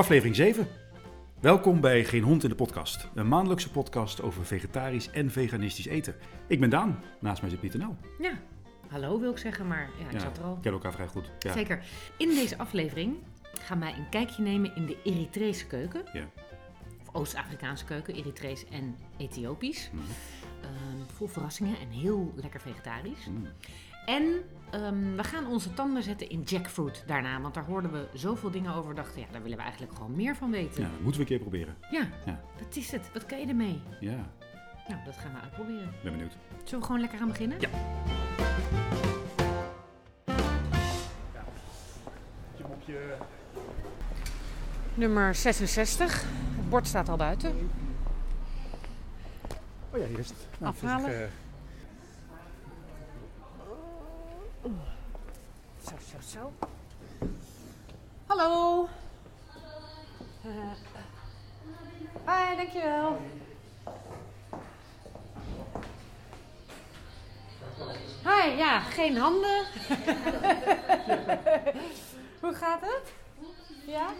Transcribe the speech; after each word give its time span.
Aflevering 0.00 0.36
7. 0.36 0.66
Welkom 1.40 1.80
bij 1.80 2.04
Geen 2.04 2.22
Hond 2.22 2.42
in 2.42 2.48
de 2.48 2.54
Podcast. 2.54 3.08
Een 3.14 3.28
maandelijkse 3.28 3.70
podcast 3.70 4.22
over 4.22 4.46
vegetarisch 4.46 5.10
en 5.10 5.30
veganistisch 5.30 5.86
eten. 5.86 6.14
Ik 6.46 6.60
ben 6.60 6.70
Daan, 6.70 7.02
naast 7.18 7.40
mij 7.40 7.50
zit 7.50 7.60
Pieter 7.60 7.78
Nauw. 7.78 7.96
Ja, 8.18 8.32
hallo 8.88 9.20
wil 9.20 9.30
ik 9.30 9.38
zeggen, 9.38 9.66
maar 9.66 9.90
ja, 9.98 10.06
ik 10.06 10.12
Ja, 10.12 10.18
zat 10.18 10.38
er 10.38 10.44
al. 10.44 10.58
Ken 10.62 10.72
elkaar 10.72 10.92
vrij 10.92 11.06
goed. 11.06 11.30
Ja. 11.38 11.52
Zeker. 11.52 11.84
In 12.16 12.28
deze 12.28 12.58
aflevering 12.58 13.16
gaan 13.60 13.80
wij 13.80 13.94
een 13.96 14.08
kijkje 14.08 14.42
nemen 14.42 14.76
in 14.76 14.86
de 14.86 14.96
Eritrese 15.04 15.66
keuken. 15.66 16.02
Ja. 16.12 16.28
Of 17.00 17.14
Oost-Afrikaanse 17.14 17.84
keuken, 17.84 18.14
Eritrees 18.14 18.64
en 18.68 18.96
Ethiopisch. 19.16 19.90
Ehm, 20.60 21.14
vol 21.14 21.26
verrassingen 21.26 21.78
en 21.80 21.88
heel 21.88 22.32
lekker 22.36 22.60
vegetarisch. 22.60 23.26
Mm. 23.26 23.46
En 24.10 24.42
ehm, 24.70 25.16
we 25.16 25.24
gaan 25.24 25.46
onze 25.46 25.74
tanden 25.74 26.02
zetten 26.02 26.28
in 26.28 26.42
jackfruit 26.42 27.04
daarna. 27.06 27.40
Want 27.40 27.54
daar 27.54 27.64
hoorden 27.64 27.92
we 27.92 28.06
zoveel 28.14 28.50
dingen 28.50 28.74
over. 28.74 28.94
Dachten, 28.94 29.20
ja, 29.20 29.26
daar 29.32 29.42
willen 29.42 29.56
we 29.56 29.62
eigenlijk 29.62 29.94
gewoon 29.94 30.16
meer 30.16 30.36
van 30.36 30.50
weten. 30.50 30.82
Ja, 30.82 30.86
Ja, 30.88 30.92
dat 30.94 31.02
moeten 31.02 31.20
we 31.20 31.26
een 31.26 31.38
keer 31.38 31.48
proberen. 31.48 31.76
Ja. 31.90 32.08
wat 32.62 32.76
is 32.76 32.90
het? 32.90 33.10
Wat 33.12 33.26
kan 33.26 33.40
je 33.40 33.46
ermee? 33.46 33.80
Ja, 34.00 34.30
Nou, 34.88 35.00
dat 35.04 35.16
gaan 35.16 35.32
we 35.32 35.40
uitproberen. 35.40 35.92
ben 36.02 36.12
benieuwd. 36.12 36.36
Zullen 36.64 36.80
we 36.80 36.86
gewoon 36.86 37.00
lekker 37.00 37.18
gaan 37.18 37.28
beginnen? 37.28 37.60
Ja. 37.60 37.68
Nummer 44.94 45.34
66. 45.34 46.24
Het 46.56 46.68
bord 46.68 46.86
staat 46.86 47.08
al 47.08 47.16
buiten. 47.16 47.70
Oh 49.90 49.98
ja, 50.00 50.06
hier 50.06 50.18
is 50.18 50.28
het. 50.28 50.36
Afhalen. 50.60 51.30
Zo, 54.62 54.68
zo, 55.82 56.16
zo. 56.26 56.52
Hallo. 58.26 58.88
Eh, 60.44 60.50
hi, 62.26 62.56
dankjewel. 62.56 63.20
Hi, 68.22 68.56
ja, 68.56 68.80
geen 68.80 69.16
handen. 69.16 69.64
Hoe 72.40 72.54
gaat 72.54 72.80
het? 72.80 73.12
Ja? 73.86 74.12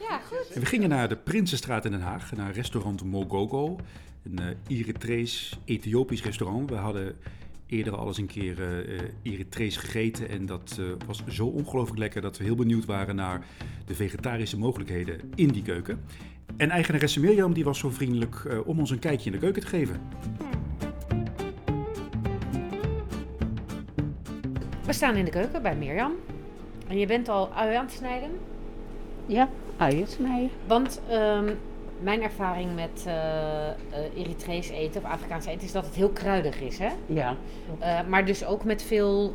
Ja, 0.00 0.18
goed. 0.18 0.54
We 0.54 0.66
gingen 0.66 0.88
naar 0.88 1.08
de 1.08 1.16
Prinsenstraat 1.16 1.84
in 1.84 1.90
Den 1.90 2.00
Haag, 2.00 2.32
naar 2.32 2.52
restaurant 2.52 3.04
Mogogo. 3.04 3.78
Een 4.22 4.38
eh, 4.38 4.78
Eritrees, 4.78 5.58
Ethiopisch 5.64 6.22
restaurant. 6.22 6.70
We 6.70 6.76
hadden 6.76 7.18
eerder 7.74 7.96
al 7.96 8.06
eens 8.06 8.18
een 8.18 8.26
keer 8.26 8.62
eh, 8.62 8.78
eh, 8.78 9.04
Eritrees 9.22 9.76
gegeten. 9.76 10.28
En 10.28 10.46
dat 10.46 10.76
eh, 10.80 11.06
was 11.06 11.22
zo 11.28 11.46
ongelooflijk 11.46 11.98
lekker 11.98 12.22
dat 12.22 12.38
we 12.38 12.44
heel 12.44 12.54
benieuwd 12.54 12.84
waren 12.84 13.16
naar 13.16 13.46
de 13.86 13.94
vegetarische 13.94 14.58
mogelijkheden 14.58 15.20
in 15.34 15.48
die 15.48 15.62
keuken. 15.62 16.00
En 16.56 16.70
eigenaresse 16.70 17.20
Mirjam 17.20 17.52
die 17.52 17.64
was 17.64 17.78
zo 17.78 17.90
vriendelijk 17.90 18.44
eh, 18.44 18.66
om 18.66 18.78
ons 18.78 18.90
een 18.90 18.98
kijkje 18.98 19.26
in 19.26 19.32
de 19.32 19.38
keuken 19.38 19.62
te 19.62 19.68
geven. 19.68 20.00
We 24.86 24.92
staan 24.92 25.16
in 25.16 25.24
de 25.24 25.30
keuken 25.30 25.62
bij 25.62 25.76
Mirjam. 25.76 26.12
En 26.88 26.98
je 26.98 27.06
bent 27.06 27.28
al 27.28 27.52
ui 27.52 27.74
aan 27.74 27.84
het 27.84 27.94
snijden. 27.94 28.30
Ja, 29.26 29.48
uien 29.76 30.06
snijden. 30.06 30.50
Want 30.66 31.00
ehm, 31.08 31.54
mijn 32.00 32.22
ervaring 32.22 32.74
met 32.74 33.04
eh, 33.06 34.20
Eritrees 34.22 34.68
eten 34.68 35.02
of 35.04 35.10
Afrikaans 35.10 35.46
eten 35.46 35.62
is 35.66 35.72
dat 35.72 35.84
het 35.84 35.94
heel 35.94 36.08
kruidig 36.10 36.60
is. 36.60 36.78
Hè? 36.78 36.88
Ja, 37.06 37.36
Eh, 37.78 38.00
maar 38.08 38.24
dus 38.24 38.44
ook 38.44 38.64
met 38.64 38.82
veel 38.82 39.34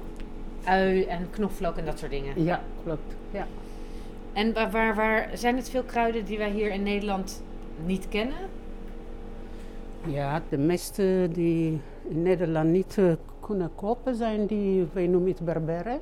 ui 0.63 1.03
en 1.03 1.29
knoflook 1.29 1.77
en 1.77 1.85
dat 1.85 1.99
soort 1.99 2.11
dingen. 2.11 2.43
ja, 2.43 2.61
klopt. 2.83 3.16
Ja. 3.31 3.47
En 4.33 4.53
waar, 4.53 4.71
waar, 4.71 4.95
waar 4.95 5.29
zijn 5.33 5.55
het 5.55 5.69
veel 5.69 5.83
kruiden 5.83 6.25
die 6.25 6.38
wij 6.38 6.49
hier 6.51 6.71
in 6.71 6.83
Nederland 6.83 7.43
niet 7.85 8.07
kennen? 8.09 8.38
ja, 10.05 10.41
de 10.50 10.57
meeste 10.57 11.29
die 11.31 11.81
in 12.09 12.22
Nederland 12.22 12.69
niet 12.69 12.97
kunnen 13.39 13.72
kopen 13.75 14.16
zijn 14.16 14.45
die, 14.45 14.88
wij 14.94 15.07
noemen 15.07 15.29
het 15.31 15.39
berbere. 15.45 16.00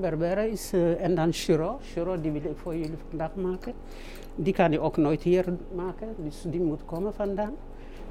Berbere 0.00 0.50
is, 0.50 0.72
eh, 0.72 1.04
en 1.04 1.14
dan 1.14 1.32
chiro. 1.32 1.78
Chiro, 1.82 2.20
die 2.20 2.30
wil 2.30 2.40
ik 2.50 2.56
voor 2.56 2.74
jullie 2.76 2.98
vandaag 3.08 3.34
maken. 3.34 3.72
Die 4.34 4.52
kan 4.52 4.72
je 4.72 4.80
ook 4.80 4.96
nooit 4.96 5.22
hier 5.22 5.44
maken, 5.74 6.08
dus 6.16 6.42
die 6.46 6.60
moet 6.60 6.80
komen 6.84 7.14
vandaan. 7.14 7.52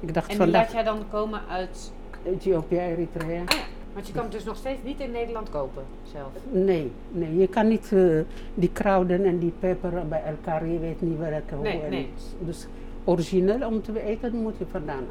Ik 0.00 0.14
dacht 0.14 0.26
En 0.26 0.28
die 0.28 0.42
vandaag 0.44 0.62
laat 0.62 0.72
jij 0.72 0.82
dan 0.82 0.98
komen 1.10 1.40
uit... 1.48 1.92
Ethiopië, 2.24 2.76
Eritrea. 2.78 3.40
Ah 3.40 3.56
ja, 3.56 3.62
want 3.94 4.06
je 4.06 4.12
kan 4.12 4.22
het 4.22 4.32
dus 4.32 4.44
nog 4.44 4.56
steeds 4.56 4.82
niet 4.82 5.00
in 5.00 5.10
Nederland 5.10 5.50
kopen 5.50 5.82
zelf. 6.12 6.28
Nee, 6.50 6.90
nee, 7.10 7.36
je 7.36 7.46
kan 7.48 7.68
niet 7.68 7.92
eh, 7.92 8.20
die 8.54 8.70
kruiden 8.72 9.24
en 9.24 9.38
die 9.38 9.52
peper 9.58 10.08
bij 10.08 10.22
elkaar, 10.22 10.66
je 10.66 10.78
weet 10.78 11.00
niet 11.00 11.18
welke 11.18 11.54
hoe 11.54 11.88
Nee. 11.88 12.08
Dus 12.38 12.66
origineel 13.04 13.66
om 13.66 13.82
te 13.82 14.02
eten 14.02 14.36
moet 14.36 14.58
je 14.58 14.64
vandaan 14.70 15.04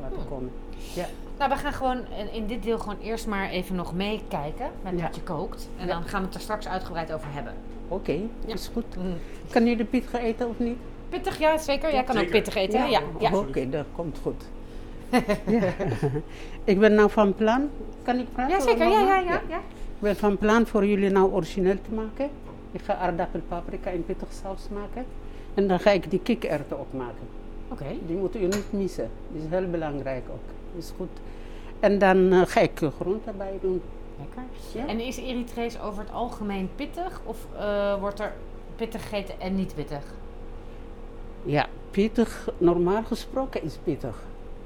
laten 0.00 0.16
Hmm. 0.16 0.28
komen. 0.28 0.50
Ja. 0.94 1.06
Nou, 1.40 1.52
we 1.52 1.58
gaan 1.58 1.72
gewoon 1.72 1.96
in- 1.96 2.32
in 2.32 2.46
dit 2.46 2.62
deel 2.62 2.78
gewoon 2.78 2.98
eerst 3.02 3.26
maar 3.26 3.48
even 3.50 3.74
nog 3.76 3.94
meekijken 3.94 4.70
met 4.82 4.92
Ja. 4.96 5.02
wat 5.02 5.14
je 5.14 5.22
kookt. 5.22 5.68
En 5.78 5.86
Ja. 5.86 5.92
dan 5.92 6.02
gaan 6.02 6.20
we 6.20 6.26
het 6.26 6.34
er 6.34 6.40
straks 6.40 6.68
uitgebreid 6.68 7.12
over 7.12 7.26
hebben. 7.32 7.52
Oké, 7.88 8.12
Ja. 8.46 8.54
is 8.54 8.70
goed. 8.72 8.96
Mm. 8.96 9.14
Kan 9.50 9.66
je 9.66 9.76
de 9.76 9.84
pittig 9.84 10.12
eten 10.20 10.48
of 10.48 10.58
niet? 10.58 10.76
Pittig, 11.08 11.38
ja, 11.38 11.58
zeker. 11.58 11.92
Jij 11.92 12.04
kan 12.04 12.18
ook 12.18 12.30
pittig 12.30 12.54
eten. 12.54 12.80
hè? 12.80 12.86
Ja, 12.86 13.00
ja. 13.18 13.36
Oké, 13.36 13.68
dat 13.70 13.86
komt 13.96 14.18
goed. 14.22 14.44
ja. 15.46 15.62
Ik 16.64 16.78
ben 16.78 16.94
nou 16.94 17.10
van 17.10 17.34
plan, 17.34 17.68
kan 18.02 18.18
ik 18.18 18.26
praten? 18.32 18.56
ja 18.56 18.60
zeker. 18.62 18.88
Ja, 18.88 19.00
ja, 19.00 19.18
ja. 19.18 19.40
ja. 19.48 19.56
Ik 19.58 19.98
ben 20.06 20.16
van 20.16 20.38
plan 20.38 20.66
voor 20.66 20.86
jullie 20.86 21.10
nou 21.10 21.32
origineel 21.32 21.76
te 21.88 21.94
maken. 21.94 22.30
Ik 22.72 22.80
ga 22.82 22.94
aardappel, 22.94 23.40
paprika 23.48 23.90
en 23.90 24.04
pittig 24.04 24.28
saus 24.42 24.68
maken. 24.72 25.04
En 25.54 25.66
dan 25.68 25.80
ga 25.80 25.90
ik 25.90 26.10
die 26.10 26.20
kikkererwten 26.20 26.78
ook 26.78 26.92
maken. 26.92 27.26
Oké. 27.68 27.84
Die 28.06 28.16
moet 28.16 28.36
u 28.36 28.40
niet 28.40 28.72
missen. 28.72 29.10
Die 29.32 29.42
is 29.42 29.48
heel 29.50 29.70
belangrijk 29.70 30.24
ook. 30.30 30.78
Is 30.78 30.92
goed. 30.96 31.08
En 31.80 31.98
dan 31.98 32.32
eh, 32.32 32.40
ga 32.44 32.60
ik 32.60 32.80
groenten 33.00 33.36
bij 33.36 33.58
doen. 33.60 33.82
Lekker. 34.18 34.42
Ja. 34.74 34.86
En 34.86 35.00
is 35.00 35.16
Eritrees 35.16 35.80
over 35.80 36.02
het 36.02 36.12
algemeen 36.12 36.70
pittig? 36.76 37.20
Of 37.24 37.46
eh, 37.58 38.00
wordt 38.00 38.20
er 38.20 38.32
pittig 38.76 39.02
gegeten 39.02 39.34
en 39.40 39.54
niet 39.54 39.74
pittig? 39.74 40.02
Ja, 41.42 41.66
pittig, 41.90 42.48
normaal 42.58 43.02
gesproken 43.02 43.62
is 43.62 43.78
pittig. 43.84 44.16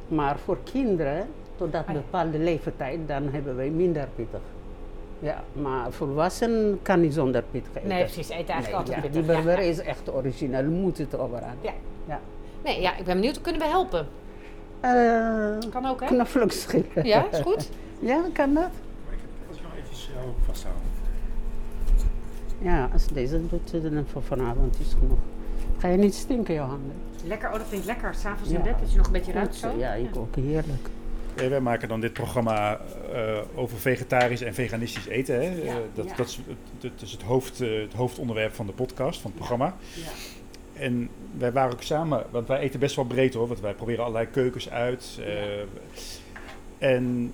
Maar 0.08 0.38
voor 0.38 0.58
kinderen, 0.72 1.28
tot 1.56 1.74
Ah, 1.74 1.80
een 1.86 1.94
ja. 1.94 2.00
bepaalde 2.00 2.38
leeftijd, 2.38 2.98
dan 3.08 3.28
hebben 3.28 3.56
wij 3.56 3.68
minder 3.70 4.08
pittig. 4.16 4.40
Ja, 5.18 5.42
maar 5.52 5.92
volwassen 5.92 6.78
kan 6.82 7.00
niet 7.00 7.14
zonder 7.14 7.42
pittig 7.50 7.70
eten. 7.74 7.88
Nee, 7.88 8.02
precies. 8.04 8.28
Eten 8.28 8.54
eigenlijk 8.54 8.66
Nee, 8.66 8.74
altijd 8.74 8.96
ja, 8.96 9.02
pittig. 9.02 9.34
Die 9.34 9.44
burger 9.44 9.58
is 9.68 9.78
echt 9.78 10.12
origineel, 10.14 10.64
moet 10.64 10.98
het 10.98 11.18
overal. 11.18 11.48
Ja. 11.60 11.72
Ja. 12.08 12.20
Nee, 12.64 12.80
ja, 12.80 12.96
ik 12.96 13.04
ben 13.04 13.14
benieuwd. 13.14 13.40
Kunnen 13.40 13.60
we 13.60 13.66
helpen? 13.68 14.06
Eh, 14.84 15.70
Kan 15.70 15.86
ook, 15.86 16.00
hè? 16.00 16.06
knoflook 16.06 16.52
schillen. 16.52 16.86
Ja, 17.02 17.26
is 17.32 17.38
goed. 17.38 17.70
Ja, 18.00 18.22
kan 18.32 18.54
dat? 18.54 18.70
Als 19.48 19.56
je 19.58 19.62
nog 19.62 19.72
even 19.76 20.12
jou 20.14 20.26
vasthouden. 20.46 20.82
Ja, 22.58 22.88
als 22.92 23.06
deze 23.06 23.46
doet, 23.48 23.82
dan 23.82 24.04
voor 24.12 24.22
vanavond 24.22 24.80
is 24.80 24.92
genoeg. 24.98 25.18
Ga 25.78 25.88
je 25.88 25.96
niet 25.96 26.14
stinken, 26.14 26.54
je 26.54 26.60
handen? 26.60 26.92
Lekker. 27.26 27.48
Oh, 27.52 27.54
dat 27.58 27.66
vind 27.68 27.80
ik 27.80 27.86
lekker. 27.86 28.14
S'avonds 28.14 28.50
Ja. 28.50 28.56
in 28.56 28.62
bed, 28.62 28.74
dat 28.80 28.90
je 28.90 28.96
nog 28.96 29.06
een 29.06 29.12
beetje 29.12 29.32
ruikt 29.32 29.54
zo. 29.54 29.72
Ja, 29.78 29.92
ik 29.92 30.16
ook. 30.16 30.34
Heerlijk. 30.36 30.88
Eh, 31.34 31.48
wij 31.48 31.60
maken 31.60 31.88
dan 31.88 32.00
dit 32.00 32.12
programma 32.12 32.80
eh, 33.12 33.38
over 33.54 33.78
vegetarisch 33.78 34.40
en 34.42 34.54
veganistisch 34.54 35.06
eten. 35.06 35.34
Hè? 35.34 35.60
Eh, 35.60 35.74
dat, 35.94 36.08
ja. 36.08 36.16
dat, 36.16 36.26
is, 36.28 36.36
het, 36.46 36.56
dat 36.80 37.02
is 37.02 37.12
het, 37.12 37.22
hoofd, 37.22 37.60
eh, 37.60 37.80
het 37.80 37.92
hoofdonderwerp 37.92 38.54
van 38.54 38.66
de 38.66 38.72
podcast, 38.72 39.20
van 39.20 39.30
het 39.30 39.38
programma. 39.38 39.74
En 40.74 41.08
wij 41.38 41.52
waren 41.52 41.72
ook 41.72 41.82
samen, 41.82 42.26
want 42.30 42.48
wij 42.48 42.58
eten 42.58 42.80
best 42.80 42.96
wel 42.96 43.04
breed 43.04 43.34
hoor, 43.34 43.46
want 43.46 43.60
wij 43.60 43.74
proberen 43.74 44.04
allerlei 44.04 44.30
keukens 44.30 44.70
uit. 44.70 45.18
eh, 45.24 46.88
en 46.90 47.32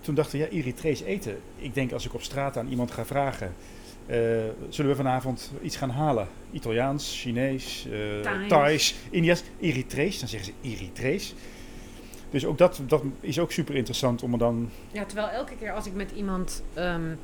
toen 0.00 0.14
dachten 0.14 0.38
we, 0.38 0.44
ja, 0.44 0.50
Eritrees 0.50 1.00
eten. 1.00 1.36
Ik 1.56 1.74
denk 1.74 1.92
als 1.92 2.04
ik 2.04 2.14
op 2.14 2.22
straat 2.22 2.56
aan 2.56 2.68
iemand 2.68 2.90
ga 2.90 3.04
vragen, 3.04 3.54
eh, 4.06 4.18
zullen 4.68 4.90
we 4.90 4.96
vanavond 4.96 5.52
iets 5.62 5.76
gaan 5.76 5.90
halen? 5.90 6.28
Italiaans, 6.52 7.20
Chinees, 7.20 7.86
Thais. 8.22 8.48
Thais, 8.48 8.94
India's, 9.10 9.42
Eritrees. 9.60 10.18
Dan 10.18 10.28
zeggen 10.28 10.52
ze 10.62 10.68
Eritrees. 10.68 11.34
Dus 12.30 12.46
ook 12.46 12.58
dat, 12.58 12.80
dat 12.86 13.02
is 13.20 13.38
ook 13.38 13.52
super 13.52 13.74
interessant 13.74 14.22
om 14.22 14.32
er 14.32 14.38
dan... 14.38 14.70
Ja, 14.92 15.04
terwijl 15.04 15.28
elke 15.28 15.56
keer 15.56 15.72
als 15.72 15.86
ik 15.86 15.94
met 15.94 16.10
iemand 16.10 16.62
ehm, 16.74 17.14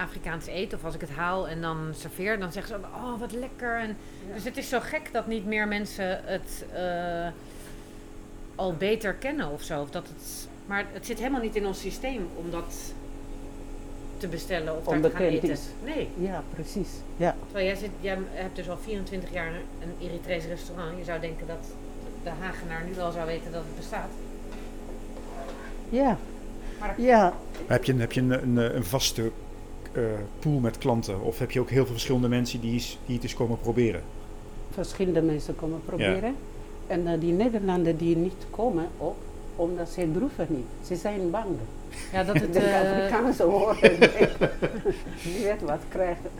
Afrikaans 0.00 0.46
eet 0.46 0.74
of 0.74 0.84
als 0.84 0.94
ik 0.94 1.00
het 1.00 1.10
haal 1.10 1.48
en 1.48 1.60
dan 1.60 1.88
serveer, 1.96 2.38
dan 2.38 2.52
zeggen 2.52 2.80
ze 2.80 2.86
oh 2.94 3.20
wat 3.20 3.32
lekker. 3.32 3.78
En, 3.78 3.96
Dus 4.34 4.44
het 4.44 4.56
is 4.56 4.68
zo 4.68 4.80
gek 4.80 5.12
dat 5.12 5.26
niet 5.26 5.46
meer 5.46 5.68
mensen 5.68 6.20
het 6.24 6.64
eh, 6.72 7.28
al 8.54 8.74
beter 8.74 9.14
kennen 9.14 9.50
of 9.50 9.62
zo. 9.62 9.80
Of 9.80 9.90
dat 9.90 10.08
het, 10.08 10.48
maar 10.66 10.86
het 10.92 11.06
zit 11.06 11.18
helemaal 11.18 11.40
niet 11.40 11.56
in 11.56 11.66
ons 11.66 11.80
systeem 11.80 12.28
om 12.36 12.50
dat 12.50 12.74
te 14.18 14.28
bestellen 14.28 14.76
of 14.76 14.84
daar 14.84 15.00
te 15.00 15.10
gaan 15.10 15.22
eten. 15.22 15.50
is. 15.50 15.60
Nee, 15.84 16.08
Ja, 16.16 16.42
precies. 16.54 16.88
Ja. 17.16 17.36
terwijl 17.44 17.66
jij, 17.66 17.76
zit, 17.76 17.90
jij 18.00 18.18
hebt 18.30 18.56
dus 18.56 18.70
al 18.70 18.78
24 18.78 19.32
jaar 19.32 19.52
een 19.82 20.06
Eritrees 20.08 20.44
restaurant. 20.44 20.98
Je 20.98 21.04
zou 21.04 21.20
denken 21.20 21.46
dat 21.46 21.66
de 22.22 22.30
Hagenaar 22.40 22.84
nu 22.84 23.00
al 23.00 23.12
zou 23.12 23.26
weten 23.26 23.52
dat 23.52 23.62
het 23.62 23.76
bestaat. 23.76 24.10
Ja. 25.88 26.18
Maar 26.78 27.00
Ja. 27.00 27.34
Heb 27.66 27.84
je, 27.84 27.94
heb 27.94 28.12
je 28.12 28.20
een, 28.20 28.30
een, 28.30 28.76
een 28.76 28.84
vaste 28.84 29.30
pool 30.38 30.58
met 30.58 30.78
klanten? 30.78 31.22
Of 31.22 31.38
heb 31.38 31.50
je 31.50 31.60
ook 31.60 31.70
heel 31.70 31.84
veel 31.84 31.92
verschillende 31.92 32.28
mensen 32.28 32.60
die, 32.60 32.82
die 33.06 33.14
het 33.14 33.22
eens 33.22 33.34
komen 33.34 33.58
proberen? 33.60 34.02
verschillende 34.70 35.22
mensen 35.22 35.56
komen 35.56 35.80
proberen. 35.84 36.34
En 36.86 37.06
eh, 37.06 37.20
die 37.20 37.32
Nederlanders 37.32 37.98
die 37.98 38.16
niet 38.16 38.46
komen 38.50 38.88
ook, 38.98 39.16
omdat 39.56 39.88
ze 39.88 40.12
droeven 40.12 40.46
niet. 40.48 40.86
Ze 40.86 40.96
zijn 40.96 41.30
bang. 41.30 41.56
Ja, 42.12 42.24
dat 42.24 42.38
het... 42.40 42.52
de 42.52 42.58
eh, 42.58 42.90
Afrikaanse 42.90 43.42
horen, 43.42 43.80
die 45.22 45.42
weet 45.42 45.62
wat 45.62 45.80
krijgen. 45.88 46.30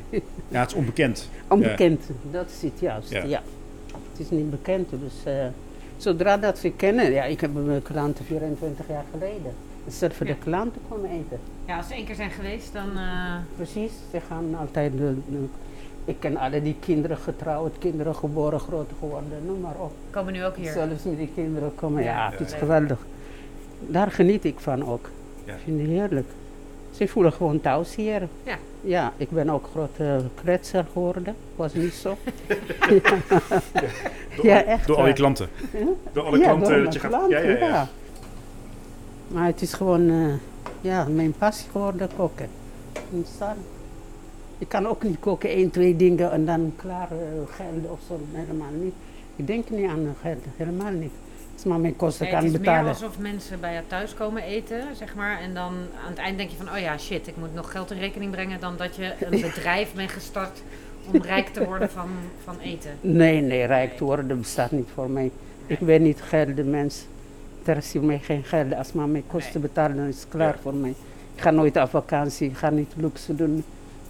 Ja, 0.49 0.61
het 0.61 0.71
is 0.71 0.77
onbekend. 0.77 1.29
Onbekend, 1.49 2.03
dat 2.31 2.51
is 2.51 2.63
het 2.63 2.81
juist. 2.81 3.11
Ja. 3.11 3.25
Ja. 3.25 3.43
Het 4.11 4.21
is 4.21 4.31
niet 4.31 4.51
bekend, 4.51 4.91
dus 4.91 5.15
eh, 5.25 5.47
zodra 5.97 6.37
dat 6.37 6.59
ze 6.59 6.71
kennen, 6.71 7.13
ja, 7.13 7.25
ik 7.25 7.41
heb 7.41 7.51
mijn 7.55 7.83
klanten 7.83 8.25
24 8.25 8.89
jaar 8.89 9.05
geleden. 9.11 9.55
Zelf 9.89 10.17
voor 10.17 10.27
Ja. 10.27 10.33
de 10.33 10.39
klanten 10.39 10.81
komen 10.89 11.11
eten. 11.11 11.39
ja, 11.67 11.77
als 11.77 11.87
ze 11.87 11.95
één 11.95 12.05
keer 12.05 12.15
zijn 12.15 12.31
geweest, 12.31 12.73
dan... 12.73 12.89
eh, 12.97 13.35
Precies, 13.57 13.93
ze 14.11 14.21
gaan 14.29 14.55
altijd. 14.61 14.93
De, 14.93 15.15
de- 15.29 15.45
ik 16.05 16.17
ken 16.19 16.37
alle 16.37 16.63
die 16.63 16.77
kinderen 16.81 17.17
getrouwd, 17.17 17.79
kinderen 17.79 18.15
geboren, 18.15 18.61
groot 18.61 18.91
geworden, 18.99 19.39
noem 19.47 19.61
maar 19.61 19.75
op. 19.79 19.93
komen 20.11 20.33
nu 20.33 20.45
ook 20.45 20.57
hier. 20.57 20.73
Zelfs 20.73 21.03
met 21.05 21.17
die 21.19 21.31
kinderen 21.35 21.73
komen. 21.75 22.03
Ja, 22.03 22.11
Ja. 22.13 22.31
het 22.31 22.41
is 22.47 22.53
Ja. 22.53 22.59
geweldig. 22.59 22.99
Daar 23.87 24.11
geniet 24.11 24.45
ik 24.45 24.61
van 24.61 24.87
ook. 24.89 25.09
Ja. 25.45 25.53
Ik 25.55 25.61
vind 25.65 25.81
het 25.81 25.89
heerlijk. 25.89 26.29
Ze 26.91 27.09
voelen 27.09 27.33
gewoon 27.33 27.61
thuis 27.61 27.95
hier. 27.97 28.29
Ja. 28.43 28.57
Ja, 28.81 29.13
ik 29.17 29.31
ben 29.31 29.51
ook 29.51 29.65
grote 29.71 30.21
kletser 30.43 30.85
geworden. 30.93 31.35
Was 31.57 31.75
niet 31.75 31.93
zo. 31.93 32.17
Door, 34.37 34.47
Ja, 34.47 34.55
alle- 34.61 34.65
echt 34.65 34.87
door 34.87 34.97
al 34.97 35.07
je 35.07 35.13
klanten. 35.13 35.49
Door 36.13 36.25
alle 36.25 36.39
Ja, 36.39 36.45
klanten 36.45 36.73
door 36.75 36.85
dat 36.85 36.93
je 36.93 36.99
gaat... 36.99 37.11
klanten, 37.11 37.43
ja, 37.43 37.59
ja, 37.59 37.67
ja. 37.67 37.89
Maar 39.33 39.47
het 39.47 39.63
is 39.63 39.73
gewoon 39.73 40.11
eh, 40.11 40.35
ja, 40.81 41.05
mijn 41.05 41.33
passie 41.33 41.71
geworden 41.71 42.09
koken. 42.17 42.49
Verstaan? 43.11 43.57
Ik 44.59 44.69
kan 44.69 44.87
ook 44.87 45.03
niet 45.03 45.19
koken, 45.21 45.49
één, 45.51 45.71
twee 45.71 45.97
dingen 45.97 46.33
en 46.33 46.45
dan 46.45 46.73
klaar 46.77 47.09
eh, 47.11 47.55
geld 47.55 47.91
of 47.91 48.01
zo. 48.09 48.21
Helemaal 48.33 48.73
niet. 48.83 48.95
Ik 49.37 49.47
denk 49.47 49.71
niet 49.71 49.89
aan 49.89 50.17
geld, 50.21 50.45
helemaal 50.57 50.93
niet. 50.93 51.13
Als 51.55 51.65
maar 51.65 51.81
mijn 51.81 51.97
kosten 51.97 52.25
Nee, 52.25 52.35
het 52.35 52.43
kan 52.43 52.53
is 52.53 52.59
betalen. 52.59 52.83
meer 52.83 52.93
alsof 52.93 53.19
mensen 53.19 53.61
bij 53.61 53.73
jou 53.73 53.85
thuis 53.87 54.15
komen 54.15 54.43
eten, 54.43 54.83
zeg 54.97 55.15
maar. 55.15 55.41
En 55.41 55.55
dan 55.55 55.73
aan 56.05 56.11
het 56.11 56.19
eind 56.19 56.39
denk 56.39 56.51
je 56.51 56.57
van, 56.57 56.71
oh 56.71 56.79
ja, 56.79 56.99
shit, 56.99 57.27
ik 57.27 57.37
moet 57.37 57.55
nog 57.55 57.71
geld 57.71 57.91
in 57.91 57.99
rekening 57.99 58.31
brengen. 58.31 58.61
Dan 58.61 58.77
dat 58.77 58.97
je 58.97 59.13
een 59.21 59.41
bedrijf 59.55 59.95
bent 59.95 60.11
gestart 60.11 60.63
om 61.13 61.23
rijk 61.23 61.49
te 61.49 61.65
worden 61.65 61.91
van, 61.91 62.09
van 62.45 62.59
eten. 62.59 62.91
Nee, 63.01 63.41
nee, 63.41 63.65
rijk 63.65 63.97
te 63.97 64.05
worden 64.05 64.39
bestaat 64.39 64.71
niet 64.71 64.89
voor 64.95 65.11
mij. 65.11 65.31
Ik 65.67 65.79
ben 65.79 66.03
niet 66.03 66.23
geld, 66.23 66.57
de 66.57 66.65
mens. 66.65 67.07
Interesseert 67.61 68.05
mij 68.05 68.19
geen 68.19 68.45
geld. 68.45 68.75
Als 68.75 68.93
maar 68.93 69.09
mijn 69.09 69.27
kosten 69.27 69.61
betalen, 69.61 69.97
dan 69.97 70.07
is 70.07 70.21
het 70.21 70.29
klaar 70.29 70.55
Ja. 70.55 70.61
voor 70.63 70.75
mij. 70.75 70.95
Ik 71.35 71.41
ga 71.41 71.51
nooit 71.51 71.77
op 71.77 71.89
vakantie, 71.91 72.49
ik 72.51 72.57
ga 72.57 72.71
niet 72.71 72.93
luxe 72.97 73.35
doen. 73.35 73.65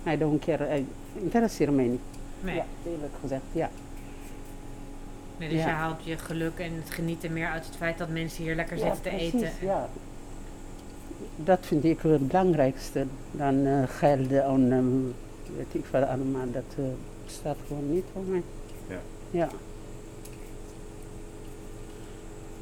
I 0.07 0.19
don't 0.19 0.45
care. 0.45 0.79
I- 0.79 0.87
interesseert 1.15 1.75
mij 1.75 1.85
niet. 1.85 2.01
Nee. 2.41 2.55
Ja, 2.55 2.65
eerlijk 2.87 3.13
gezegd, 3.21 3.43
ja. 3.53 3.71
nee 5.37 5.49
dus 5.49 5.59
Ja. 5.59 5.67
je 5.67 5.73
haalt 5.73 6.05
je 6.05 6.19
geluk 6.19 6.59
en 6.59 6.73
het 6.75 6.91
genieten 6.91 7.33
meer 7.33 7.49
uit 7.49 7.67
het 7.67 7.77
feit 7.77 7.99
dat 7.99 8.09
mensen 8.09 8.43
hier 8.45 8.55
lekker 8.55 8.77
Ja, 8.79 8.83
zitten 8.85 9.03
te 9.03 9.09
precies, 9.09 9.33
eten. 9.35 9.51
Ja. 9.61 9.89
Dat 11.37 11.59
vind 11.63 11.85
ik 11.85 11.99
het 12.01 12.29
belangrijkste. 12.29 13.07
Dan 13.31 13.67
eh 13.67 13.83
geld 13.89 14.33
en 14.33 14.73
eh, 14.73 15.57
weet 15.57 15.67
ik 15.83 15.85
wat 15.91 16.09
allemaal. 16.09 16.51
Dat 16.53 16.65
eh, 16.77 16.85
bestaat 17.25 17.57
gewoon 17.67 17.93
niet 17.93 18.05
voor 18.13 18.23
mij. 18.23 18.43
Ja. 18.89 18.97
Ja. 19.31 19.49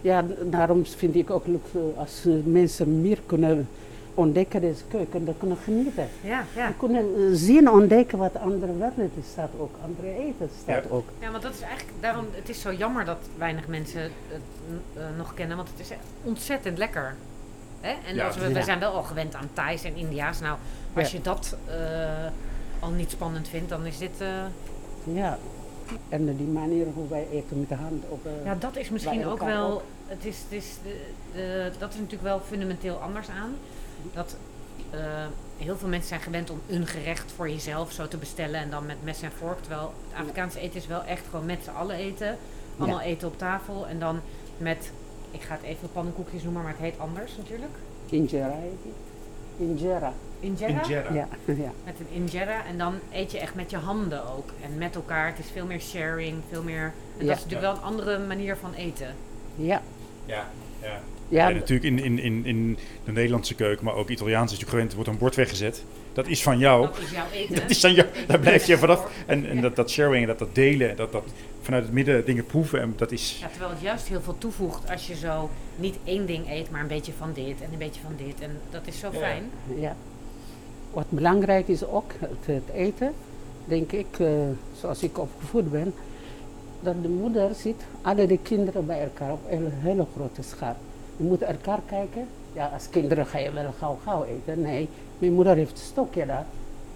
Ja, 0.01 0.25
daarom 0.45 0.87
vind 0.87 1.15
ik 1.15 1.31
ook 1.31 1.47
leuk 1.47 1.67
als 1.97 2.25
eh, 2.27 2.33
mensen 2.45 3.01
meer 3.01 3.19
kunnen 3.27 3.69
ontdekken 4.15 4.61
deze 4.61 4.83
keuken, 4.89 5.25
dan 5.25 5.35
kunnen 5.39 5.57
genieten. 5.65 6.09
Ja, 6.21 6.45
ja. 6.57 6.67
Ze 6.67 6.73
kunnen 6.79 7.03
eh, 7.17 7.23
zien, 7.33 7.71
ontdekken 7.71 8.19
wat 8.19 8.37
andere 8.37 8.73
werelden 8.73 9.11
staat 9.33 9.51
ook, 9.59 9.75
andere 9.85 10.09
eten 10.19 10.49
staat 10.63 10.85
Ja. 10.85 10.91
ook. 10.91 11.09
Ja, 11.21 11.31
want 11.31 11.43
dat 11.43 11.55
is 11.55 11.61
eigenlijk 11.61 11.93
daarom. 12.01 12.25
Het 12.31 12.49
is 12.49 12.61
zo 12.61 12.73
jammer 12.73 13.05
dat 13.05 13.19
weinig 13.37 13.67
mensen 13.69 14.01
het 14.03 14.11
eh, 14.95 15.03
nog 15.17 15.35
kennen, 15.35 15.57
want 15.57 15.69
het 15.69 15.81
is 15.81 15.91
echt 15.91 16.01
ontzettend 16.25 16.79
lekker. 16.79 17.15
Hè? 17.81 17.95
En 18.09 18.15
Ja. 18.15 18.27
als 18.27 18.37
we, 18.37 18.47
we 18.49 18.55
Ja. 18.55 18.63
zijn 18.65 18.79
wel 18.79 18.93
al 18.93 19.03
gewend 19.03 19.35
aan 19.35 19.49
Thais 19.53 19.85
en 19.85 19.97
India's. 19.97 20.41
Nou, 20.41 20.57
als 20.95 21.11
Ja. 21.11 21.17
je 21.17 21.23
dat 21.23 21.57
eh, 21.67 21.75
al 22.79 22.91
niet 22.91 23.11
spannend 23.11 23.49
vindt, 23.49 23.69
dan 23.69 23.87
is 23.87 23.99
dit. 23.99 24.21
eh, 24.21 24.29
Ja. 25.15 25.39
En 26.09 26.37
die 26.37 26.47
manier 26.47 26.87
hoe 26.95 27.09
wij 27.09 27.27
eten 27.31 27.59
met 27.59 27.69
de 27.69 27.75
hand 27.75 28.05
op. 28.09 28.27
eh, 28.27 28.45
ja, 28.45 28.55
dat 28.55 28.77
is 28.77 28.91
misschien 28.91 29.27
ook 29.27 29.43
wel. 29.43 29.73
ook. 29.73 29.83
Het 30.07 30.25
is, 30.25 30.39
het 30.49 30.53
is 30.53 30.67
de, 30.83 31.01
de, 31.33 31.71
dat 31.79 31.89
is 31.93 31.97
natuurlijk 31.97 32.23
wel 32.23 32.41
fundamenteel 32.41 32.97
anders 32.97 33.29
aan. 33.29 33.55
Dat 34.13 34.37
eh, 34.91 35.01
heel 35.57 35.77
veel 35.77 35.89
mensen 35.89 36.09
zijn 36.09 36.21
gewend 36.21 36.51
om 36.51 36.61
een 36.67 36.87
gerecht 36.87 37.33
voor 37.33 37.51
jezelf 37.51 37.93
zo 37.93 38.09
te 38.09 38.17
bestellen 38.17 38.61
en 38.61 38.71
dan 38.71 38.87
met 38.87 38.97
mes 39.05 39.23
en 39.23 39.33
vork. 39.33 39.61
Terwijl 39.61 39.93
het 40.09 40.21
Afrikaanse 40.21 40.61
eten 40.61 40.77
is 40.77 40.87
wel 40.87 41.03
echt 41.03 41.25
gewoon 41.31 41.47
met 41.47 41.59
z'n 41.65 41.71
allen 41.71 41.97
eten. 41.97 42.37
Allemaal 42.79 43.01
eten 43.01 43.29
op 43.29 43.39
tafel 43.39 43.87
en 43.87 43.99
dan 43.99 44.21
met, 44.57 44.91
ik 45.31 45.41
ga 45.41 45.55
het 45.55 45.63
even 45.63 45.93
pannenkoekjes 45.93 46.43
noemen, 46.43 46.63
maar 46.63 46.71
het 46.73 46.81
heet 46.81 46.99
anders 46.99 47.37
natuurlijk. 47.37 47.73
Injera 48.07 48.55
heet 48.61 48.83
die. 48.83 49.67
Injera. 49.67 50.13
Injera? 50.41 50.83
Injera. 50.83 51.13
Ja, 51.13 51.29
ja. 51.45 51.73
Met 51.85 51.95
een 52.01 52.07
injera 52.23 52.65
en 52.67 52.79
dan 52.79 52.95
eet 53.13 53.33
je 53.33 53.39
echt 53.39 53.55
met 53.55 53.71
je 53.71 53.77
handen 53.77 54.23
ook. 54.37 54.51
En 54.65 54.79
met 54.79 54.95
elkaar. 54.95 55.27
Het 55.27 55.39
is 55.39 55.51
veel 55.53 55.67
meer 55.67 55.81
sharing, 55.81 56.37
veel 56.51 56.63
meer... 56.63 56.93
En 57.19 57.25
Ja. 57.25 57.27
dat 57.27 57.37
is 57.37 57.43
natuurlijk 57.45 57.61
wel 57.61 57.73
een 57.73 57.83
andere 57.93 58.19
manier 58.19 58.57
van 58.57 58.73
eten. 58.75 59.15
Ja. 59.57 59.83
Ja, 60.27 60.49
ja. 60.83 61.01
Ja, 61.31 61.49
En 61.49 61.55
natuurlijk 61.55 61.85
in, 61.89 61.99
in, 61.99 62.19
in, 62.19 62.45
in 62.47 62.79
de 63.05 63.13
Nederlandse 63.13 63.55
keuken, 63.55 63.85
maar 63.85 63.95
ook 63.95 64.09
Italiaans 64.09 64.45
is 64.53 64.59
natuurlijk 64.59 64.71
gewend, 64.71 64.95
wordt 64.95 65.09
een 65.11 65.19
bord 65.19 65.35
weggezet. 65.35 65.85
Dat 66.13 66.27
is 66.27 66.43
van 66.43 66.59
jou. 66.59 66.87
Dat 66.87 66.99
is 66.99 67.11
jouw 67.11 67.25
eten. 67.41 67.55
Dat 67.55 67.71
is 67.71 67.85
aan 67.85 67.95
jou. 67.95 68.09
Daar 68.27 68.39
blijf 68.39 68.67
je 68.67 68.79
vanaf. 68.79 69.11
En, 69.27 69.47
en 69.49 69.55
Ja. 69.57 69.61
dat, 69.61 69.77
dat 69.77 69.91
sharing, 69.91 70.27
dat, 70.27 70.39
dat 70.39 70.55
delen, 70.55 70.97
dat, 70.97 71.13
dat 71.13 71.25
vanuit 71.63 71.83
het 71.85 71.93
midden 71.93 72.25
dingen 72.25 72.47
proeven, 72.47 72.81
en 72.81 72.95
dat 72.97 73.13
is... 73.13 73.39
Ja, 73.41 73.49
terwijl 73.49 73.71
het 73.71 73.81
juist 73.81 74.09
heel 74.09 74.21
veel 74.21 74.39
toevoegt 74.39 74.91
als 74.91 75.07
je 75.07 75.15
zo 75.17 75.51
niet 75.77 75.97
één 76.05 76.27
ding 76.27 76.51
eet, 76.51 76.71
maar 76.71 76.81
een 76.81 76.87
beetje 76.87 77.13
van 77.19 77.33
dit 77.33 77.61
en 77.61 77.69
een 77.73 77.79
beetje 77.79 78.01
van 78.01 78.15
dit. 78.27 78.41
En 78.41 78.61
dat 78.71 78.87
is 78.87 78.99
zo 78.99 79.11
fijn. 79.11 79.51
ja. 79.77 79.97
Wat 80.99 81.11
belangrijk 81.11 81.69
is 81.69 81.87
ook, 81.87 82.13
het, 82.19 82.47
het 82.47 82.75
eten, 82.75 83.13
denk 83.65 83.93
ik, 83.93 84.19
eh, 84.19 84.29
zoals 84.81 85.03
ik 85.03 85.19
opgevoed 85.19 85.71
ben, 85.71 85.95
dat 86.81 86.95
de 87.03 87.09
moeder 87.09 87.55
ziet 87.55 87.83
alle 88.03 88.27
de 88.27 88.39
kinderen 88.39 88.87
bij 88.87 89.03
elkaar 89.03 89.33
op 89.33 89.41
een 89.51 89.69
hele 89.73 90.07
grote 90.17 90.43
schaal. 90.43 90.77
Je 91.17 91.25
moet 91.25 91.43
elkaar 91.43 91.81
kijken. 91.87 92.27
Ja, 92.53 92.67
als 92.67 92.89
kinderen 92.91 93.27
ga 93.27 93.39
je 93.39 93.53
wel 93.53 93.73
gauw 93.79 93.99
gauw 94.05 94.25
eten. 94.25 94.61
Nee, 94.61 94.89
mijn 95.19 95.33
moeder 95.33 95.57
heeft 95.57 95.71
een 95.71 95.77
stokje 95.77 96.27
daar. 96.27 96.47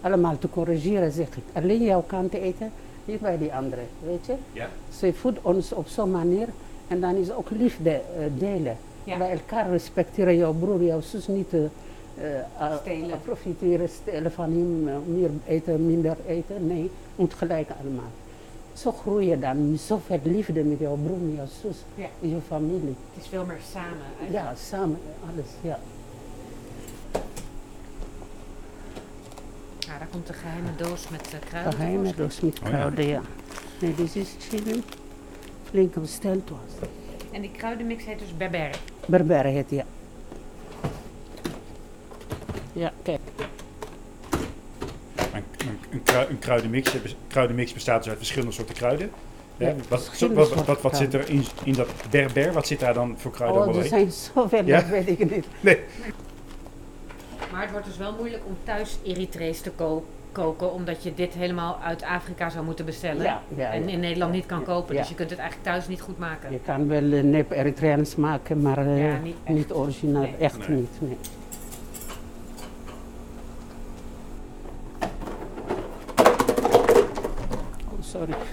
Allemaal 0.00 0.38
te 0.38 0.48
corrigeren, 0.48 1.12
zeg 1.12 1.26
ik. 1.26 1.44
Alleen 1.52 1.82
jouw 1.82 2.04
kant 2.06 2.32
eten, 2.32 2.72
niet 3.04 3.20
bij 3.20 3.38
die 3.38 3.52
anderen, 3.52 3.86
weet 4.04 4.26
je. 4.26 4.34
Ja. 4.52 4.68
Ze 4.96 5.12
voedt 5.12 5.38
ons 5.42 5.72
op 5.72 5.88
zo'n 5.88 6.10
manier 6.10 6.48
en 6.88 7.00
dan 7.00 7.14
is 7.14 7.32
ook 7.32 7.50
liefde 7.50 7.90
eh, 7.90 8.24
delen. 8.38 8.76
Ja. 9.04 9.16
Bij 9.16 9.30
elkaar 9.30 9.70
respecteren, 9.70 10.36
jouw 10.36 10.52
broer, 10.52 10.82
jouw 10.82 11.00
zus 11.00 11.26
niet 11.26 11.52
eh, 11.52 11.60
eh, 12.14 12.76
Stelen. 12.80 13.20
profiteren, 13.22 13.88
stelen 13.88 14.32
van 14.32 14.50
hem, 14.52 14.88
eh, 14.88 14.94
meer 15.06 15.30
eten, 15.46 15.86
minder 15.86 16.16
eten. 16.26 16.66
Nee, 16.66 16.90
moet 17.16 17.34
gelijk 17.34 17.68
allemaal. 17.80 18.10
Zo 18.72 18.92
groei 18.92 19.26
je 19.28 19.38
dan 19.38 19.76
zoveel 19.78 20.20
liefde 20.22 20.64
met 20.64 20.78
jouw 20.78 20.96
broer, 21.04 21.18
met 21.18 21.34
jouw 21.36 21.46
zus, 21.62 21.76
Ja. 21.94 22.06
met 22.18 22.30
je 22.30 22.36
familie. 22.46 22.94
Het 23.14 23.22
is 23.22 23.28
veel 23.28 23.44
meer 23.44 23.60
samen. 23.72 23.98
eigenlijk. 24.20 24.44
Ja, 24.46 24.54
samen, 24.54 24.98
alles, 25.32 25.46
ja. 25.60 25.78
Ja, 29.78 29.98
daar 29.98 30.08
komt 30.10 30.26
de 30.26 30.32
geheime 30.32 30.68
doos 30.76 31.08
met 31.08 31.30
uh, 31.34 31.40
kruiden. 31.48 31.72
Geheime 31.72 32.14
dus 32.14 32.40
met 32.40 32.58
Oh 32.60 32.64
ja. 32.64 32.68
kruiden, 32.68 33.06
ja. 33.06 33.20
Nee, 33.80 33.94
dit 33.94 34.16
is 34.16 34.34
chili. 34.38 34.82
Flink 35.64 35.94
besteld 35.94 36.50
was. 36.50 36.88
En 37.32 37.40
die 37.40 37.50
kruidenmix 37.50 38.04
heet 38.04 38.18
dus 38.18 38.36
berbere. 38.36 38.70
Berbere 39.06 39.48
heet 39.48 39.70
ja. 39.70 39.84
Ja, 42.72 42.92
kijk. 43.02 43.20
Een, 45.16 45.44
een, 45.58 45.78
een, 45.90 46.02
krui- 46.02 46.26
een 46.28 46.38
kruidenmix, 46.38 46.94
een 46.94 47.00
kruidenmix 47.28 47.72
bestaat 47.72 47.98
dus 47.98 48.08
uit 48.08 48.18
verschillende 48.18 48.52
soorten 48.54 48.74
kruiden. 48.74 49.10
Ja, 49.56 49.66
Ja, 49.68 49.74
wat, 50.34 50.64
wat, 50.66 50.80
wat, 50.82 50.96
zit 50.96 51.14
er 51.14 51.28
in, 51.28 51.44
in 51.64 51.72
dat 51.72 51.88
berber? 52.10 52.52
Wat 52.52 52.66
zit 52.66 52.80
daar 52.80 52.94
dan 52.94 53.14
voor 53.18 53.30
kruiden? 53.30 53.66
Oh, 53.68 53.76
er 53.76 53.84
zijn 53.84 54.10
zoveel, 54.10 54.64
Ja? 54.64 54.80
dat 54.80 54.88
weet 54.88 55.08
ik 55.08 55.30
niet. 55.30 55.46
Nee. 55.60 55.78
Maar 57.52 57.62
het 57.62 57.70
wordt 57.70 57.86
dus 57.86 57.96
wel 57.96 58.12
moeilijk 58.18 58.42
om 58.46 58.56
thuis 58.64 58.98
Eritrees 59.02 59.60
te 59.60 59.70
ko- 59.70 60.04
koken, 60.32 60.72
omdat 60.72 61.02
je 61.02 61.14
dit 61.14 61.32
helemaal 61.32 61.78
uit 61.84 62.02
Afrika 62.02 62.50
zou 62.50 62.64
moeten 62.64 62.84
bestellen. 62.84 63.22
Ja, 63.22 63.42
ja, 63.56 63.70
en 63.70 63.82
ja. 63.82 63.88
in 63.92 64.00
Nederland 64.00 64.32
niet 64.32 64.46
kan 64.46 64.64
kopen. 64.64 64.94
Ja. 64.94 65.00
Dus 65.00 65.08
je 65.08 65.14
kunt 65.14 65.30
het 65.30 65.38
eigenlijk 65.38 65.70
thuis 65.70 65.88
niet 65.88 66.00
goed 66.00 66.18
maken. 66.18 66.52
Je 66.52 66.58
kan 66.64 66.88
wel 66.88 67.02
uh, 67.02 67.22
nep 67.22 67.50
Eritreans 67.50 68.16
maken, 68.16 68.62
maar 68.62 68.78
eh, 68.78 69.04
Ja, 69.06 69.18
niet 69.22 69.36
niet, 69.48 69.58
echt. 69.58 69.74
origineel, 69.74 70.20
Nee. 70.20 70.34
echt 70.38 70.68
Nee. 70.68 70.76
niet. 70.76 70.88
Nee. 70.98 71.16
Oh, 77.88 77.98
sorry. 78.26 78.44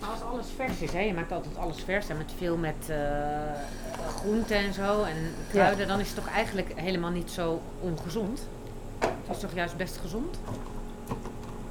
Maar 0.00 0.10
als 0.10 0.22
alles 0.32 0.46
vers 0.56 0.80
is, 0.80 0.92
hè, 0.92 1.00
je 1.00 1.14
maakt 1.14 1.32
altijd 1.32 1.56
alles 1.58 1.80
vers 1.80 2.08
en 2.08 2.16
met 2.16 2.32
veel 2.36 2.56
met 2.56 2.88
eh 2.88 2.96
groenten 4.16 4.56
en 4.56 4.72
zo 4.72 5.02
en 5.02 5.16
kruiden, 5.50 5.88
dan 5.88 6.00
is 6.00 6.06
het 6.06 6.16
toch 6.16 6.34
eigenlijk 6.34 6.72
helemaal 6.74 7.10
niet 7.10 7.30
zo 7.30 7.60
ongezond? 7.80 8.46
Het 8.98 9.36
is 9.36 9.40
toch 9.40 9.54
juist 9.54 9.76
best 9.76 9.96
gezond? 9.96 10.38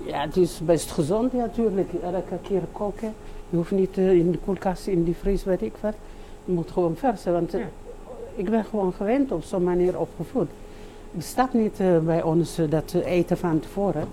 Ja, 0.06 0.22
het 0.22 0.38
is 0.38 0.60
best 0.66 0.92
gezond 0.92 1.32
ja, 1.32 1.38
natuurlijk. 1.38 1.90
Elke 2.04 2.38
keer 2.42 2.62
koken. 2.72 3.14
Je 3.50 3.56
hoeft 3.58 3.72
niet 3.72 3.98
eh, 3.98 4.12
in 4.12 4.32
de 4.32 4.38
koelkast, 4.38 4.88
in 4.88 5.04
de 5.04 5.14
vries, 5.14 5.44
weet 5.44 5.62
ik 5.62 5.74
wat. 5.80 5.94
Je 6.46 6.52
moet 6.52 6.72
gewoon 6.72 6.96
versen, 6.96 7.34
want 7.34 7.54
eh, 7.54 7.60
Ja. 7.60 7.68
ik 8.36 8.50
ben 8.50 8.66
gewoon 8.66 8.94
gewend 8.94 9.32
op 9.32 9.44
zo'n 9.44 9.64
manier 9.64 10.00
opgevoed. 10.00 10.50
Er 11.16 11.22
staat 11.24 11.54
niet 11.54 11.78
bij 12.06 12.24
ons 12.24 12.60
dat 12.70 12.94
eten 12.94 13.38
van 13.38 13.60
tevoren. 13.60 14.08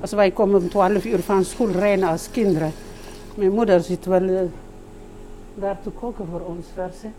Als 0.00 0.12
wij 0.12 0.30
komen 0.30 0.60
om 0.60 0.68
12 0.68 1.04
uur 1.04 1.18
van 1.18 1.44
school 1.44 1.70
rijden 1.70 2.08
als 2.08 2.30
kinderen. 2.30 2.72
Mijn 3.34 3.52
moeder 3.52 3.80
zit 3.80 4.04
wel 4.04 4.22
eh, 4.22 4.40
daar 5.54 5.78
te 5.82 5.90
koken 5.90 6.26
voor 6.30 6.40
ons 6.40 6.66
versen. 6.74 7.14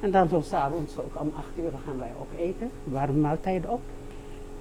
En 0.00 0.10
dan 0.10 0.28
zo 0.28 0.40
s'avonds 0.40 0.98
ook 0.98 1.20
om 1.20 1.32
8 1.36 1.46
uur 1.56 1.70
gaan 1.86 1.98
wij 1.98 2.12
ook 2.20 2.40
eten. 2.40 2.70
Warme 2.84 3.18
maaltijd 3.18 3.66
op. 3.66 3.80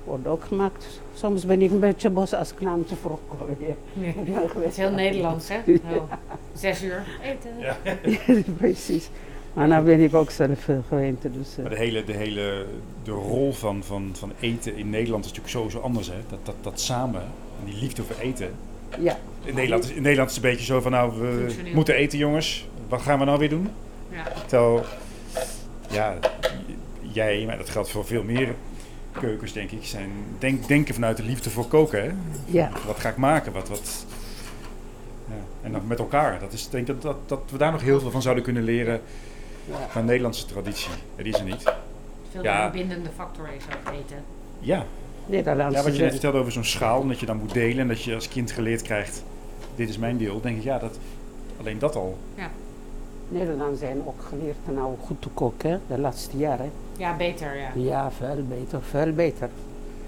Wordt 0.04 0.27
ook 0.27 0.44
gemaakt. 0.44 1.01
Soms 1.13 1.46
ben 1.46 1.62
ik 1.62 1.72
een 1.72 1.80
beetje 1.80 2.10
boos 2.10 2.34
als 2.34 2.54
te 2.88 2.96
vroeg 3.01 3.20
kom. 3.27 3.38
Ja. 3.60 3.74
Nee. 3.94 4.16
Het 4.18 4.72
is 4.72 4.77
heel 4.77 4.92
Nederlands, 4.92 5.48
hè? 5.48 5.62
Zo. 5.92 6.08
Zes 6.54 6.84
uur 6.84 7.04
eten. 7.24 7.51
Ja. 7.60 7.77
Precies. 8.58 9.10
Maar 9.57 9.67
nou 9.67 9.83
ben 9.83 9.99
ik 9.99 10.13
ook 10.13 10.29
zelf 10.29 10.67
eh, 10.67 10.75
gewend. 10.87 11.21
Dus, 11.21 11.57
eh, 11.57 11.61
Maar 11.61 11.69
de 11.69 11.77
hele, 11.77 12.03
de 12.03 12.13
hele 12.13 12.65
de 13.03 13.11
rol 13.11 13.53
van, 13.53 13.83
van, 13.83 14.11
van 14.13 14.31
eten 14.39 14.75
in 14.75 14.89
Nederland 14.89 15.25
is 15.25 15.29
natuurlijk 15.31 15.57
sowieso 15.57 15.79
anders. 15.79 16.07
Hè? 16.07 16.15
Dat, 16.29 16.39
dat, 16.43 16.55
dat 16.61 16.79
samen, 16.79 17.21
en 17.21 17.65
die 17.65 17.79
liefde 17.79 18.03
voor 18.03 18.15
eten. 18.19 18.51
ja. 18.99 19.17
In 19.43 19.55
Nederland, 19.55 19.83
is, 19.83 19.89
in 19.89 20.01
Nederland 20.01 20.29
is 20.29 20.35
het 20.35 20.45
een 20.45 20.51
beetje 20.51 20.65
zo 20.65 20.81
van, 20.81 20.91
nou, 20.91 21.19
we 21.19 21.55
moeten 21.73 21.95
eten 21.95 22.17
jongens. 22.17 22.67
Wat 22.89 23.01
gaan 23.01 23.19
we 23.19 23.25
nou 23.25 23.39
weer 23.39 23.49
doen? 23.49 23.69
Ja. 24.09 24.23
Terwijl, 24.45 24.83
ja, 25.89 26.17
jij, 27.01 27.43
maar 27.45 27.57
dat 27.57 27.69
geldt 27.69 27.89
voor 27.89 28.05
veel 28.05 28.23
meer 28.23 28.55
keukens 29.11 29.53
denk 29.53 29.71
ik, 29.71 29.85
zijn 29.85 30.11
denk, 30.39 30.67
denken 30.67 30.93
vanuit 30.93 31.17
de 31.17 31.23
liefde 31.23 31.49
voor 31.49 31.67
koken. 31.67 32.03
Hè? 32.03 32.11
Ja. 32.45 32.71
Wat 32.85 32.99
ga 32.99 33.09
ik 33.09 33.17
maken? 33.17 33.53
Wat, 33.53 33.69
wat, 33.69 34.05
ja. 35.27 35.35
En 35.61 35.71
dan 35.71 35.87
met 35.87 35.99
elkaar. 35.99 36.39
Dat 36.39 36.53
is, 36.53 36.65
ik 36.65 36.71
denk 36.71 36.87
dat, 36.87 37.01
dat, 37.01 37.17
dat 37.25 37.41
we 37.51 37.57
daar 37.57 37.71
nog 37.71 37.81
heel 37.81 37.99
veel 37.99 38.11
van 38.11 38.21
zouden 38.21 38.43
kunnen 38.43 38.63
leren 38.63 39.01
Ja. 39.69 39.75
van 39.89 40.01
de 40.01 40.07
Nederlandse 40.07 40.45
traditie. 40.45 40.91
Ja, 41.15 41.24
die 41.24 41.33
is 41.33 41.39
er 41.39 41.45
niet. 41.45 41.74
Veel 42.31 42.43
Ja. 42.43 42.62
meer 42.62 42.71
bindende 42.71 43.09
factor 43.15 43.47
is 43.57 43.63
ook 43.63 43.93
eten. 43.93 44.24
Ja, 44.59 44.86
Nederlandse 45.25 45.77
ja 45.77 45.83
wat 45.83 45.95
je 45.95 46.01
net 46.01 46.12
vertelde 46.12 46.38
over 46.39 46.51
zo'n 46.51 46.63
schaal 46.63 47.01
en 47.01 47.07
dat 47.07 47.19
je 47.19 47.25
dan 47.25 47.38
moet 47.38 47.53
delen 47.53 47.77
en 47.79 47.88
dat 47.88 48.03
je 48.03 48.15
als 48.15 48.27
kind 48.27 48.51
geleerd 48.51 48.81
krijgt, 48.81 49.24
dit 49.75 49.89
is 49.89 49.97
mijn 49.97 50.17
deel. 50.17 50.41
denk 50.41 50.57
ik, 50.57 50.63
ja, 50.63 50.79
dat, 50.79 50.97
alleen 51.59 51.79
dat 51.79 51.95
al. 51.95 52.17
Nederland 53.29 53.77
zijn 53.79 54.01
ook 54.05 54.21
geleerd 54.29 54.55
nou 54.74 54.95
goed 55.05 55.21
te 55.21 55.29
koken 55.29 55.81
de 55.88 56.00
laatste 56.00 56.38
jaren. 56.38 56.71
Ja, 56.97 57.15
beter, 57.15 57.57
ja. 57.57 57.69
Ja, 57.75 58.12
veel 58.12 58.43
beter, 58.50 58.81
veel 58.81 59.13
beter. 59.13 59.50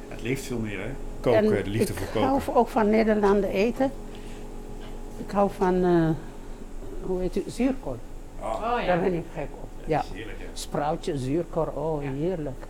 Het 0.08 0.22
leeft 0.22 0.46
veel 0.46 0.60
meer, 0.60 0.80
hè? 0.80 0.90
Koken, 1.20 1.56
En 1.58 1.64
de 1.64 1.70
liefde 1.70 1.94
voor 1.94 2.02
Ik 2.08 2.12
koken. 2.14 2.28
hou 2.30 2.42
ook 2.54 2.68
van 2.68 2.90
Nederland 2.90 3.44
eten. 3.44 3.92
Ik 5.26 5.32
hou 5.32 5.50
van, 5.58 5.84
eh, 5.84 6.10
hoe 7.02 7.22
heet 7.22 7.36
het, 7.36 7.44
zuurkool. 7.48 7.98
Ah, 8.42 8.54
Oh 8.54 8.62
Daar 8.62 8.86
ja. 8.86 8.98
ben 9.00 9.14
ik 9.14 9.24
gek 9.34 9.48
op. 9.62 9.68
Ja, 9.86 10.04
heerlijk, 10.14 10.38
hè? 10.40 10.46
sprouwtje, 10.54 11.18
zuurkool, 11.18 11.66
oh 11.76 12.04
Ja. 12.04 12.10
heerlijk. 12.12 12.66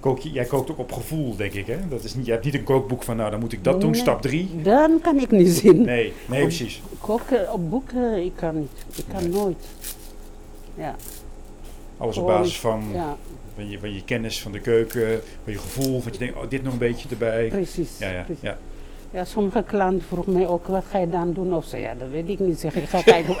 Kook 0.00 0.18
jij 0.18 0.44
kookt 0.44 0.70
ook 0.70 0.78
op 0.78 0.92
gevoel, 0.92 1.36
denk 1.36 1.52
ik, 1.52 1.66
hè? 1.66 1.76
Dat 1.88 2.04
is 2.04 2.14
niet, 2.14 2.26
je 2.26 2.32
hebt 2.32 2.44
niet 2.44 2.54
een 2.54 2.64
kookboek 2.64 3.02
van, 3.02 3.16
nou, 3.16 3.30
dan 3.30 3.40
moet 3.40 3.52
ik 3.52 3.64
dat 3.64 3.80
doen, 3.80 3.90
Nee. 3.90 4.00
stap 4.00 4.22
drie. 4.22 4.62
Dan 4.62 5.00
kan 5.02 5.18
ik 5.20 5.30
niet 5.30 5.48
zien. 5.48 5.82
Nee, 5.82 6.12
nee, 6.28 6.42
precies. 6.42 6.82
Koken 7.00 7.52
op 7.52 7.70
boeken, 7.70 8.24
ik 8.24 8.32
kan 8.36 8.58
niet. 8.58 8.70
Ik 8.96 9.04
kan 9.12 9.22
Nee. 9.22 9.32
nooit. 9.32 9.64
Ja, 10.74 10.94
Alles 11.96 12.16
op 12.16 12.26
basis 12.26 12.60
van, 12.60 12.84
ja, 12.92 13.16
van, 13.54 13.68
je, 13.70 13.78
van 13.78 13.94
je 13.94 14.04
kennis 14.04 14.42
van 14.42 14.52
de 14.52 14.60
keuken, 14.60 15.20
van 15.44 15.52
je 15.52 15.58
gevoel, 15.58 16.00
van 16.00 16.12
je 16.12 16.18
denkt, 16.18 16.36
oh, 16.36 16.42
dit 16.48 16.62
nog 16.62 16.72
een 16.72 16.78
beetje 16.78 17.08
erbij. 17.08 17.48
precies. 17.48 17.98
Ja, 17.98 18.10
ja, 18.10 18.22
precies. 18.22 18.42
ja. 18.42 18.58
Ja, 19.10 19.24
sommige 19.24 19.62
klanten 19.62 20.02
vroegen 20.06 20.32
mij 20.32 20.46
ook, 20.46 20.66
wat 20.66 20.84
ga 20.90 20.98
je 20.98 21.08
dan 21.10 21.32
doen? 21.32 21.54
Of 21.54 21.64
ze, 21.64 21.76
ja, 21.78 21.94
dat 21.98 22.08
weet 22.10 22.28
ik 22.28 22.38
niet. 22.38 22.60
Zeg, 22.60 22.74
ik 22.74 22.88
ga 22.88 23.02
kijken. 23.02 23.34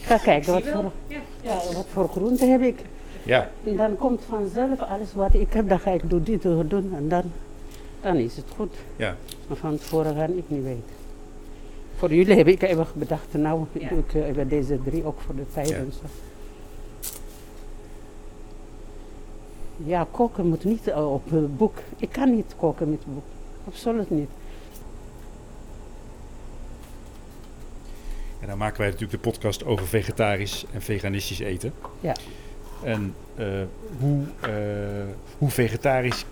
ik 0.00 0.02
ga 0.02 0.16
kijken, 0.18 0.52
wat 0.52 0.62
voor, 0.62 0.90
Ja. 1.42 1.54
wat 1.74 1.86
voor 1.92 2.08
groenten 2.08 2.50
heb 2.50 2.62
ik. 2.62 2.78
Ja, 3.22 3.50
En 3.64 3.76
dan 3.76 3.96
komt 3.96 4.22
vanzelf 4.28 4.80
alles 4.80 5.14
wat 5.14 5.34
ik 5.34 5.52
heb, 5.52 5.68
dan 5.68 5.78
ga 5.80 5.90
ik 5.90 6.10
doen 6.10 6.22
dit 6.22 6.42
doen. 6.42 6.92
En 6.96 7.08
dan, 7.08 7.22
dan 8.00 8.16
is 8.16 8.36
het 8.36 8.44
goed. 8.56 8.74
ja. 8.96 9.16
Maar 9.48 9.56
van 9.56 9.76
tevoren 9.78 10.14
ga 10.14 10.24
ik 10.24 10.44
niet 10.48 10.62
weten. 10.62 10.82
Voor 11.96 12.14
jullie 12.14 12.36
heb 12.36 12.46
ik 12.46 12.62
even 12.62 12.86
bedacht, 12.94 13.26
nou 13.32 13.64
Ja. 13.72 13.88
doe 13.88 13.98
ik 13.98 14.14
eh, 14.14 14.28
even 14.28 14.48
deze 14.48 14.78
drie 14.84 15.04
ook 15.04 15.20
voor 15.20 15.34
de 15.34 15.44
tijd 15.54 15.68
Ja. 15.68 15.76
en 15.76 15.92
zo. 15.92 16.06
Ja, 19.84 20.06
koken 20.10 20.46
moet 20.46 20.64
niet 20.64 20.86
eh, 20.88 21.12
op 21.12 21.30
het 21.30 21.56
boek. 21.56 21.78
Ik 21.96 22.12
kan 22.12 22.34
niet 22.34 22.54
koken 22.56 22.90
met 22.90 23.04
boek. 23.04 23.24
Absoluut 23.66 24.10
niet. 24.10 24.28
En 28.40 28.48
dan 28.48 28.58
maken 28.58 28.78
wij 28.78 28.86
natuurlijk 28.86 29.22
de 29.22 29.30
podcast 29.30 29.64
over 29.64 29.86
vegetarisch 29.86 30.64
en 30.72 30.82
veganistisch 30.82 31.38
eten. 31.38 31.72
Ja. 32.00 32.14
En 32.82 33.14
eh, 33.34 33.46
hoe, 33.98 34.22
eh, 34.40 34.50
hoe 35.38 35.50
vegetarisch 35.50 36.24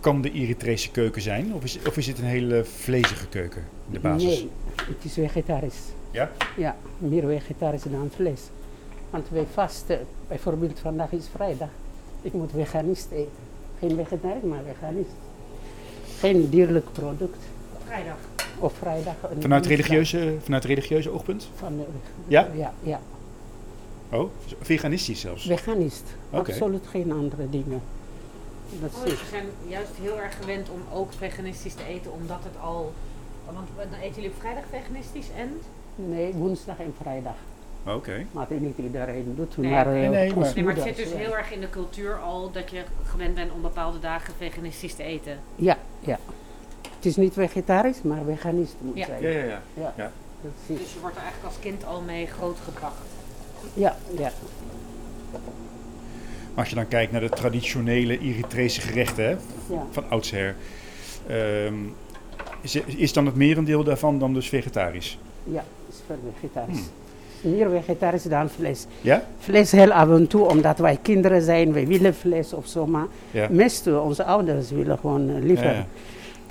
kan 0.00 0.22
de 0.22 0.32
Eritrese 0.32 0.90
keuken 0.90 1.22
zijn? 1.22 1.54
Of 1.54 1.64
is, 1.64 1.78
of 1.86 1.96
is 1.96 2.06
het 2.06 2.18
een 2.18 2.24
hele 2.24 2.64
vlezige 2.64 3.28
keuken 3.28 3.64
in 3.86 3.92
de 3.92 4.00
basis? 4.00 4.38
Nee, 4.38 4.50
het 4.76 5.04
is 5.04 5.12
vegetarisch. 5.12 5.80
Ja? 6.10 6.30
Ja, 6.56 6.76
meer 6.98 7.26
vegetarisch 7.26 7.82
dan 7.82 8.10
vlees. 8.14 8.40
Want 9.10 9.28
wij 9.28 9.46
vasten, 9.52 10.06
bijvoorbeeld 10.28 10.78
vandaag 10.78 11.12
is 11.12 11.28
vrijdag. 11.34 11.68
Ik 12.26 12.32
moet 12.32 12.50
veganist 12.54 13.10
eten. 13.10 13.30
Geen 13.78 13.96
vegetarisch, 13.96 14.42
maar 14.42 14.62
veganist. 14.74 15.10
Geen 16.18 16.48
dierlijk 16.48 16.92
product. 16.92 17.36
Vrijdag. 17.86 18.16
Of 18.58 18.72
vrijdag. 18.78 19.14
Vanuit, 19.40 19.66
religieuze, 19.66 20.34
vanuit 20.42 20.64
religieuze 20.64 21.10
oogpunt? 21.10 21.48
Van, 21.54 21.76
de- 21.76 21.84
Ja? 22.28 22.48
Ja, 22.54 22.72
ja. 22.82 23.00
Oh, 24.12 24.30
veganistisch 24.60 25.20
zelfs. 25.20 25.46
Veganist. 25.46 26.04
Oké. 26.30 26.38
Absoluut 26.50 26.86
geen 26.86 27.12
andere 27.12 27.50
dingen. 27.50 27.80
Dat 28.80 28.90
Oh, 29.00 29.04
is, 29.04 29.10
dus 29.10 29.20
we 29.20 29.26
zijn 29.30 29.44
juist 29.68 29.90
heel 30.00 30.20
erg 30.20 30.36
gewend 30.36 30.68
om 30.70 30.80
ook 30.98 31.12
veganistisch 31.12 31.74
te 31.74 31.84
eten, 31.84 32.12
omdat 32.12 32.38
het 32.42 32.62
al... 32.62 32.92
Want 33.44 33.90
dan 33.90 33.98
eten 34.00 34.14
jullie 34.14 34.30
op 34.30 34.40
vrijdag 34.40 34.64
veganistisch 34.70 35.28
en? 35.36 35.50
nee, 35.94 36.32
woensdag 36.32 36.78
en 36.78 36.94
vrijdag. 37.00 37.34
Oké. 37.86 38.26
Maar 38.32 38.46
dat 38.48 38.60
niet 38.60 38.78
iedereen 38.78 39.32
doet. 39.36 39.56
Nee. 39.56 39.70
maar, 39.70 39.86
eh, 39.86 39.92
Nee, 39.92 40.08
nee, 40.08 40.34
maar- 40.34 40.52
Nee, 40.54 40.64
maar 40.64 40.74
het 40.74 40.82
zit 40.84 40.96
dus 40.96 41.10
ja. 41.10 41.16
heel 41.16 41.36
erg 41.36 41.52
in 41.52 41.60
de 41.60 41.70
cultuur 41.70 42.18
al 42.18 42.50
dat 42.52 42.70
je 42.70 42.82
gewend 43.04 43.34
bent 43.34 43.52
om 43.52 43.62
bepaalde 43.62 43.98
dagen 43.98 44.34
veganistisch 44.38 44.94
te 44.94 45.02
eten. 45.02 45.38
Ja, 45.54 45.78
ja. 46.00 46.18
Het 46.96 47.04
is 47.06 47.16
niet 47.16 47.32
vegetarisch, 47.32 48.02
maar 48.02 48.18
veganist 48.26 48.74
moet 48.80 48.96
Ja. 48.96 49.06
zijn. 49.06 49.22
Ja, 49.22 49.28
ja, 49.28 49.44
ja. 49.44 49.62
Ja, 49.74 49.92
Ja. 49.96 50.12
precies. 50.40 50.82
Dus 50.84 50.92
je 50.92 51.00
wordt 51.00 51.16
er 51.16 51.22
eigenlijk 51.22 51.54
als 51.54 51.62
kind 51.64 51.84
al 51.84 52.00
mee 52.00 52.26
grootgebracht. 52.26 52.96
Ja, 53.74 53.96
ja. 54.18 54.30
Als 56.54 56.68
je 56.68 56.74
dan 56.74 56.88
kijkt 56.88 57.12
naar 57.12 57.20
de 57.20 57.28
traditionele 57.28 58.18
Eritrese 58.18 58.80
gerechten 58.80 59.24
hè, 59.24 59.30
ja. 59.74 59.86
van 59.90 60.04
oudsher. 60.10 60.54
ehm, 61.26 61.74
is, 62.60 62.74
is 62.76 63.12
dan 63.12 63.26
het 63.26 63.34
merendeel 63.34 63.84
daarvan 63.84 64.18
dan 64.18 64.34
dus 64.34 64.48
vegetarisch? 64.48 65.18
Ja, 65.44 65.64
is 65.88 65.96
veel 66.06 66.18
vegetarisch. 66.40 66.76
Hmm. 66.78 66.86
Meer 67.46 67.70
vegetarisch 67.70 68.22
dan 68.22 68.48
vlees. 68.48 68.86
Ja? 69.00 69.24
Vlees 69.38 69.72
heel 69.72 69.92
af 69.92 70.08
en 70.10 70.26
toe, 70.26 70.48
omdat 70.48 70.78
wij 70.78 70.98
kinderen 71.02 71.42
zijn, 71.42 71.72
wij 71.72 71.86
willen 71.86 72.14
vlees 72.14 72.52
of 72.52 72.66
zo. 72.66 72.86
Maar 72.86 73.06
Ja. 73.30 73.46
meestal 73.50 74.00
onze 74.02 74.24
ouders 74.24 74.70
willen 74.70 74.98
gewoon 74.98 75.28
eh, 75.30 75.42
liever. 75.42 75.86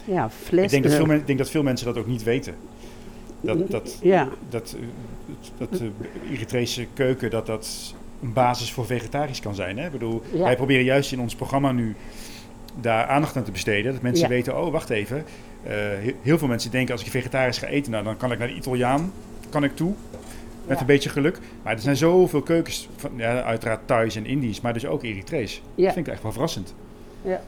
Ja, 0.06 0.30
vlees. 0.30 0.64
Ik 0.64 0.70
denk, 0.70 0.84
dat 0.84 0.92
eh, 0.92 0.98
veel 0.98 1.08
men- 1.08 1.22
denk 1.26 1.38
dat 1.38 1.50
veel 1.50 1.64
mensen 1.64 1.86
dat 1.88 1.98
ook 1.98 2.08
niet 2.08 2.24
weten. 2.24 2.54
Dat, 3.42 3.72
dat, 3.72 3.98
Ja, 4.02 4.28
dat, 4.50 4.76
eh, 4.80 4.86
dat 5.58 5.80
de 5.80 5.90
Eritrese 6.32 6.86
keuken 6.94 7.30
dat 7.30 7.46
dat 7.46 7.94
een 8.22 8.34
basis 8.34 8.72
voor 8.72 8.86
vegetarisch 8.86 9.40
kan 9.40 9.56
zijn. 9.56 9.78
Hè? 9.78 9.86
Ik 9.86 9.92
bedoel. 9.92 10.22
Wij 10.34 10.56
proberen 10.56 10.84
juist 10.84 11.12
in 11.12 11.20
ons 11.20 11.36
programma 11.36 11.72
nu 11.72 11.96
daar 12.82 13.06
aandacht 13.08 13.36
aan 13.38 13.44
te 13.44 13.52
besteden. 13.52 13.94
Dat 13.94 14.02
mensen 14.02 14.30
weten, 14.30 14.62
oh 14.62 14.72
wacht 14.72 14.90
even. 14.90 15.18
Eh, 15.64 15.72
he- 15.74 16.16
heel 16.22 16.38
veel 16.38 16.48
mensen 16.48 16.72
denken 16.72 16.94
als 16.94 17.04
ik 17.04 17.12
vegetarisch 17.12 17.58
ga 17.58 17.68
eten, 17.68 17.92
nou, 17.92 18.04
dan 18.04 18.18
kan 18.18 18.32
ik 18.32 18.38
naar 18.40 18.48
de 18.48 18.54
Italiaan 18.56 19.12
kan 19.50 19.64
ik 19.64 19.76
toe. 19.76 19.94
Met 20.68 20.76
Ja. 20.76 20.82
een 20.82 20.86
beetje 20.88 21.10
geluk. 21.10 21.40
Maar 21.64 21.74
er 21.74 21.80
zijn 21.80 21.98
zoveel 21.98 22.42
keukens, 22.42 22.90
van, 22.96 23.12
ja, 23.16 23.42
uiteraard 23.44 23.80
Thais 23.88 24.16
en 24.16 24.26
Indisch, 24.26 24.62
maar 24.62 24.74
dus 24.74 24.86
ook 24.86 25.04
Eritrees. 25.04 25.62
Ja. 25.76 25.84
Dat 25.86 25.94
vind 25.94 26.08
ik 26.08 26.14
echt 26.14 26.24
wel 26.24 26.32
verrassend. 26.32 26.74
ja. 27.22 27.42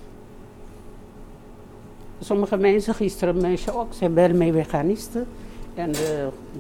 Sommige 2.20 2.58
mensen, 2.58 2.94
gisteren 2.96 3.42
mensen 3.42 3.76
ook, 3.76 3.94
zijn 3.94 4.14
wel 4.14 4.30
mee 4.34 4.52
veganisten 4.52 5.28
en 5.76 5.90
uh, 5.90 5.96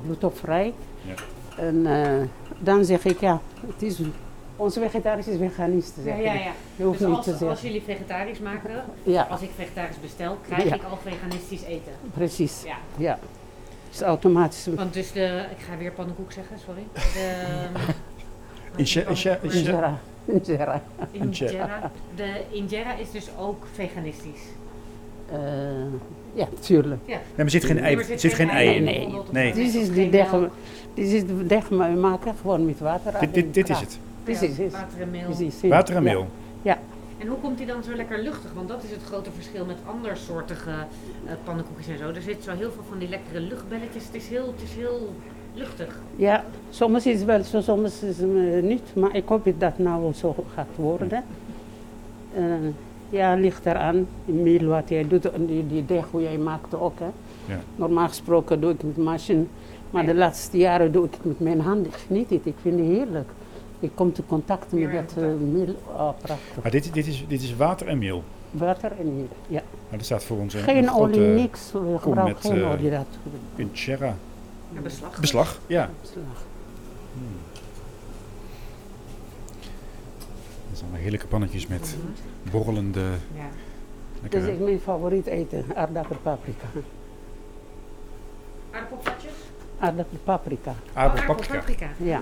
glutenvrij. 0.06 0.74
Ja. 1.02 1.14
En 1.64 1.86
eh, 1.86 2.28
dan 2.60 2.86
zeg 2.86 3.06
ik, 3.06 3.20
ja, 3.20 3.42
het 3.68 3.82
is 3.82 4.00
onze 4.56 4.80
vegetarisch 4.80 5.28
is 5.28 5.38
veganisten. 5.38 6.04
Ja, 6.04 6.16
zeg 6.16 6.24
ja, 6.26 6.34
ja. 6.34 6.52
Je 6.76 6.84
hoeft 6.84 7.00
Dus 7.00 7.08
niet 7.08 7.16
als, 7.18 7.26
te 7.26 7.32
zeggen. 7.32 7.50
als 7.50 7.62
jullie 7.62 7.82
vegetarisch 7.86 8.40
maken, 8.40 8.84
Ja, 9.04 9.22
als 9.30 9.42
ik 9.42 9.50
vegetarisch 9.56 10.00
bestel, 10.02 10.38
krijg 10.48 10.64
Ja. 10.70 10.76
ik 10.76 10.84
al 10.84 10.98
veganistisch 11.04 11.64
eten. 11.64 11.92
precies. 12.14 12.64
Ja. 12.66 12.78
Ja. 12.98 13.20
Het 13.88 13.96
is 13.96 14.02
automatisch. 14.02 14.68
Want 14.76 14.94
dus 14.94 15.12
de, 15.12 15.46
ik 15.58 15.64
ga 15.70 15.78
weer 15.78 15.92
pannenkoek 15.92 16.32
zeggen, 16.32 16.56
sorry. 16.66 16.84
De, 17.14 17.44
Injera. 18.76 20.00
Injera. 20.32 20.82
Injera. 21.12 21.92
De 22.16 22.42
injera 22.52 22.94
is 22.96 23.12
dus 23.12 23.30
ook 23.40 23.66
veganistisch. 23.74 24.42
Eh, 25.32 25.38
ja, 26.34 26.48
tuurlijk. 26.60 27.02
Ja. 27.06 27.16
Nee, 27.16 27.24
maar 27.36 27.46
er 27.46 27.52
zit 27.52 27.66
geen 27.66 27.80
ei, 27.80 27.96
er 27.96 28.20
zit 28.20 28.34
geen 28.34 28.50
ei 28.50 28.80
Nee, 28.80 29.02
in. 29.02 29.22
nee. 29.32 29.54
Dit 29.54 29.76
is 29.76 29.92
die 29.92 30.10
dit 30.94 31.08
is 31.08 31.26
de 31.26 31.46
deg 31.46 31.70
maar 31.70 31.94
we 31.94 32.00
maken 32.00 32.36
gewoon 32.42 32.66
met 32.66 32.80
water. 32.80 33.20
Dit, 33.20 33.34
dit, 33.34 33.54
dit 33.54 33.70
is 33.70 33.80
het. 33.80 34.00
Dit 34.24 34.40
Ja, 34.40 34.48
is 34.48 34.58
het. 34.58 34.72
Water 34.72 35.02
en 35.02 35.12
meel. 35.12 35.28
Water 35.70 35.96
en 35.96 36.28
ja. 36.62 36.78
En 37.18 37.28
hoe 37.28 37.38
komt 37.38 37.58
die 37.58 37.68
dan 37.68 37.84
zo 37.84 37.96
lekker 37.96 38.22
luchtig? 38.22 38.54
Want 38.54 38.68
dat 38.68 38.84
is 38.84 38.92
het 38.92 39.04
grote 39.04 39.32
verschil 39.32 39.66
met 39.66 39.78
andersoortige 39.86 40.70
eh 41.26 41.34
pannenkoekjes 41.44 41.88
en 41.88 41.98
zo. 41.98 42.08
Er 42.08 42.22
zit 42.22 42.44
zo 42.44 42.52
heel 42.52 42.72
veel 42.72 42.84
van 42.90 42.98
die 42.98 43.10
lekkere 43.10 43.40
luchtbelletjes. 43.40 44.06
Het 44.06 44.16
is 44.16 44.28
heel, 44.28 44.48
het 44.48 44.62
is 44.62 44.76
heel 44.76 45.14
luchtig. 45.54 46.00
Ja, 46.16 46.44
soms 46.70 47.06
is 47.06 47.16
het 47.16 47.26
wel 47.26 47.44
zo, 47.44 47.62
soms 47.62 48.04
is 48.04 48.18
het 48.18 48.30
eh, 48.30 48.64
niet. 48.64 48.96
Maar 48.96 49.16
ik 49.16 49.28
hoop 49.28 49.44
dat 49.46 49.54
het 49.60 49.78
nou 49.78 50.14
zo 50.14 50.36
gaat 50.54 50.76
worden. 50.76 51.24
Eh, 52.34 52.44
ja, 53.10 53.36
ligt 53.36 53.66
eraan. 53.66 54.08
Meel 54.26 54.66
wat 54.68 54.90
jij 54.90 55.08
doet, 55.08 55.32
en 55.32 55.46
die, 55.46 55.68
die 55.68 55.86
deeg 55.86 56.06
hoe 56.12 56.22
jij 56.22 56.38
maakt 56.38 56.76
ook. 56.76 57.00
Hè. 57.00 57.10
Ja. 57.54 57.60
Normaal 57.76 58.08
gesproken 58.08 58.62
doe 58.62 58.72
ik 58.72 58.82
het 58.82 58.98
met 58.98 59.06
machine. 59.06 59.44
Maar 59.90 60.06
de 60.06 60.16
laatste 60.16 60.58
jaren 60.58 60.92
doe 60.92 61.06
ik 61.06 61.12
het 61.12 61.26
met 61.26 61.40
mijn 61.40 61.60
handen. 61.60 61.86
Ik 61.86 61.94
geniet 61.94 62.30
het, 62.30 62.46
ik 62.46 62.56
vind 62.62 62.80
het 62.80 62.88
heerlijk. 62.88 63.30
Ik 63.80 63.92
kom 63.96 64.14
te 64.14 64.24
contact 64.28 64.72
met 64.72 64.92
dat 64.92 65.24
eh, 65.24 65.30
meel. 65.40 65.76
Oh, 65.86 66.10
prachtig. 66.22 66.62
Maar 66.64 66.72
dit, 66.72 66.94
dit, 66.94 67.08
is, 67.08 67.26
dit 67.28 67.42
is 67.42 67.56
water 67.56 67.88
en 67.88 67.98
meel. 67.98 68.24
Water 68.52 68.92
en 69.00 69.16
meel, 69.16 69.28
ja. 69.48 69.62
Maar 69.90 69.98
dat 69.98 70.06
staat 70.06 70.24
voor 70.24 70.38
ons 70.38 70.54
een, 70.54 70.62
Geen 70.62 70.78
een 70.78 70.90
grote 70.90 71.20
olie, 71.20 71.20
niks. 71.28 71.72
We 71.72 71.96
gebruiken 72.00 72.42
geen 72.52 72.62
eh, 72.62 72.72
olie. 72.72 72.90
Dat 72.90 73.06
Injera. 73.56 74.16
Ja, 74.74 74.82
beslag. 74.82 75.20
Beslag, 75.20 75.60
ja. 75.68 75.90
beslag. 76.02 76.46
Dat 80.70 80.78
zijn 80.78 80.82
allemaal 80.82 81.00
heerlijke 81.02 81.28
pannetjes 81.28 81.68
met 81.68 81.96
Mhm. 81.98 82.52
borrelende, 82.52 83.02
Ja. 83.36 83.50
Dat 84.30 84.42
is 84.44 84.58
mijn 84.60 84.80
favoriet 84.80 85.26
eten, 85.26 85.66
aardappelpaprika. 85.76 86.66
Aardappelplatjes? 88.72 89.32
Aardappelpaprika, 89.80 90.74
aardappelpaprika. 90.94 91.58
paprika. 91.58 91.90
ja. 91.98 92.22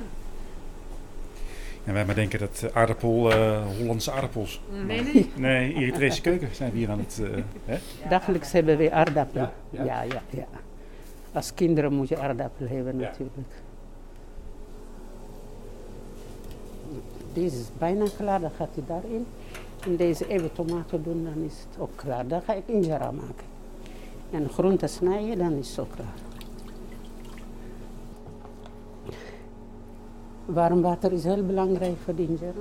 En 1.85 1.93
wij 1.93 2.05
maar 2.05 2.15
denken 2.15 2.39
dat 2.39 2.61
eh, 2.63 2.75
aardappel, 2.75 3.31
eh, 3.31 3.61
Hollandse 3.77 4.11
aardappels. 4.11 4.61
Nee, 4.85 5.01
nee. 5.03 5.31
Nee, 5.35 5.73
Eritrese 5.73 6.21
keuken 6.21 6.55
zijn 6.55 6.71
we 6.71 6.77
hier 6.77 6.89
aan 6.89 6.99
het... 6.99 7.21
eh, 7.23 7.29
hè? 7.73 7.77
Dagelijks 8.09 8.51
hebben 8.51 8.77
we 8.77 8.91
aardappelen. 8.91 9.51
Ja, 9.69 9.83
Ja, 9.83 10.01
ja. 10.01 10.03
ja, 10.13 10.21
ja. 10.29 10.45
Als 11.31 11.53
kinderen 11.53 11.93
moet 11.93 12.07
je 12.07 12.17
aardappelen 12.17 12.71
hebben 12.75 12.99
Ja. 12.99 13.07
natuurlijk. 13.09 13.37
Deze 17.33 17.55
is 17.59 17.67
bijna 17.77 18.05
klaar, 18.17 18.39
dan 18.41 18.51
gaat 18.57 18.69
hij 18.73 18.83
daarin. 18.87 19.25
En 19.85 19.95
deze 19.95 20.27
even 20.27 20.53
tomaten 20.53 21.03
doen, 21.03 21.23
dan 21.23 21.43
is 21.43 21.53
het 21.69 21.79
ook 21.79 21.95
klaar. 21.95 22.27
Dan 22.27 22.41
ga 22.41 22.53
ik 22.53 22.63
injera 22.65 23.11
maken. 23.11 23.45
En 24.31 24.49
groenten 24.49 24.89
snijden, 24.89 25.37
dan 25.37 25.53
is 25.53 25.69
het 25.69 25.79
ook 25.79 25.91
klaar. 25.95 26.13
Warm 30.55 30.81
water 30.81 31.11
is 31.11 31.23
heel 31.23 31.45
belangrijk 31.45 31.95
voor 32.03 32.15
de 32.15 32.21
injera. 32.21 32.51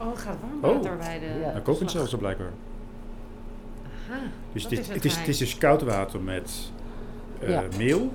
Oh, 0.00 0.06
gaat 0.14 0.36
warm 0.60 0.74
Oh. 0.76 0.82
water 0.82 0.96
bij 0.98 1.18
de 1.18 1.26
Ja. 1.26 1.32
Nou, 1.50 1.52
kokend 1.52 1.66
beslag. 1.66 1.90
zelfs 1.90 2.10
zo 2.10 2.18
blijkbaar. 2.18 2.50
Aha, 4.10 4.20
Dus 4.52 4.62
dat 4.62 4.70
dit, 4.70 4.80
is 4.80 4.86
het 4.86 4.94
het, 4.96 5.04
is, 5.04 5.16
het 5.16 5.28
is 5.28 5.38
dus 5.38 5.58
koud 5.58 5.82
water 5.82 6.20
met 6.20 6.70
eh, 7.40 7.48
Ja. 7.48 7.62
meel. 7.78 8.10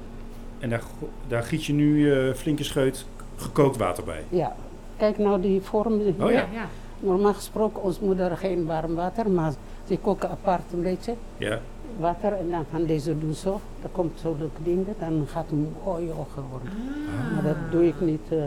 En 0.60 0.70
daar, 0.70 0.82
daar 1.28 1.44
giet 1.44 1.66
je 1.66 1.74
nu 1.74 2.12
eh, 2.14 2.34
flinke 2.34 2.64
scheut 2.64 3.06
gekookt 3.36 3.78
water 3.78 4.04
bij. 4.04 4.24
Ja, 4.30 4.56
kijk 4.98 5.18
nou 5.18 5.42
die 5.42 5.62
vorm. 5.62 5.94
Oh 5.94 6.02
ja. 6.18 6.30
ja, 6.30 6.46
ja. 6.54 6.68
Normaal 7.00 7.34
gesproken, 7.34 7.84
ons 7.84 8.00
moeder 8.00 8.38
geen 8.38 8.66
warm 8.66 8.96
water, 8.96 9.30
maar 9.30 9.54
ze 9.88 9.98
koken 9.98 10.30
apart 10.30 10.74
een 10.74 10.82
beetje 10.82 11.14
Ja. 11.38 11.60
water 12.00 12.34
en 12.34 12.50
dan 12.50 12.66
gaan 12.72 12.86
deze 12.86 13.20
doen 13.20 13.34
zo. 13.34 13.60
Dan 13.82 13.92
komt 13.92 14.20
zo 14.20 14.36
leuk 14.40 14.56
dingen, 14.64 14.96
dan 15.00 15.26
gaat 15.28 15.46
het 15.50 15.60
mooi 15.86 16.12
ogen 16.12 16.44
worden. 16.50 16.70
Ah. 16.72 17.34
Maar 17.34 17.44
dat 17.44 17.72
doe 17.72 17.88
ik 17.88 18.02
niet. 18.02 18.22
eh, 18.30 18.38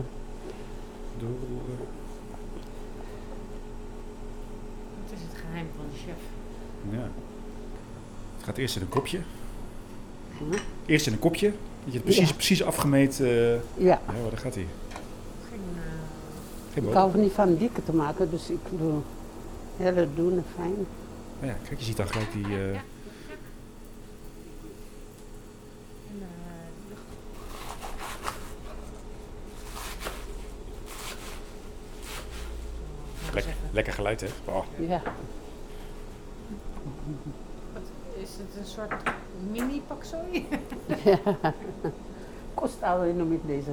Doorroeren. 1.18 1.78
Dat 5.08 5.18
is 5.18 5.22
het 5.28 5.40
geheim 5.46 5.66
van 5.76 5.84
de 5.92 5.98
chef. 6.06 6.18
Ja. 6.98 7.08
Het 8.36 8.44
gaat 8.44 8.56
eerst 8.56 8.76
in 8.76 8.82
een 8.82 8.88
kopje. 8.88 9.20
Hm? 10.38 10.44
Eerst 10.86 11.06
in 11.06 11.12
een 11.12 11.18
kopje. 11.18 11.50
Dat 11.84 11.92
je 11.92 11.92
het 11.92 12.02
precies, 12.04 12.28
Ja. 12.28 12.34
precies 12.34 12.62
afgemeten. 12.62 13.26
eh, 13.26 13.52
ja, 13.84 14.00
ja, 14.06 14.22
waar 14.30 14.38
gaat 14.38 14.54
hij. 14.54 14.66
Geen, 15.50 15.60
eh, 15.76 16.72
Geen 16.72 16.86
ik 16.88 16.92
hou 16.94 17.18
niet 17.18 17.32
van 17.32 17.56
dikke 17.56 17.84
te 17.84 17.94
maken, 17.94 18.30
dus 18.30 18.50
ik 18.50 18.58
doe 18.78 18.92
hele 19.76 20.08
doen 20.14 20.42
fijn. 20.56 20.86
Oh 21.40 21.46
ja, 21.46 21.56
kijk, 21.68 21.78
je 21.78 21.84
ziet 21.84 21.96
dan 21.96 22.08
gelijk 22.08 22.32
die... 22.32 22.44
eh, 22.44 22.68
en, 22.68 22.78
eh, 26.20 26.88
lucht. 26.88 27.02
Nou, 33.20 33.21
lek- 33.34 33.54
lekker 33.72 33.92
geluid, 33.92 34.20
hè? 34.20 34.26
Oh. 34.44 34.64
Ja, 34.88 35.02
Wat, 37.72 37.82
is 38.22 38.28
het 38.30 38.56
een 38.58 38.66
soort 38.70 38.92
mini 39.50 39.82
paksoi? 39.86 40.46
Costa 42.54 42.96
noem 43.16 43.32
ik 43.32 43.40
deze. 43.46 43.70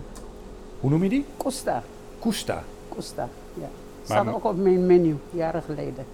Hoe 0.80 0.90
noem 0.90 1.04
je 1.04 1.10
die? 1.10 1.26
Costa, 1.38 1.84
Costa. 2.20 2.64
Costa, 2.90 3.30
ja. 3.54 3.60
Maar- 3.62 3.70
Staat 4.04 4.34
ook 4.34 4.44
op 4.46 4.58
mijn 4.58 4.86
menu, 4.86 5.18
jaren 5.32 5.62
geleden. 5.64 6.06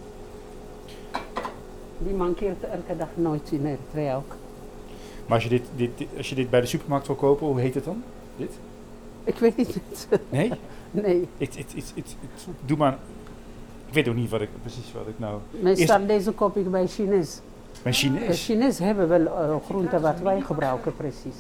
Die 1.97 2.13
mankeert 2.13 2.63
elke 2.63 2.97
dag 2.97 3.08
nooit 3.15 3.51
in 3.51 3.65
Eritrea 3.65 4.15
ook. 4.15 4.36
Maar 5.25 5.34
als 5.36 5.43
je 5.43 5.49
dit, 5.49 5.63
dit, 5.75 5.97
dit- 5.97 6.08
als 6.17 6.29
je 6.29 6.36
dit 6.36 6.49
bij 6.49 6.62
de 6.62 6.67
supermarkt 6.67 7.08
wil 7.08 7.15
kopen, 7.15 7.47
hoe 7.47 7.60
heet 7.60 7.73
het 7.73 7.84
dan? 7.84 8.03
Dit? 8.38 8.51
Ik 9.23 9.36
weet 9.38 9.58
niet. 9.58 9.77
Nee? 10.29 10.51
nee, 10.91 11.27
Het, 11.38 11.58
het, 11.58 11.73
het, 11.75 11.91
het, 11.95 12.15
het- 12.21 12.47
doe 12.65 12.77
maar... 12.77 12.97
Ik 13.88 13.93
weet 13.93 14.08
ook 14.08 14.15
niet 14.15 14.30
wat 14.30 14.41
ik, 14.41 14.50
precies 14.62 14.91
wat 14.93 15.08
ik 15.08 15.19
nou... 15.19 15.39
meestal 15.60 16.06
deze 16.06 16.32
koop 16.32 16.58
ik 16.58 16.71
bij 16.71 16.88
Chinees. 16.88 17.39
Mijn 17.84 17.95
De 17.95 18.02
Chinees. 18.02 18.45
Chinees 18.45 18.80
hebben 18.80 19.08
wel 19.08 19.26
eh, 19.26 19.56
groenten 19.65 20.02
wat 20.02 20.19
wij 20.19 20.41
gebruiken, 20.41 20.95
precies. 20.95 21.36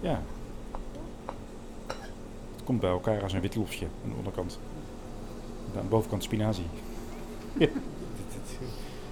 Ja. 0.00 0.20
Het 2.54 2.64
komt 2.64 2.80
bij 2.80 2.90
elkaar 2.90 3.22
als 3.22 3.32
een 3.32 3.40
wit 3.40 3.56
loefje 3.56 3.86
aan 4.04 4.10
de 4.10 4.16
onderkant. 4.16 4.58
En 5.72 5.78
aan 5.78 5.84
de 5.84 5.88
bovenkant 5.88 6.22
spinazie. 6.22 6.66
Ja. 7.58 7.66
Eh, 7.66 7.72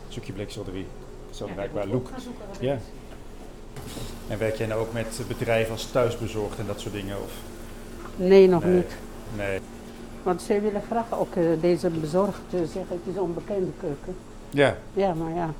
Zoekje 0.08 0.32
bleekselderie. 0.32 0.86
Zo 1.30 1.46
Ja, 1.46 1.54
lijkbaar 1.54 1.84
ik 1.84 1.92
look. 1.92 2.10
Ja. 2.60 2.78
En 4.28 4.38
werk 4.38 4.56
jij 4.56 4.66
nou 4.66 4.80
ook 4.80 4.92
met 4.92 5.20
bedrijven 5.28 5.72
als 5.72 5.90
thuisbezorgd 5.90 6.58
en 6.58 6.66
dat 6.66 6.80
soort 6.80 6.94
dingen? 6.94 7.16
Of? 7.22 7.32
Nee, 8.16 8.48
nog 8.48 8.64
Nee. 8.64 8.74
niet. 8.74 8.92
Nee. 9.36 9.60
Want 10.22 10.42
zij 10.42 10.62
willen 10.62 10.82
graag 10.90 11.18
ook 11.18 11.34
eh, 11.34 11.42
deze 11.60 11.88
bezorgd 11.90 12.40
eh, 12.50 12.58
zeggen, 12.58 12.86
het 12.88 13.00
is 13.04 13.14
een 13.16 13.20
onbekende 13.22 13.70
keuken. 13.80 14.16
Ja. 14.50 14.76
Ja, 14.92 15.14
maar 15.14 15.34
ja. 15.34 15.50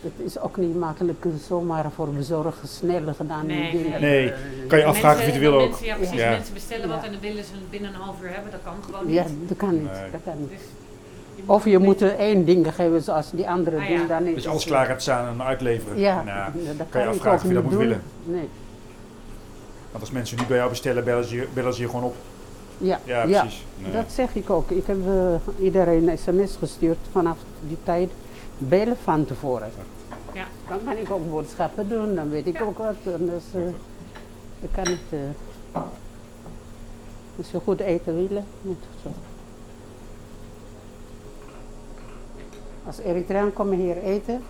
Het 0.00 0.12
is 0.24 0.38
ook 0.38 0.56
niet 0.56 0.76
makkelijk 0.78 1.24
zomaar 1.46 1.90
voor 1.90 2.08
bezorgen 2.08 2.68
snel 2.68 3.14
gedaan. 3.14 3.46
Nee. 3.46 3.94
Nee. 4.00 4.32
Kan 4.68 4.78
je 4.78 4.84
afvragen 4.84 5.18
of 5.20 5.26
je 5.26 5.30
het 5.32 5.40
wil 5.40 5.52
ook. 5.60 5.68
Mensen, 5.68 5.86
ja, 5.86 5.94
precies. 5.96 6.14
Ja. 6.16 6.30
Mensen 6.30 6.54
bestellen 6.54 6.88
wat 6.88 7.04
en 7.04 7.10
dan 7.12 7.20
willen 7.20 7.44
ze 7.44 7.52
het 7.52 7.70
binnen 7.70 7.94
een 7.94 8.00
half 8.00 8.22
uur 8.22 8.30
hebben. 8.32 8.50
Dat 8.50 8.60
kan 8.64 8.74
gewoon 8.84 9.06
niet. 9.06 9.14
Ja, 9.14 9.24
dat 9.48 9.56
kan 9.56 9.72
niet. 9.72 9.92
Nee. 9.92 10.10
Dat 10.10 10.20
kan 10.24 10.34
niet. 10.38 10.48
Dus 10.48 10.58
Of 11.46 11.64
je 11.64 11.78
moet 11.78 12.00
er 12.00 12.16
één 12.18 12.44
ding 12.44 12.74
geven 12.74 13.02
zoals 13.02 13.30
die 13.30 13.48
andere 13.48 13.76
Ah, 13.76 13.82
ja. 13.82 13.88
dingen 13.88 14.08
dan 14.08 14.24
niet. 14.24 14.34
Dus 14.34 14.46
alles 14.48 14.64
klaar 14.64 14.88
hebt 14.88 15.02
staan 15.02 15.28
en 15.28 15.42
uitleveren. 15.46 15.98
Ja, 15.98 16.22
Nou, 16.22 16.52
dat 16.76 16.86
kan 16.90 17.00
je 17.00 17.06
ik 17.06 17.12
afvragen 17.12 17.32
ook 17.38 17.42
of 17.42 17.48
je 17.48 17.54
dat 17.54 17.62
moet 17.62 17.72
doen. 17.72 17.80
willen. 17.80 18.02
Nee. 18.24 18.48
Want 19.90 20.02
als 20.04 20.10
mensen 20.10 20.38
nu 20.38 20.44
bij 20.46 20.56
jou 20.56 20.68
bestellen, 20.68 21.04
bellen 21.04 21.24
ze 21.24 21.34
je, 21.36 21.46
bellen 21.54 21.74
ze 21.74 21.80
je 21.80 21.86
gewoon 21.88 22.04
op. 22.04 22.14
Ja, 22.78 23.00
Ja, 23.04 23.22
ja. 23.22 23.40
precies. 23.40 23.64
Nee. 23.82 23.92
dat 23.92 24.04
zeg 24.12 24.34
ik 24.34 24.50
ook. 24.50 24.70
Ik 24.70 24.86
heb 24.86 24.96
eh, 25.06 25.64
iedereen 25.64 26.08
een 26.08 26.18
sms 26.18 26.56
gestuurd 26.58 26.98
vanaf 27.12 27.36
die 27.68 27.76
tijd. 27.84 28.10
Bellen 28.58 28.96
van 29.02 29.24
tevoren. 29.24 29.70
Ja. 30.32 30.44
Dan 30.68 30.78
kan 30.84 30.96
ik 30.96 31.10
ook 31.10 31.30
boodschappen 31.30 31.88
doen, 31.88 32.14
dan 32.14 32.30
weet 32.30 32.46
ik 32.46 32.58
Ja. 32.58 32.64
ook 32.64 32.78
wat. 32.78 32.94
En 33.04 33.26
dus, 33.26 33.44
eh, 33.54 33.60
dat 34.60 34.70
kan 34.74 34.84
niet. 34.92 35.20
eh, 35.72 35.80
als 37.38 37.50
je 37.50 37.60
goed 37.64 37.80
eten 37.80 38.14
wil, 38.14 38.44
moet 38.62 38.76
het 38.90 39.00
zo. 39.02 39.08
Als 42.86 42.98
Eritreaan 42.98 43.52
komen 43.52 43.78
hier 43.78 43.96
eten, 43.96 44.42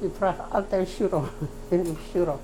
ze 0.00 0.08
vragen 0.16 0.44
altijd 0.50 0.88
churro. 0.88 1.24
churro. 2.12 2.38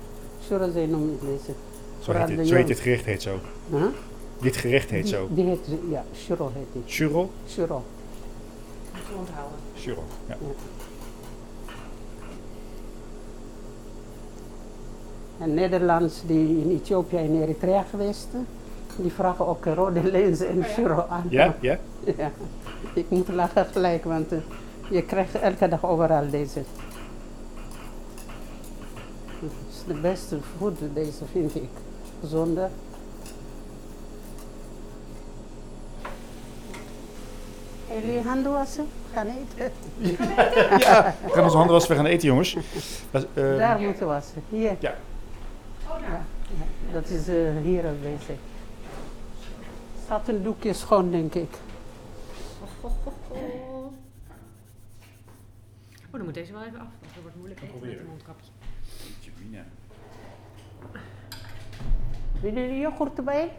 Churro 0.47 0.71
zijn 0.71 0.89
noem 0.89 1.11
ik 1.11 1.19
deze. 1.21 1.51
Zo 1.99 2.11
heet, 2.11 2.27
dit, 2.27 2.47
zo 2.47 2.55
heet 2.55 2.67
dit 2.67 2.79
gerecht 2.79 3.05
heet 3.05 3.21
zo. 3.21 3.39
Huh? 3.69 3.85
Dit 4.39 4.57
gerecht 4.57 4.89
heet 4.89 5.09
zo. 5.09 5.27
Die, 5.27 5.35
die 5.35 5.45
heet, 5.45 5.67
ja, 5.89 6.03
churro 6.13 6.51
heet 6.53 6.67
die. 6.71 6.81
Churro? 6.85 7.29
Churro. 7.47 7.83
Moet 8.93 9.01
je 9.09 9.15
onthouden. 9.17 9.57
Churro, 9.75 10.03
ja. 10.27 10.37
En 15.37 15.53
Nederlands 15.53 16.21
die 16.25 16.61
in 16.61 16.71
Ethiopië 16.71 17.17
en 17.17 17.41
Eritrea 17.41 17.83
geweest, 17.89 18.27
die 18.95 19.11
vragen 19.11 19.47
ook 19.47 19.65
rode 19.65 20.03
lenzen 20.11 20.49
en 20.49 20.63
churro 20.63 21.05
aan. 21.09 21.25
Ja, 21.29 21.55
ja. 21.59 21.77
Ja, 22.17 22.31
ik 22.93 23.09
moet 23.09 23.27
lachen 23.27 23.65
gelijk, 23.65 24.03
want 24.03 24.31
eh, 24.31 24.37
je 24.89 25.01
krijgt 25.01 25.35
elke 25.35 25.67
dag 25.67 25.85
overal 25.85 26.29
deze. 26.29 26.59
Het 29.39 29.51
is 29.69 29.83
de 29.87 29.93
beste 29.93 30.37
food, 30.57 30.77
deze 30.93 31.25
vind 31.31 31.55
ik. 31.55 31.69
Gezonder. 32.19 32.69
Jullie 38.03 38.21
handen 38.21 38.51
wassen? 38.51 38.87
Gaan 39.13 39.27
eten? 39.27 39.71
ja. 40.79 41.15
We 41.25 41.31
gaan 41.31 41.43
onze 41.43 41.57
handen 41.57 41.73
wassen, 41.73 41.91
we 41.91 41.97
gaan 41.97 42.05
eten, 42.05 42.27
jongens. 42.27 42.57
Dat, 43.11 43.25
eh, 43.33 43.57
Daar 43.57 43.79
moeten 43.79 44.07
wassen. 44.07 44.43
Hier. 44.49 44.75
Ja. 44.79 44.95
Oh, 45.87 45.99
daar. 46.09 46.25
Ja, 46.49 46.93
dat 46.93 47.09
is 47.09 47.27
eh, 47.27 47.35
hier 47.63 47.85
aanwezig. 47.87 48.37
Staat 50.05 50.27
een 50.27 50.43
doekje 50.43 50.73
schoon, 50.73 51.11
denk 51.11 51.33
ik. 51.33 51.49
Oh, 56.11 56.21
dan 56.21 56.23
moet 56.23 56.33
deze 56.33 56.53
wel 56.53 56.63
even 56.63 56.79
af, 56.79 56.87
want 57.01 57.13
dat 57.13 57.21
wordt 57.21 57.35
moeilijk 57.37 57.59
eten 57.61 57.71
met 57.73 57.79
Proberen. 57.81 58.03
een 58.05 58.09
mondkapje. 58.09 58.49
Willen 62.41 62.61
jullie 62.61 62.79
yoghurt 62.79 63.17
erbij? 63.17 63.51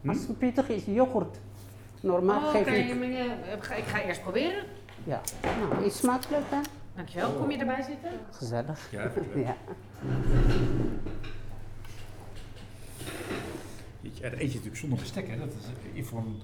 Hm? 0.00 0.08
Als 0.08 0.18
het 0.26 0.38
pittig 0.38 0.68
is, 0.68 0.84
yoghurt. 0.84 1.38
Normaal 2.00 2.42
Oh, 2.42 2.50
geef 2.50 2.66
ik. 2.66 3.76
ik 3.76 3.84
ga 3.84 4.02
eerst 4.02 4.22
proberen. 4.22 4.64
Ja. 5.04 5.20
Nou, 5.42 5.84
is 5.84 5.96
smakelijk 5.96 6.44
hè? 6.48 6.60
Dankjewel. 6.94 7.32
Kom 7.32 7.50
je 7.50 7.58
erbij 7.58 7.82
zitten? 7.82 8.10
Gezellig. 8.30 8.88
Ja, 8.90 9.10
Ja. 9.44 9.56
Dat 14.02 14.12
eet 14.32 14.38
je 14.40 14.46
natuurlijk 14.46 14.76
zonder 14.76 14.98
bestek, 14.98 15.28
hè. 15.28 15.38
Dat 15.38 15.48
is 15.92 16.00
eh, 16.02 16.04
van... 16.04 16.36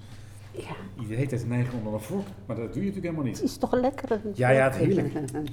ja. 0.53 0.77
Je 1.09 1.15
heet 1.15 1.31
het 1.31 1.49
neigen 1.49 1.79
onder 1.79 1.93
een 1.93 2.01
vork, 2.01 2.27
maar 2.47 2.57
dat 2.57 2.73
doe 2.73 2.83
je 2.85 2.89
natuurlijk 2.89 3.05
helemaal 3.15 3.25
Het 3.25 3.35
niet. 3.43 3.51
is 3.51 3.57
toch 3.57 3.73
lekker? 3.73 4.21
Ja, 4.35 4.49
ja, 4.51 4.71
het 4.71 4.75
is 4.75 4.95
heerlijk. 4.97 5.31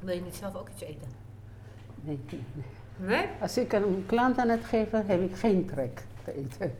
Wil 0.00 0.14
je 0.14 0.20
niet 0.20 0.34
zelf 0.34 0.54
ook 0.54 0.68
iets 0.68 0.82
eten? 0.82 1.08
Nee, 2.00 2.18
nee? 2.96 3.26
Als 3.40 3.56
ik 3.58 3.72
een 3.72 4.04
klant 4.06 4.38
aan 4.38 4.48
het 4.48 4.64
geven, 4.64 5.06
heb 5.06 5.22
ik 5.22 5.36
geen 5.36 5.66
trek 5.66 6.02
te 6.24 6.34
eten. 6.36 6.72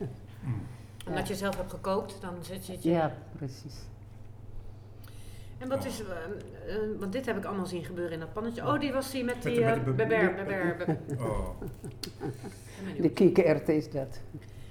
Omdat 1.07 1.29
je 1.29 1.35
zelf 1.35 1.57
hebt 1.57 1.71
gekookt, 1.71 2.21
dan 2.21 2.35
zit 2.41 2.67
je 2.67 2.73
het 2.73 2.83
je... 2.83 2.91
Ja, 2.91 3.17
precies. 3.37 3.75
En 5.63 5.69
wat 5.69 5.85
is... 5.85 6.01
eh, 6.03 6.75
eh, 6.75 6.99
want 6.99 7.13
dit 7.13 7.27
heb 7.27 7.37
ik 7.37 7.45
allemaal 7.45 7.67
zien 7.67 7.85
gebeuren 7.85 8.13
in 8.13 8.21
dat 8.21 8.33
pannetje. 8.33 8.63
Oh, 8.67 8.81
die 8.81 8.93
was 8.93 9.11
die 9.11 9.25
met 9.25 9.43
die... 9.43 9.55
de- 9.55 9.65
eh, 9.65 9.75
de 9.75 9.81
be- 9.81 9.93
beber, 9.93 10.35
be- 10.35 10.45
beber. 10.45 10.99
Oh. 11.27 11.49
De 13.01 13.11
kikkererwten 13.11 13.77
is 13.77 13.91
dat. 13.91 14.21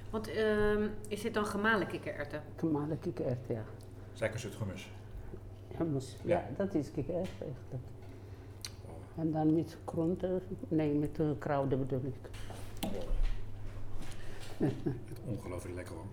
Want 0.10 0.28
ehm, 0.32 0.88
is 1.08 1.22
dit 1.22 1.34
dan 1.34 1.46
gemalen 1.46 1.88
kikkererwten? 1.88 2.42
Gemalen 2.58 3.00
kikkererwten, 3.00 3.56
ja. 3.56 3.64
Suikerzoet 4.14 4.56
hummus. 4.58 4.92
Hummus. 5.78 6.16
Ja. 6.24 6.38
Ja, 6.38 6.46
dat 6.58 6.74
is 6.76 6.92
kikkererwten 6.92 7.32
eigenlijk. 7.46 7.84
En 9.18 9.32
dan 9.32 9.56
met 9.56 9.78
groenten, 9.86 10.42
nee, 10.68 10.94
met 10.94 11.20
kruiden 11.40 11.80
bedoel 11.80 12.02
ik. 12.14 12.30
Ongelooflijk 15.26 15.76
lekker 15.76 15.96
hoor. 15.96 16.06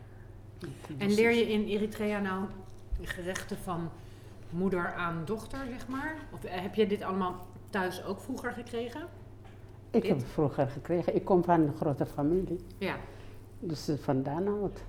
En 0.98 1.14
leer 1.14 1.30
je 1.30 1.48
in 1.48 1.64
Eritrea 1.66 2.18
nou 2.20 2.44
gerechten 3.02 3.56
van 3.56 3.90
moeder 4.50 4.92
aan 4.94 5.22
dochter, 5.24 5.58
zeg 5.66 5.88
maar? 5.88 6.16
Of 6.32 6.44
eh, 6.44 6.60
heb 6.60 6.74
je 6.74 6.86
dit 6.86 7.02
allemaal 7.02 7.46
thuis 7.70 8.04
ook 8.04 8.20
vroeger 8.20 8.52
gekregen? 8.52 9.00
Ik 9.90 10.02
Dit? 10.02 10.06
heb 10.10 10.16
het 10.16 10.26
vroeger 10.26 10.68
gekregen. 10.68 11.14
Ik 11.14 11.24
kom 11.24 11.44
van 11.44 11.60
een 11.60 11.76
grote 11.76 12.06
familie. 12.06 12.60
Ja. 12.78 12.96
Dus 13.60 13.88
eh, 13.88 13.96
vandaan 13.98 14.48
uit. 14.62 14.84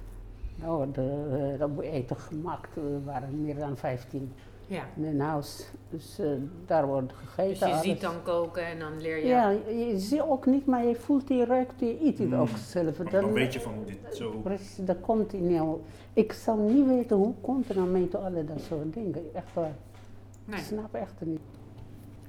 Nou, 0.56 0.92
de, 0.92 1.52
uh, 1.54 1.60
dat 1.60 1.80
eten 1.80 2.18
gemaakt. 2.18 2.76
We 2.76 3.04
waren 3.04 3.42
meer 3.42 3.56
dan 3.56 3.78
15 3.78 4.32
ja. 4.70 4.84
in 4.96 5.04
een 5.06 5.20
huis. 5.20 5.66
Dus 5.90 6.20
eh, 6.20 6.28
daar 6.66 6.88
wordt 6.88 7.14
gegeten. 7.14 7.50
Dus 7.50 7.60
je 7.60 7.66
alles. 7.66 7.82
ziet 7.82 8.02
dan 8.02 8.24
koken 8.24 8.66
en 8.66 8.80
dan 8.80 9.02
leer 9.02 9.18
je... 9.18 9.26
Ja, 9.28 9.50
je 9.50 9.94
ziet 10.00 10.22
ook 10.22 10.46
niet, 10.46 10.66
maar 10.66 10.86
je 10.86 10.96
voelt, 10.96 11.28
je 11.30 11.46
ruikt, 11.46 11.80
je 11.80 12.06
eet 12.06 12.18
het 12.18 12.28
Mm. 12.28 12.34
ook 12.34 12.48
zelf. 12.58 12.96
Dan 12.98 13.34
weet 13.34 13.54
je 13.54 13.60
van 13.62 13.74
dit 13.86 13.98
zo... 14.16 14.30
Precies, 14.44 14.76
dat 14.86 14.98
komt 15.02 15.34
in 15.34 15.50
jou. 15.52 15.80
Ik 16.14 16.34
zou 16.34 16.60
niet 16.72 16.88
weten 16.88 17.18
hoe 17.18 17.34
komt 17.42 17.70
er 17.70 17.76
dan 17.76 17.92
mee 17.92 18.08
te 18.08 18.18
alle 18.18 18.46
dat 18.46 18.62
soort 18.62 18.94
dingen. 18.94 19.30
Echt 19.34 19.54
waar. 19.54 19.72
Nee. 20.46 20.60
Ik 20.60 20.66
snap 20.66 20.94
echt 20.94 21.14
niet. 21.20 21.40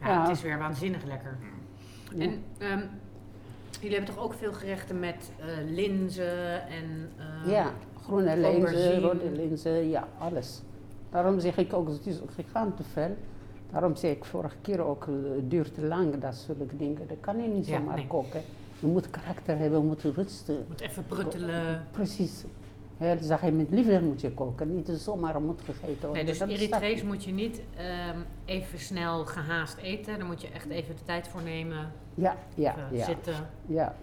Ja, 0.00 0.09
Ja. 0.09 0.22
het 0.29 0.37
is 0.37 0.42
weer 0.42 0.59
waanzinnig 0.59 1.05
lekker. 1.05 1.38
Ja. 2.14 2.24
En 2.24 2.42
ehm, 2.59 2.81
jullie 3.81 3.96
hebben 3.96 4.14
toch 4.14 4.24
ook 4.24 4.35
veel 4.35 4.53
gerechten 4.53 4.98
met 4.98 5.31
eh, 5.38 5.46
linzen 5.74 6.66
en... 6.68 7.11
eh, 7.44 7.50
Ja, 7.53 7.72
groene 8.03 8.37
linzen, 8.37 9.00
rode 9.00 9.31
linzen, 9.31 9.88
ja, 9.88 10.09
alles. 10.18 10.62
Daarom 11.11 11.40
zeg 11.40 11.57
ik 11.57 11.73
ook, 11.73 11.88
het 11.88 12.07
is 12.07 12.20
gegaan 12.35 12.75
te 12.75 12.83
veel. 12.83 13.16
Daarom 13.70 13.96
zei 13.96 14.12
ik 14.12 14.25
vorige 14.25 14.57
keer 14.62 14.81
ook, 14.81 15.07
eh, 15.07 15.14
het 15.35 15.51
duurt 15.51 15.75
te 15.75 15.87
lang, 15.87 16.18
dat 16.18 16.35
soort 16.35 16.59
dingen. 16.79 17.07
Dat 17.09 17.16
kan 17.20 17.42
je 17.42 17.49
niet 17.49 17.66
Ja, 17.66 17.79
zomaar 17.79 17.96
nee. 17.96 18.07
koken. 18.07 18.40
Je 18.79 18.87
moet 18.87 19.11
karakter 19.11 19.59
hebben, 19.59 19.79
je 19.81 19.85
moet 19.87 20.03
rusten. 20.03 20.64
Moet 20.68 20.81
even 20.81 21.07
pruttelen. 21.07 21.87
Precies. 21.90 22.44
Dan 22.99 23.18
zeg 23.20 23.40
je 23.44 23.53
met 23.53 23.70
liefde 23.70 24.01
moet 24.01 24.20
je 24.20 24.31
koken, 24.35 24.75
niet 24.75 24.88
zomaar 24.88 25.40
moet 25.42 25.61
gegeten 25.64 26.09
worden. 26.09 26.12
Nee, 26.12 26.25
dus 26.25 26.40
Eritrees 26.40 27.03
moet 27.03 27.25
je 27.25 27.33
niet 27.33 27.61
ehm, 27.77 28.18
even 28.44 28.79
snel 28.79 29.25
gehaast 29.25 29.77
eten. 29.77 30.18
Daar 30.18 30.27
moet 30.27 30.40
je 30.42 30.49
echt 30.49 30.68
even 30.68 30.96
de 30.96 31.03
tijd 31.05 31.29
voor 31.29 31.42
nemen. 31.42 31.92
Ja, 32.14 32.37
ja, 32.55 32.75
ja. 32.92 33.05
zitten. 33.05 33.35
ja. 33.66 33.94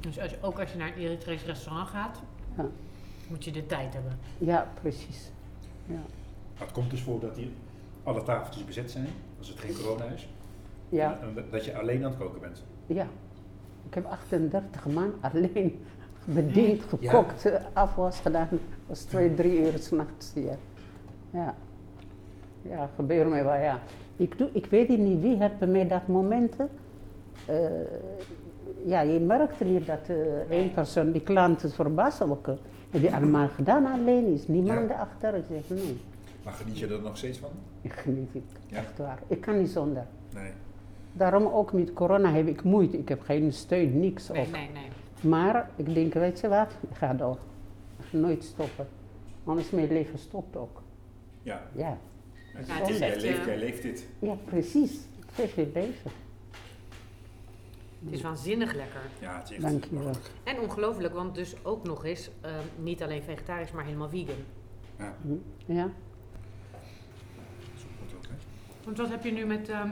Dus 0.00 0.20
als 0.20 0.30
je, 0.30 0.36
ook 0.40 0.60
als 0.60 0.72
je 0.72 0.78
naar 0.78 0.88
een 0.88 0.94
Eritrees 1.02 1.44
restaurant 1.44 1.88
gaat, 1.88 2.20
Ja. 2.56 2.64
Moet 3.28 3.44
je 3.44 3.50
de 3.50 3.66
tijd 3.66 3.92
hebben. 3.94 4.12
Ja, 4.38 4.68
precies. 4.80 5.30
Ja. 5.86 6.00
Het 6.54 6.72
komt 6.72 6.90
dus 6.90 7.00
voor 7.02 7.20
dat 7.20 7.36
hier 7.36 7.48
alle 8.02 8.22
tafeltjes 8.22 8.64
bezet 8.64 8.90
zijn, 8.90 9.06
als 9.38 9.48
het 9.48 9.58
geen 9.58 9.74
corona 9.82 10.04
is. 10.04 10.28
Ja, 10.88 11.18
En 11.22 11.34
dat- 11.34 11.50
dat 11.50 11.64
je 11.64 11.78
alleen 11.78 12.04
aan 12.04 12.10
het 12.10 12.18
koken 12.20 12.40
bent. 12.40 12.62
ja. 12.86 13.06
Ik 13.88 13.94
heb 13.94 14.04
38 14.06 14.86
man 14.86 15.12
alleen 15.20 15.84
bediend, 16.24 16.82
Ja. 17.00 17.10
gekookt, 17.10 17.50
afwas 17.72 18.20
gedaan. 18.20 18.48
was 18.86 19.00
twee, 19.02 19.34
drie 19.34 19.60
uur 19.60 19.78
s'nachts 19.78 20.32
hier. 20.34 20.56
Ja. 21.30 21.54
Ja, 22.62 22.90
gebeurt 22.94 23.28
mij 23.28 23.44
wel, 23.44 23.54
ja. 23.54 23.78
Ik, 24.16 24.38
doe, 24.38 24.48
ik 24.52 24.66
weet 24.66 24.88
niet 24.88 25.20
wie 25.20 25.36
heeft 25.36 25.58
bij 25.58 25.68
mij 25.68 25.88
dat 25.88 26.06
momenten. 26.06 26.68
eh, 27.46 27.56
ja, 28.86 29.00
je 29.00 29.20
merkt 29.20 29.56
hier 29.62 29.84
dat 29.84 30.08
eh 30.08 30.16
één 30.50 30.72
persoon, 30.72 31.12
die 31.12 31.20
klant 31.22 31.64
is 31.64 31.74
verbaasd 31.74 32.22
ook. 32.22 32.48
eh, 32.48 32.54
Heb 32.94 33.02
je 33.02 33.12
allemaal 33.14 33.48
gedaan 33.48 33.86
alleen? 33.86 34.26
Is 34.34 34.48
niemand 34.48 34.88
Ja. 34.88 34.94
erachter? 34.94 35.34
Ik 35.34 35.44
zeg, 35.50 35.78
nee. 35.78 36.00
Maar 36.44 36.52
geniet 36.52 36.78
je 36.78 36.86
er 36.86 37.00
nog 37.02 37.16
steeds 37.16 37.38
van? 37.38 37.50
Ik 37.80 37.92
geniet 37.92 38.32
het, 38.32 38.42
Ja. 38.66 38.76
echt 38.76 38.98
waar. 38.98 39.18
Ik 39.26 39.40
kan 39.40 39.58
niet 39.58 39.68
zonder. 39.70 40.06
Nee. 40.34 40.50
Daarom 41.12 41.46
ook 41.46 41.72
met 41.72 41.92
corona 41.92 42.32
heb 42.32 42.46
ik 42.46 42.62
moeite. 42.62 42.98
Ik 42.98 43.08
heb 43.08 43.20
geen 43.22 43.52
steun, 43.52 44.00
niks. 44.00 44.28
Nee, 44.28 44.40
ook. 44.46 44.50
nee, 44.52 44.68
nee. 44.72 44.88
Maar 45.30 45.70
ik 45.76 45.94
denk, 45.94 46.12
weet 46.14 46.40
je 46.40 46.48
wat, 46.48 46.70
ik 46.90 46.96
ga 46.96 47.14
door. 47.14 47.38
Ik 47.98 48.04
ga 48.10 48.16
nooit 48.16 48.44
stoppen. 48.44 48.86
Anders 49.44 49.70
mijn 49.70 49.88
leven 49.88 50.18
stopt 50.18 50.56
ook. 50.56 50.82
Ja. 51.42 51.62
Ja, 51.72 51.98
het 52.54 52.88
is 52.88 52.98
jij, 52.98 53.08
echt, 53.12 53.22
leeft, 53.22 53.38
eh, 53.38 53.46
jij 53.46 53.58
leeft 53.58 53.82
dit. 53.82 54.06
ja 54.18 54.34
precies. 54.44 54.92
Ik 54.94 55.24
geef 55.34 55.54
je 55.54 55.70
leven. 55.74 56.10
Het 58.04 58.12
is 58.14 58.22
waanzinnig 58.22 58.74
lekker. 58.74 59.00
Ja, 59.20 59.38
het 59.38 59.50
is 59.50 59.56
echt... 59.56 59.62
Dank 59.62 59.84
je 59.84 59.98
wel. 59.98 60.12
En 60.44 60.60
ongelooflijk, 60.60 61.14
want 61.14 61.34
dus 61.34 61.54
ook 61.64 61.84
nog 61.84 62.04
eens, 62.04 62.30
ehm, 62.40 62.62
niet 62.78 63.02
alleen 63.02 63.22
vegetarisch, 63.22 63.72
maar 63.72 63.84
helemaal 63.84 64.08
vegan. 64.08 64.34
Ja, 64.98 65.14
Hm, 65.22 65.32
Ja, 65.72 65.82
dat 65.82 65.92
is 67.76 67.82
ook 67.84 67.90
goed 68.00 68.14
ook, 68.16 68.22
hè. 68.26 68.34
Want 68.84 68.96
wat 68.98 69.08
heb 69.08 69.24
je 69.24 69.32
nu 69.32 69.44
met 69.44 69.68
ehm. 69.68 69.88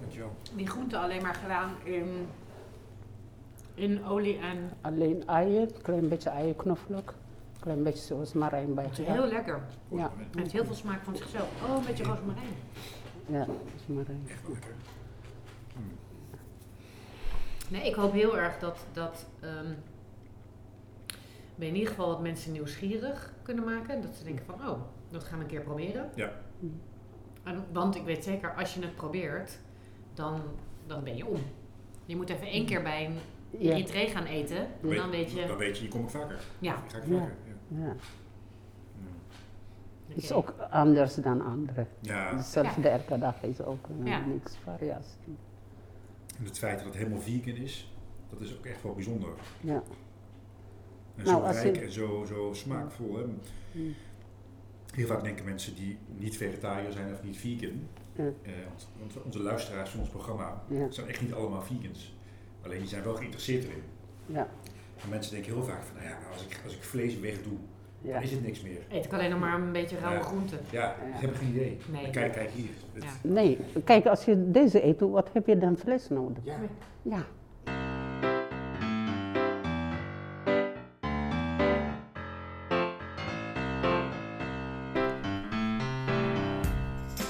Dankjewel. 0.00 0.32
die 0.56 0.66
groenten 0.66 1.00
alleen 1.00 1.22
maar 1.22 1.34
gedaan 1.34 1.70
in, 1.84 2.26
in 3.74 4.04
olie 4.04 4.38
en... 4.38 4.70
Alleen 4.80 5.26
eieren, 5.26 5.74
een 5.74 5.82
klein 5.82 6.08
beetje 6.08 6.30
eieren, 6.30 6.56
knoflook. 6.56 7.08
Een 7.54 7.60
klein 7.60 7.82
beetje 7.82 8.14
rozemarijn 8.14 8.74
bij. 8.74 8.84
Het 8.84 8.98
is 8.98 9.06
heel 9.06 9.26
lekker. 9.26 9.60
ja, 9.88 10.10
Het 10.30 10.38
heeft 10.38 10.52
heel 10.52 10.64
veel 10.64 10.74
smaak 10.74 11.02
van 11.02 11.16
zichzelf. 11.16 11.48
Oh, 11.68 11.76
een 11.76 11.84
beetje 11.86 12.04
rozemarijn. 12.04 12.52
ja 13.26 13.46
rozemarijn. 13.78 14.22
Echt 14.28 14.48
lekker. 14.48 14.74
Nee, 17.70 17.86
ik 17.86 17.94
hoop 17.94 18.12
heel 18.12 18.38
erg 18.38 18.58
dat, 18.58 18.78
dat 18.92 19.26
ehm, 19.40 19.72
we 21.54 21.66
in 21.66 21.74
ieder 21.74 21.88
geval 21.88 22.08
wat 22.08 22.20
mensen 22.20 22.52
nieuwsgierig 22.52 23.32
kunnen 23.42 23.64
maken. 23.64 24.02
Dat 24.02 24.14
ze 24.14 24.24
denken 24.24 24.44
van, 24.44 24.68
oh, 24.68 24.80
dat 25.10 25.24
gaan 25.24 25.38
we 25.38 25.44
een 25.44 25.50
keer 25.50 25.60
proberen. 25.62 26.10
Ja. 26.14 26.30
En, 27.42 27.64
want 27.72 27.94
ik 27.96 28.02
weet 28.04 28.24
zeker, 28.24 28.54
als 28.54 28.74
je 28.74 28.80
het 28.80 28.94
probeert, 28.96 29.58
dan, 30.14 30.40
dan 30.86 31.04
ben 31.04 31.16
je 31.16 31.26
om. 31.26 31.40
Je 32.06 32.16
moet 32.16 32.30
even 32.30 32.46
één 32.46 32.66
keer 32.66 32.82
bij 32.82 33.04
een 33.06 33.18
Ja, 33.58 33.86
gaan 33.86 34.24
eten. 34.24 34.56
En 34.58 34.68
Weet- 34.80 34.96
dan 34.98 35.10
weet 35.10 35.30
je, 35.32 35.46
Dan 35.46 35.56
weet 35.56 35.74
je, 35.76 35.80
hier 35.82 35.90
kom 35.90 36.02
ik 36.02 36.08
vaker. 36.10 36.40
ja, 36.58 36.74
Hier 36.82 36.90
ga 36.90 36.96
ik 36.98 37.04
Ja. 37.08 37.18
vaker. 37.18 37.34
Ja. 37.68 37.84
ja. 37.86 37.94
Het 40.08 40.16
is 40.22 40.32
ook 40.32 40.54
anders 40.70 41.14
dan 41.14 41.44
andere. 41.44 41.86
Ja, 42.00 42.40
Zelfs 42.42 42.76
de 42.76 42.88
elke 42.88 43.18
dag 43.18 43.42
is 43.42 43.60
ook 43.62 43.86
eh, 44.00 44.06
Ja. 44.06 44.20
niks 44.26 44.56
variatie. 44.64 45.36
En 46.40 46.44
het 46.46 46.58
feit 46.58 46.76
dat 46.78 46.86
het 46.86 46.96
helemaal 46.96 47.20
vegan 47.20 47.54
is, 47.54 47.92
dat 48.30 48.40
is 48.40 48.56
ook 48.58 48.64
echt 48.66 48.82
wel 48.82 48.94
bijzonder. 48.94 49.28
Ja. 49.60 49.82
En 51.16 51.24
Nou, 51.24 51.52
zo 51.54 51.60
rijk 51.60 51.76
je- 51.76 51.82
en 51.82 51.92
zo, 51.92 52.24
zo 52.28 52.50
smaakvol. 52.52 53.16
Hè? 53.16 53.24
Mm. 53.72 53.94
Heel 54.94 55.06
vaak 55.06 55.22
denken 55.22 55.44
mensen 55.44 55.74
die 55.74 55.98
niet 56.18 56.36
vegetariër 56.36 56.92
zijn 56.92 57.12
of 57.12 57.22
niet 57.22 57.36
vegan. 57.36 57.86
Eh, 58.16 58.24
want, 58.68 58.88
want 58.98 59.22
onze 59.24 59.40
luisteraars 59.42 59.90
van 59.90 60.00
ons 60.00 60.08
programma 60.08 60.62
Ja. 60.68 60.90
zijn 60.90 61.08
echt 61.08 61.20
niet 61.22 61.32
allemaal 61.32 61.62
vegans. 61.62 62.14
Alleen 62.62 62.78
die 62.78 62.88
zijn 62.88 63.02
wel 63.02 63.14
geïnteresseerd 63.14 63.64
erin. 63.64 63.82
Ja. 64.26 64.48
En 65.02 65.08
mensen 65.08 65.32
denken 65.32 65.52
heel 65.52 65.64
vaak 65.64 65.82
van, 65.82 65.96
nou 65.96 66.08
ja, 66.08 66.18
als, 66.32 66.44
ik, 66.44 66.60
als 66.64 66.74
ik 66.74 66.82
vlees 66.82 67.18
wegdoe, 67.18 67.56
Ja. 68.00 68.12
dan 68.12 68.22
is 68.22 68.30
het 68.30 68.42
niks 68.42 68.60
meer. 68.60 68.78
Eet 68.88 69.04
ik 69.04 69.12
alleen 69.12 69.30
nog 69.30 69.38
maar 69.40 69.54
een 69.60 69.72
beetje 69.72 69.98
rauwe 69.98 70.18
Ja. 70.18 70.24
groenten. 70.24 70.58
Ja, 70.70 70.80
Ja. 70.80 70.94
ze 71.14 71.20
hebben 71.20 71.36
geen 71.38 71.48
idee. 71.48 71.78
Nee. 71.92 72.10
Kijk, 72.10 72.32
kijk 72.32 72.50
hier. 72.50 72.70
Nee, 73.22 73.58
kijk, 73.84 74.06
als 74.06 74.24
je 74.24 74.50
deze 74.50 74.84
eet, 74.84 75.00
wat 75.00 75.28
heb 75.32 75.46
je 75.46 75.58
dan 75.58 75.76
vlees 75.76 76.08
nodig? 76.08 76.44
ja. 76.44 76.54
Ja. 77.02 77.22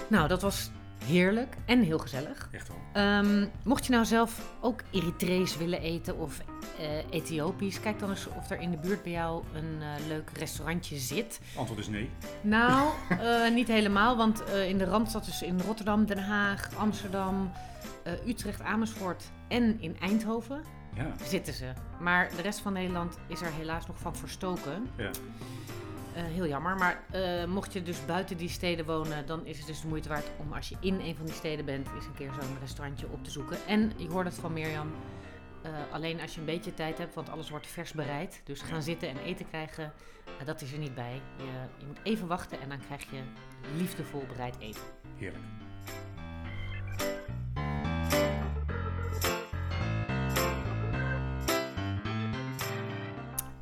Nou, 0.09 0.29
dat 0.29 0.43
was 0.43 0.71
heerlijk 1.11 1.55
en 1.67 1.83
heel 1.83 1.99
gezellig. 1.99 2.49
echt 2.53 2.69
wel. 2.69 2.77
Ehm, 2.93 3.47
mocht 3.65 3.87
je 3.87 3.93
nou 3.93 4.05
zelf 4.05 4.55
ook 4.61 4.81
Eritrees 4.91 5.57
willen 5.57 5.81
eten 5.81 6.19
of 6.19 6.39
eh, 6.79 6.89
Ethiopisch, 7.11 7.81
kijk 7.81 7.99
dan 7.99 8.11
eens 8.11 8.27
of 8.37 8.51
er 8.51 8.61
in 8.61 8.71
de 8.71 8.77
buurt 8.77 9.03
bij 9.03 9.13
jou 9.13 9.45
een 9.55 9.79
eh, 9.83 10.07
leuk 10.09 10.31
restaurantje 10.39 10.97
zit. 10.97 11.41
Antwoord 11.57 11.81
is 11.81 11.89
nee. 11.89 12.11
Nou, 12.41 12.89
eh, 13.09 13.53
niet 13.55 13.69
helemaal, 13.69 14.17
want 14.17 14.43
in 14.67 14.79
de 14.79 14.85
Randstad, 14.85 15.25
dus 15.25 15.43
in 15.43 15.61
Rotterdam, 15.61 16.07
Den 16.07 16.19
Haag, 16.19 16.69
Amsterdam, 16.77 17.53
Utrecht, 18.27 18.61
Amersfoort 18.61 19.25
en 19.49 19.81
in 19.81 19.97
Eindhoven 20.01 20.63
Ja. 20.95 21.15
zitten 21.25 21.55
ze. 21.55 21.73
Maar 22.01 22.31
de 22.37 22.43
rest 22.43 22.59
van 22.61 22.73
Nederland 22.73 23.17
is 23.27 23.41
er 23.41 23.53
helaas 23.53 23.87
nog 23.87 23.99
van 23.99 24.17
verstoken. 24.17 24.87
Ja. 24.97 25.11
Eh, 26.15 26.23
heel 26.25 26.47
jammer, 26.47 26.77
maar 26.77 27.03
eh, 27.11 27.45
mocht 27.45 27.73
je 27.73 27.83
dus 27.83 28.07
buiten 28.07 28.37
die 28.37 28.49
steden 28.49 28.87
wonen, 28.87 29.27
dan 29.27 29.47
is 29.47 29.59
het 29.59 29.67
dus 29.67 29.81
de 29.81 29.89
moeite 29.89 30.09
waard 30.09 30.31
om 30.39 30.53
als 30.53 30.69
je 30.69 30.77
in 30.81 31.01
een 31.01 31.17
van 31.17 31.27
die 31.27 31.35
steden 31.35 31.65
bent, 31.65 31.89
eens 31.95 32.07
een 32.07 32.15
keer 32.15 32.33
zo'n 32.41 32.59
restaurantje 32.61 33.09
op 33.11 33.25
te 33.25 33.31
zoeken. 33.31 33.57
En 33.67 33.93
je 33.97 34.09
hoort 34.09 34.27
het 34.27 34.35
van 34.35 34.53
Mirjam, 34.53 34.91
eh, 35.63 35.71
alleen 35.91 36.21
als 36.21 36.35
je 36.35 36.41
een 36.41 36.47
beetje 36.47 36.75
tijd 36.75 36.99
hebt, 36.99 37.15
want 37.15 37.29
alles 37.29 37.51
wordt 37.51 37.67
vers 37.67 37.93
bereid. 37.93 38.41
Dus 38.45 38.61
gaan 38.61 38.83
zitten 38.83 39.09
en 39.09 39.19
eten 39.19 39.49
krijgen, 39.49 39.93
dat 40.45 40.61
is 40.61 40.73
er 40.73 40.79
niet 40.79 40.95
bij. 40.95 41.21
Je, 41.37 41.45
je 41.79 41.87
moet 41.87 42.01
even 42.03 42.27
wachten 42.27 42.61
en 42.61 42.69
dan 42.69 42.79
krijg 42.87 43.11
je 43.11 43.21
liefdevol 43.77 44.25
bereid 44.29 44.57
eten. 44.59 44.83
Heerlijk. 45.17 45.45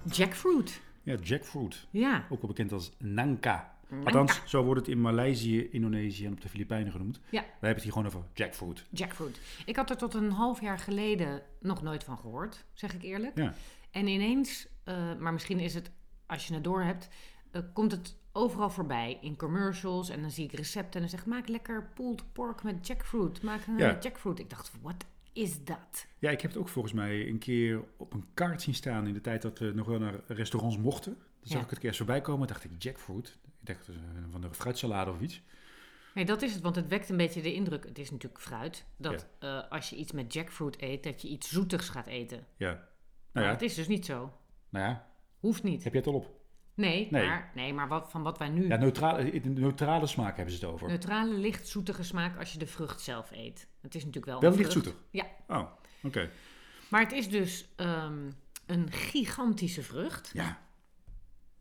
Jackfruit. 0.03 0.81
Ja, 1.09 1.15
jackfruit. 1.23 1.87
Ja. 1.91 2.27
Ook 2.31 2.41
wel 2.41 2.51
bekend 2.51 2.73
als 2.73 2.93
nangka. 2.99 3.77
Nangka. 3.89 4.07
Althans, 4.07 4.41
zo 4.51 4.65
wordt 4.65 4.81
het 4.81 4.89
in 4.89 5.01
Maleisië, 5.01 5.69
Indonesië 5.71 6.27
en 6.27 6.33
op 6.33 6.41
de 6.41 6.49
Filipijnen 6.49 6.93
genoemd. 6.93 7.21
Ja. 7.31 7.41
Wij 7.41 7.41
hebben 7.51 7.69
het 7.75 7.83
hier 7.83 7.93
gewoon 7.93 8.07
over 8.07 8.23
jackfruit. 8.35 8.85
Jackfruit. 8.91 9.41
Ik 9.67 9.77
had 9.77 9.91
er 9.91 9.97
tot 9.97 10.15
een 10.15 10.31
half 10.31 10.61
jaar 10.61 10.79
geleden 10.79 11.43
nog 11.61 11.83
nooit 11.83 12.05
van 12.05 12.19
gehoord, 12.19 12.65
zeg 12.73 12.95
ik 12.95 13.03
eerlijk. 13.03 13.39
Ja. 13.39 13.55
En 13.91 14.07
ineens, 14.07 14.69
eh, 14.85 15.15
maar 15.19 15.33
misschien 15.33 15.59
is 15.61 15.75
het, 15.75 15.91
als 16.27 16.47
je 16.47 16.55
het 16.55 16.65
door 16.65 16.83
hebt, 16.83 17.09
eh, 17.51 17.63
komt 17.73 17.93
het 17.93 18.17
overal 18.33 18.71
voorbij. 18.71 19.19
In 19.21 19.37
commercials 19.37 20.09
en 20.09 20.21
dan 20.21 20.31
zie 20.31 20.45
ik 20.45 20.53
recepten 20.53 20.93
en 20.95 21.01
dan 21.01 21.09
zeg 21.09 21.21
ik, 21.21 21.27
maak 21.27 21.49
lekker 21.49 21.91
pulled 21.95 22.33
pork 22.33 22.63
met 22.63 22.87
jackfruit. 22.87 23.43
Maak 23.43 23.67
een 23.67 23.79
Ja. 23.79 23.99
jackfruit. 24.01 24.39
Ik 24.39 24.51
dacht, 24.51 24.71
what 24.83 25.05
is 25.39 25.65
dat? 25.65 26.07
Ja, 26.19 26.31
ik 26.31 26.41
heb 26.41 26.51
het 26.51 26.61
ook 26.61 26.69
volgens 26.69 26.95
mij 26.95 27.29
een 27.29 27.39
keer 27.39 27.85
op 27.97 28.13
een 28.13 28.25
kaart 28.35 28.63
zien 28.63 28.75
staan 28.75 29.07
in 29.07 29.13
de 29.15 29.21
tijd 29.21 29.43
dat 29.43 29.59
we 29.59 29.73
nog 29.75 29.87
wel 29.87 29.99
naar 29.99 30.21
restaurants 30.27 30.79
mochten. 30.79 31.13
Dan 31.15 31.49
zag 31.51 31.63
ik 31.63 31.71
het 31.71 31.79
keer 31.79 31.95
voorbij 31.95 32.21
komen 32.21 32.47
dacht 32.49 32.65
ik 32.65 32.71
jackfruit. 32.79 33.39
Ik 33.61 33.67
dacht 33.67 33.89
van 34.31 34.41
de 34.41 34.55
fruitsalade 34.55 35.11
of 35.11 35.21
iets. 35.21 35.43
Nee, 36.15 36.25
dat 36.25 36.43
is 36.43 36.53
het, 36.55 36.63
want 36.63 36.77
het 36.77 36.89
wekt 36.89 37.09
een 37.09 37.17
beetje 37.17 37.43
de 37.43 37.55
indruk. 37.55 37.85
Het 37.85 37.99
is 37.99 38.11
natuurlijk 38.11 38.43
fruit. 38.43 38.85
Dat 38.97 39.27
eh, 39.39 39.63
als 39.71 39.91
je 39.91 39.97
iets 39.97 40.13
met 40.13 40.33
jackfruit 40.33 40.83
eet, 40.83 41.03
dat 41.03 41.23
je 41.23 41.29
iets 41.29 41.51
zoetigs 41.51 41.89
gaat 41.89 42.07
eten. 42.07 42.47
Ja. 42.57 42.73
Maar 42.73 42.87
Nou 43.33 43.47
ja, 43.47 43.53
dat 43.53 43.63
is 43.63 43.75
dus 43.75 43.89
niet 43.89 44.05
zo. 44.07 44.33
nou 44.69 44.87
ja, 44.87 45.11
Hoeft 45.39 45.63
niet. 45.63 45.85
heb 45.85 45.93
je 45.93 45.99
het 45.99 46.09
al 46.09 46.15
op? 46.15 46.38
Nee, 46.79 47.09
Nee. 47.11 47.27
maar, 47.27 47.51
nee, 47.55 47.73
maar 47.73 47.89
wat, 47.89 48.11
van 48.11 48.23
wat 48.23 48.39
wij 48.39 48.49
nu 48.49 48.67
Ja, 48.67 48.77
neutrale, 48.77 49.41
de 49.41 49.49
neutrale 49.49 50.07
smaak 50.07 50.37
hebben 50.37 50.55
ze 50.55 50.65
het 50.65 50.75
over. 50.75 50.89
Neutrale, 50.89 51.35
licht 51.35 51.69
zoetige 51.69 52.03
smaak 52.03 52.39
als 52.39 52.53
je 52.53 52.59
de 52.59 52.67
vrucht 52.67 53.01
zelf 53.01 53.31
eet. 53.31 53.69
Het 53.81 53.95
is 53.95 54.05
natuurlijk 54.05 54.33
wel 54.33 54.41
Wel 54.41 54.51
een 54.51 54.57
licht 54.59 54.71
vrucht. 54.73 54.87
zoetig? 54.87 55.03
Ja. 55.11 55.27
Oh, 55.57 55.71
oké. 56.03 56.31
Maar 56.89 57.01
het 57.01 57.13
is 57.13 57.29
dus 57.29 57.69
ehm, 57.77 58.31
een 58.67 58.91
gigantische 58.93 59.83
vrucht. 59.83 60.31
Ja. 60.35 60.67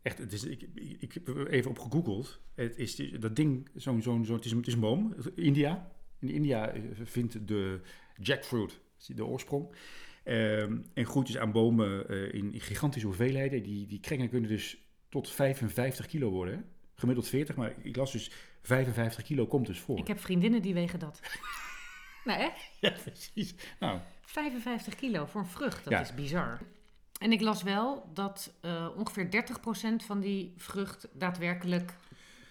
Echt, 0.01 0.17
het 0.17 0.33
is, 0.33 0.43
ik, 0.43 0.61
ik, 0.73 0.97
ik 1.01 1.13
heb 1.13 1.27
er 1.27 1.47
even 1.47 1.71
op 1.71 1.79
gegoogeld. 1.79 2.39
Het 2.55 2.77
is 2.77 2.95
dat 2.95 3.35
ding, 3.35 3.69
zo'n, 3.75 4.01
zo'n, 4.01 4.21
het, 4.21 4.45
is, 4.45 4.51
het 4.51 4.67
is 4.67 4.73
een 4.73 4.79
boom. 4.79 5.15
India. 5.35 5.91
In 6.19 6.29
India 6.29 6.69
eh, 6.69 6.81
vindt 7.03 7.47
de 7.47 7.81
jackfruit 8.21 8.79
de 9.07 9.25
oorsprong. 9.25 9.75
Ehm, 10.23 10.77
en 10.93 11.05
groeit 11.05 11.27
dus 11.27 11.37
aan 11.37 11.51
bomen 11.51 12.09
eh, 12.09 12.33
in, 12.33 12.53
in 12.53 12.61
gigantische 12.61 13.07
hoeveelheden. 13.07 13.63
Die, 13.63 13.87
die 13.87 13.99
krengen 13.99 14.29
kunnen 14.29 14.49
dus 14.49 14.86
tot 15.21 15.29
55 15.35 16.05
kilo 16.05 16.29
worden. 16.29 16.53
hè. 16.53 16.61
Gemiddeld 16.95 17.27
40, 17.27 17.55
maar 17.55 17.73
ik 17.81 17.95
las 17.95 18.11
dus 18.11 18.31
55 18.61 19.23
kilo 19.23 19.45
komt 19.47 19.65
dus 19.67 19.79
voor. 19.79 19.97
Ik 19.97 20.07
heb 20.07 20.19
vriendinnen 20.19 20.61
die 20.61 20.73
wegen 20.73 20.99
dat. 20.99 21.19
nee, 22.25 22.35
echt? 22.37 22.69
Ja, 22.79 22.91
precies. 23.03 23.55
Nou, 23.79 23.99
55 24.21 24.95
kilo 24.95 25.25
voor 25.25 25.41
een 25.41 25.47
vrucht, 25.47 25.83
dat 25.83 25.93
Ja. 25.93 25.99
is 26.01 26.13
bizar. 26.13 26.59
En 27.19 27.31
ik 27.31 27.41
las 27.41 27.63
wel 27.63 28.09
dat 28.13 28.53
eh, 28.61 28.87
ongeveer 28.97 29.29
30% 30.01 30.05
van 30.05 30.19
die 30.19 30.53
vrucht 30.57 31.07
daadwerkelijk 31.13 31.93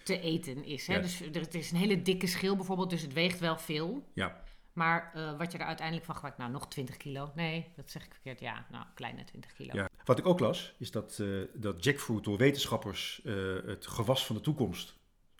te 0.03 0.19
eten 0.19 0.65
is. 0.65 0.87
Hè? 0.87 0.93
Ja. 0.95 1.01
Dus 1.01 1.21
er, 1.21 1.41
het 1.41 1.55
is 1.55 1.71
een 1.71 1.77
hele 1.77 2.01
dikke 2.01 2.27
schil 2.27 2.55
bijvoorbeeld, 2.55 2.89
dus 2.89 3.01
het 3.01 3.13
weegt 3.13 3.39
wel 3.39 3.57
veel. 3.57 4.03
ja. 4.13 4.45
Maar 4.77 5.11
eh, 5.13 5.37
wat 5.37 5.51
je 5.51 5.57
er 5.57 5.65
uiteindelijk 5.65 6.05
van 6.05 6.15
gebruikt, 6.15 6.39
nou 6.39 6.51
nog 6.51 6.67
20 6.67 6.97
kilo. 6.97 7.31
Nee, 7.35 7.71
dat 7.75 7.91
zeg 7.91 8.05
ik 8.05 8.11
verkeerd. 8.13 8.39
Ja, 8.39 8.65
nou, 8.71 8.85
kleine 8.95 9.23
20 9.23 9.53
kilo. 9.53 9.73
Ja. 9.75 9.89
Wat 10.05 10.19
ik 10.19 10.25
ook 10.25 10.39
las, 10.39 10.73
is 10.77 10.91
dat, 10.91 11.19
eh, 11.19 11.27
dat 11.53 11.83
jackfruit 11.83 12.23
door 12.23 12.37
wetenschappers 12.37 13.21
eh, 13.23 13.33
het 13.65 13.87
gewas 13.87 14.25
van 14.25 14.35
de 14.35 14.41
toekomst 14.41 14.97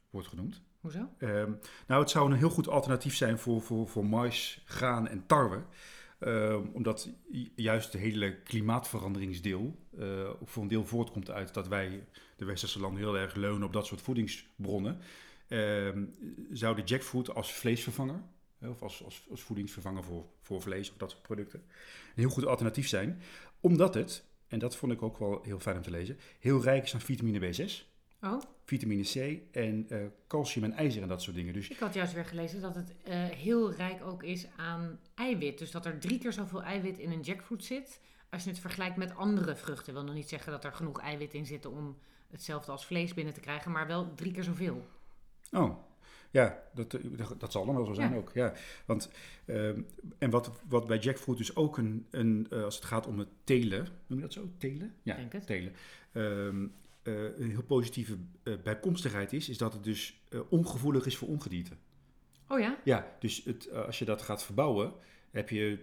wordt 0.09 0.27
genoemd. 0.27 0.61
Hoezo? 0.79 1.09
Ehm, 1.17 1.51
nou, 1.87 2.01
het 2.01 2.09
zou 2.09 2.31
een 2.31 2.37
heel 2.37 2.49
goed 2.49 2.67
alternatief 2.67 3.15
zijn 3.15 3.39
voor, 3.39 3.61
voor, 3.61 3.87
voor 3.87 4.05
mais, 4.05 4.61
graan 4.65 5.07
en 5.07 5.25
tarwe. 5.25 5.63
Ehm, 6.19 6.61
omdat 6.73 7.09
ju- 7.31 7.51
juist 7.55 7.91
de 7.91 7.97
hele 7.97 8.41
klimaatveranderingsdeel 8.41 9.75
ook 10.39 10.49
voor 10.49 10.61
een 10.63 10.69
deel 10.69 10.85
voortkomt 10.85 11.31
uit 11.31 11.53
dat 11.53 11.67
wij, 11.67 12.07
de 12.35 12.45
westerse 12.45 12.79
landen, 12.79 13.01
heel 13.01 13.17
erg 13.17 13.35
leunen 13.35 13.63
op 13.67 13.73
dat 13.73 13.85
soort 13.85 14.01
voedingsbronnen. 14.01 14.99
Ehm, 15.47 16.05
zou 16.51 16.75
de 16.75 16.83
jackfruit 16.83 17.33
als 17.35 17.53
vleesvervanger, 17.53 18.21
of 18.61 18.81
als, 18.81 19.03
als, 19.03 19.25
als 19.29 19.41
voedingsvervanger 19.41 20.03
voor, 20.03 20.25
voor 20.41 20.61
vlees 20.61 20.91
of 20.91 20.97
dat 20.97 21.11
soort 21.11 21.21
producten, 21.23 21.59
een 21.59 22.13
heel 22.15 22.29
goed 22.29 22.45
alternatief 22.45 22.87
zijn. 22.87 23.21
Omdat 23.59 23.93
het, 23.93 24.23
en 24.47 24.59
dat 24.59 24.75
vond 24.75 24.91
ik 24.91 25.01
ook 25.01 25.17
wel 25.17 25.39
heel 25.43 25.59
fijn 25.59 25.75
om 25.75 25.81
te 25.81 25.91
lezen, 25.91 26.17
heel 26.39 26.61
rijk 26.61 26.83
is 26.83 26.93
aan 26.93 27.01
vitamine 27.01 27.53
B6 27.53 27.95
Oh, 28.21 28.41
vitamine 28.63 29.03
C 29.03 29.41
en 29.55 29.85
eh, 29.89 29.99
calcium 30.27 30.63
en 30.63 30.73
ijzer 30.73 31.01
en 31.01 31.07
dat 31.07 31.21
soort 31.21 31.35
dingen. 31.35 31.53
Dus 31.53 31.69
ik 31.69 31.79
had 31.79 31.93
juist 31.93 32.13
weer 32.13 32.25
gelezen 32.25 32.61
dat 32.61 32.75
het 32.75 32.93
eh, 33.03 33.23
heel 33.23 33.73
rijk 33.73 34.05
ook 34.05 34.23
is 34.23 34.47
aan 34.55 34.99
eiwit. 35.15 35.57
Dus 35.57 35.71
dat 35.71 35.85
er 35.85 35.99
drie 35.99 36.19
keer 36.19 36.33
zoveel 36.33 36.63
eiwit 36.63 36.97
in 36.97 37.11
een 37.11 37.21
jackfruit 37.21 37.63
zit. 37.63 38.01
Als 38.29 38.43
je 38.43 38.49
het 38.49 38.59
vergelijkt 38.59 38.97
met 38.97 39.15
andere 39.15 39.55
vruchten. 39.55 39.93
wil 39.93 40.03
nog 40.03 40.15
niet 40.15 40.29
zeggen 40.29 40.51
dat 40.51 40.63
er 40.63 40.73
genoeg 40.73 40.99
eiwit 40.99 41.33
in 41.33 41.45
zit 41.45 41.65
om 41.65 41.97
hetzelfde 42.27 42.71
als 42.71 42.85
vlees 42.85 43.13
binnen 43.13 43.33
te 43.33 43.39
krijgen. 43.39 43.71
Maar 43.71 43.87
wel 43.87 44.13
drie 44.15 44.31
keer 44.31 44.43
zoveel. 44.43 44.87
Oh, 45.51 45.77
ja, 46.37 46.63
dat, 46.73 46.93
eh, 46.93 47.01
dat, 47.17 47.39
dat 47.39 47.51
zal 47.51 47.65
dan 47.65 47.75
wel 47.75 47.85
zo 47.85 47.93
zijn 47.93 48.11
Ja. 48.11 48.17
ook. 48.17 48.31
Ja. 48.33 48.53
Want, 48.85 49.11
ehm, 49.45 49.81
en 50.17 50.29
wat, 50.29 50.51
wat 50.67 50.87
bij 50.87 50.97
jackfruit 50.97 51.37
dus 51.37 51.55
ook 51.55 51.77
een, 51.77 52.05
een 52.11 52.47
eh, 52.49 52.63
als 52.63 52.75
het 52.75 52.85
gaat 52.85 53.07
om 53.07 53.19
het 53.19 53.27
telen, 53.43 53.87
noem 54.07 54.19
je 54.19 54.25
dat 54.25 54.33
zo? 54.33 54.49
Telen? 54.57 54.93
Ja, 55.03 55.15
Denk 55.15 55.31
het. 55.33 55.45
telen. 55.45 55.73
Ehm, 56.11 56.65
eh, 57.03 57.37
een 57.39 57.49
heel 57.49 57.63
positieve 57.63 58.17
bijkomstigheid 58.63 59.33
is, 59.33 59.49
is 59.49 59.57
dat 59.57 59.73
het 59.73 59.83
dus 59.83 60.21
ongevoelig 60.49 61.05
is 61.05 61.17
voor 61.17 61.27
ongedierte. 61.27 61.73
Oh 62.47 62.59
ja? 62.59 62.77
Ja, 62.83 63.15
dus 63.19 63.43
het, 63.43 63.71
als 63.71 63.99
je 63.99 64.05
dat 64.05 64.21
gaat 64.21 64.43
verbouwen, 64.43 64.93
heb 65.31 65.49
je 65.49 65.79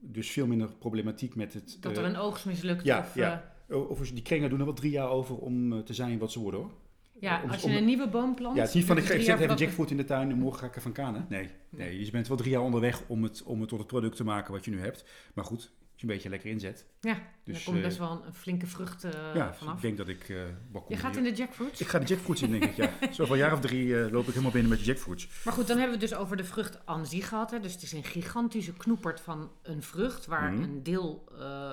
dus 0.00 0.30
veel 0.30 0.46
minder 0.46 0.72
problematiek 0.78 1.34
met 1.34 1.52
het... 1.54 1.76
Dat 1.80 1.96
er 1.96 2.04
een 2.04 2.16
oogst 2.16 2.46
mislukt. 2.46 2.84
ja, 2.84 2.98
of, 2.98 3.14
ja. 3.14 3.54
Overigens, 3.68 4.12
die 4.12 4.22
kringen 4.22 4.50
doen 4.50 4.58
er 4.58 4.64
wel 4.64 4.74
drie 4.74 4.90
jaar 4.90 5.08
over 5.08 5.36
om 5.36 5.84
te 5.84 5.94
zijn 5.94 6.18
wat 6.18 6.32
ze 6.32 6.40
worden 6.40 6.60
hoor. 6.60 6.70
Ja, 7.20 7.40
Om- 7.42 7.50
als 7.50 7.60
je 7.62 7.66
om- 7.68 7.74
een 7.76 7.84
nieuwe 7.84 8.08
boom 8.08 8.34
plant. 8.34 8.54
Ja, 8.54 8.60
het 8.60 8.68
is 8.70 8.74
niet 8.76 8.84
van 8.84 8.96
ik 8.96 9.04
drie 9.04 9.22
zet 9.22 9.40
even 9.40 9.56
jackfruit 9.56 9.90
in 9.90 9.96
de 9.96 10.04
tuin 10.04 10.30
en 10.30 10.38
morgen 10.38 10.60
ga 10.60 10.66
ik 10.66 10.76
er 10.76 10.82
van 10.82 10.92
kanen. 10.92 11.26
Nee, 11.28 11.50
nee, 11.68 12.04
je 12.04 12.10
bent 12.10 12.28
wel 12.28 12.36
drie 12.36 12.50
jaar 12.50 12.62
onderweg 12.62 13.02
om 13.06 13.22
het, 13.22 13.42
om 13.42 13.60
het 13.60 13.68
tot 13.68 13.78
het 13.78 13.86
product 13.88 14.16
te 14.16 14.24
maken 14.24 14.52
wat 14.52 14.64
je 14.64 14.70
nu 14.70 14.80
hebt. 14.80 15.04
Maar 15.34 15.44
goed, 15.44 15.70
je 15.94 16.06
een 16.06 16.12
beetje 16.12 16.28
lekker 16.28 16.50
inzet. 16.50 16.84
Ja, 17.00 17.14
Dus, 17.44 17.54
daar 17.54 17.64
komt 17.64 17.76
eh, 17.76 17.82
best 17.82 17.98
wel 17.98 18.10
een, 18.10 18.26
een 18.26 18.34
flinke 18.34 18.66
vrucht 18.66 19.04
eh, 19.04 19.10
ja, 19.34 19.54
vanaf. 19.54 19.74
ik 19.74 19.80
denk 19.82 19.96
dat 19.96 20.08
ik... 20.08 20.34
wat 20.72 20.84
Je 20.88 20.96
gaat 20.96 21.14
hier? 21.16 21.24
in 21.26 21.30
de 21.32 21.36
jackfruit. 21.38 21.80
Ik 21.80 21.86
ga 21.86 21.98
de 21.98 22.04
jackfruits 22.06 22.42
in, 22.42 22.50
denk 22.50 22.64
ik, 22.64 22.76
ja. 22.76 22.90
Zoveel 23.10 23.34
jaar 23.36 23.52
of 23.52 23.60
drie 23.60 24.10
loop 24.10 24.22
ik 24.24 24.30
helemaal 24.30 24.50
binnen 24.52 24.70
met 24.70 24.78
de 24.78 24.84
jackfruits. 24.84 25.28
Maar 25.44 25.54
goed, 25.54 25.66
dan 25.66 25.78
hebben 25.78 25.96
we 25.98 26.00
het 26.02 26.10
dus 26.10 26.18
over 26.20 26.36
de 26.36 26.44
vrucht 26.44 26.86
aan 26.86 27.06
zich 27.06 27.28
gehad. 27.28 27.50
Hè. 27.50 27.60
Dus 27.60 27.72
het 27.72 27.82
is 27.82 27.92
een 27.92 28.04
gigantische 28.04 28.72
knoepert 28.72 29.20
van 29.20 29.50
een 29.62 29.82
vrucht 29.82 30.26
waar 30.26 30.52
Mhm. 30.52 30.62
een 30.62 30.82
deel 30.82 31.24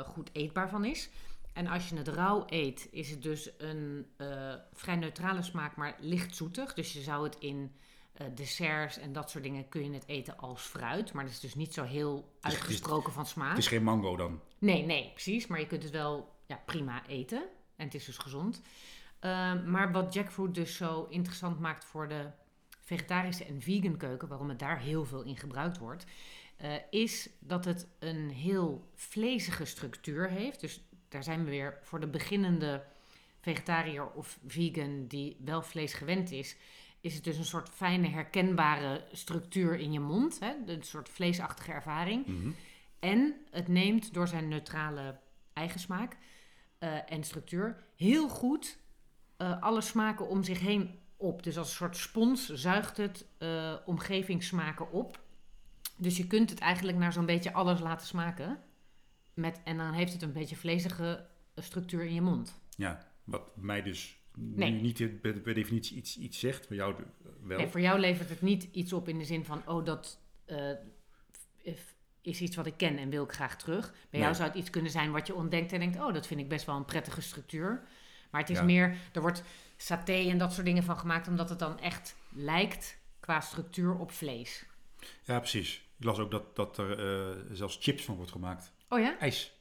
goed 0.05 0.29
eetbaar 0.33 0.69
van 0.69 0.85
is. 0.85 1.09
En 1.57 1.67
als 1.67 1.89
je 1.89 1.95
het 1.95 2.07
rauw 2.07 2.43
eet, 2.47 2.87
is 2.91 3.09
het 3.09 3.21
dus 3.21 3.49
een 3.57 4.05
eh, 4.17 4.53
vrij 4.73 4.95
neutrale 4.95 5.41
smaak, 5.41 5.75
maar 5.75 5.95
licht 5.99 6.35
zoetig. 6.35 6.73
Dus 6.73 6.93
je 6.93 7.01
zou 7.01 7.23
het 7.23 7.35
in 7.39 7.71
eh, 8.13 8.27
desserts 8.35 8.97
en 8.97 9.13
dat 9.13 9.29
soort 9.29 9.43
dingen 9.43 9.69
kun 9.69 9.83
je 9.83 9.93
het 9.93 10.07
eten 10.07 10.37
als 10.37 10.61
fruit. 10.61 11.13
Maar 11.13 11.23
dat 11.23 11.33
is 11.33 11.39
dus 11.39 11.55
niet 11.55 11.73
zo 11.73 11.83
heel 11.83 12.37
uitgesproken 12.41 13.13
van 13.13 13.25
smaak. 13.25 13.49
Het 13.49 13.57
is 13.57 13.67
geen 13.67 13.83
mango 13.83 14.15
dan. 14.15 14.41
Nee, 14.57 14.85
nee, 14.85 15.11
precies. 15.11 15.47
Maar 15.47 15.59
je 15.59 15.67
kunt 15.67 15.83
het 15.83 15.91
wel 15.91 16.35
ja, 16.45 16.61
prima 16.65 17.07
eten. 17.07 17.43
En 17.75 17.85
het 17.85 17.93
is 17.93 18.05
dus 18.05 18.17
gezond. 18.17 18.61
Ehm, 19.19 19.71
maar 19.71 19.91
wat 19.91 20.13
jackfruit 20.13 20.55
dus 20.55 20.75
zo 20.75 21.07
interessant 21.09 21.59
maakt 21.59 21.85
voor 21.85 22.07
de 22.07 22.29
vegetarische 22.81 23.45
en 23.45 23.61
vegan 23.61 23.97
keuken, 23.97 24.27
waarom 24.27 24.49
het 24.49 24.59
daar 24.59 24.79
heel 24.79 25.05
veel 25.05 25.23
in 25.23 25.37
gebruikt 25.37 25.77
wordt, 25.77 26.05
eh, 26.57 26.73
is 26.89 27.29
dat 27.39 27.65
het 27.65 27.87
een 27.99 28.29
heel 28.29 28.91
vlezige 28.95 29.65
structuur 29.65 30.29
heeft. 30.29 30.59
Dus 30.59 30.86
daar 31.09 31.23
zijn 31.23 31.43
we 31.43 31.49
weer 31.49 31.77
voor 31.81 31.99
de 31.99 32.07
beginnende 32.07 32.83
vegetariër 33.39 34.11
of 34.11 34.39
vegan 34.47 35.07
die 35.07 35.37
wel 35.39 35.61
vlees 35.61 35.93
gewend 35.93 36.31
is, 36.31 36.55
is 37.01 37.15
het 37.15 37.23
dus 37.23 37.37
een 37.37 37.45
soort 37.45 37.69
fijne 37.69 38.07
herkenbare 38.07 39.05
structuur 39.11 39.75
in 39.79 39.91
je 39.91 39.99
mond. 39.99 40.39
Hè? 40.39 40.53
Een 40.65 40.83
soort 40.83 41.09
vleesachtige 41.09 41.71
ervaring. 41.71 42.25
Mhm. 42.25 42.49
En 42.99 43.35
het 43.51 43.67
neemt 43.67 44.13
door 44.13 44.27
zijn 44.27 44.47
neutrale 44.47 45.19
eigensmaak 45.53 46.17
eh, 46.77 47.11
en 47.11 47.23
structuur 47.23 47.83
heel 47.95 48.29
goed 48.29 48.77
eh, 49.37 49.61
alle 49.61 49.81
smaken 49.81 50.27
om 50.27 50.43
zich 50.43 50.59
heen 50.59 50.99
op. 51.17 51.43
Dus 51.43 51.57
als 51.57 51.69
een 51.69 51.75
soort 51.75 51.97
spons 51.97 52.53
zuigt 52.53 52.97
het 52.97 53.25
eh, 53.37 53.73
omgevingssmaken 53.85 54.91
op. 54.91 55.19
Dus 55.97 56.17
je 56.17 56.27
kunt 56.27 56.49
het 56.49 56.59
eigenlijk 56.59 56.97
naar 56.97 57.13
zo'n 57.13 57.25
beetje 57.25 57.53
alles 57.53 57.79
laten 57.79 58.07
smaken. 58.07 58.59
Met, 59.37 59.59
en 59.63 59.77
dan 59.77 59.93
heeft 59.93 60.13
het 60.13 60.21
een 60.21 60.31
beetje 60.33 60.55
vlezige 60.55 61.25
structuur 61.55 62.03
in 62.05 62.13
je 62.13 62.21
mond. 62.21 62.59
Ja, 62.77 63.07
wat 63.23 63.57
mij 63.57 63.81
dus 63.81 64.17
Nee. 64.37 64.71
nu 64.71 64.81
niet 64.81 65.21
per, 65.21 65.33
per 65.39 65.53
definitie 65.53 65.97
iets, 65.97 66.17
iets 66.17 66.39
zegt, 66.39 66.65
voor 66.67 66.75
jou 66.75 66.95
wel. 67.41 67.57
Nee, 67.57 67.67
voor 67.67 67.81
jou 67.81 67.99
levert 67.99 68.29
het 68.29 68.41
niet 68.41 68.67
iets 68.71 68.93
op 68.93 69.07
in 69.07 69.17
de 69.17 69.25
zin 69.25 69.45
van, 69.45 69.61
oh, 69.65 69.85
dat 69.85 70.19
eh, 70.45 70.71
is 72.21 72.41
iets 72.41 72.55
wat 72.55 72.65
ik 72.65 72.77
ken 72.77 72.97
en 72.97 73.09
wil 73.09 73.23
ik 73.23 73.31
graag 73.31 73.57
terug. 73.57 73.91
Bij 73.91 73.99
Nee. 74.11 74.21
jou 74.21 74.35
zou 74.35 74.47
het 74.47 74.57
iets 74.57 74.69
kunnen 74.69 74.91
zijn 74.91 75.11
wat 75.11 75.27
je 75.27 75.35
ontdekt 75.35 75.71
en 75.71 75.79
denkt, 75.79 75.99
oh, 75.99 76.13
dat 76.13 76.27
vind 76.27 76.39
ik 76.39 76.49
best 76.49 76.65
wel 76.65 76.75
een 76.75 76.85
prettige 76.85 77.21
structuur. 77.21 77.83
Maar 78.31 78.41
het 78.41 78.49
is 78.49 78.57
Ja. 78.57 78.63
meer, 78.63 78.97
er 79.13 79.21
wordt 79.21 79.43
saté 79.77 80.13
en 80.29 80.37
dat 80.37 80.53
soort 80.53 80.65
dingen 80.65 80.83
van 80.83 80.97
gemaakt, 80.97 81.27
omdat 81.27 81.49
het 81.49 81.59
dan 81.59 81.79
echt 81.79 82.15
lijkt 82.35 82.97
qua 83.19 83.39
structuur 83.39 83.95
op 83.97 84.11
vlees. 84.11 84.65
Ja, 85.23 85.39
precies. 85.39 85.85
Ik 85.97 86.03
las 86.05 86.17
ook 86.19 86.31
dat, 86.31 86.55
dat 86.55 86.77
er 86.77 86.99
eh, 86.99 87.35
zelfs 87.51 87.77
chips 87.81 88.03
van 88.03 88.15
wordt 88.15 88.31
gemaakt. 88.31 88.73
Oh 88.89 88.99
ja? 88.99 89.19
IJs. 89.19 89.55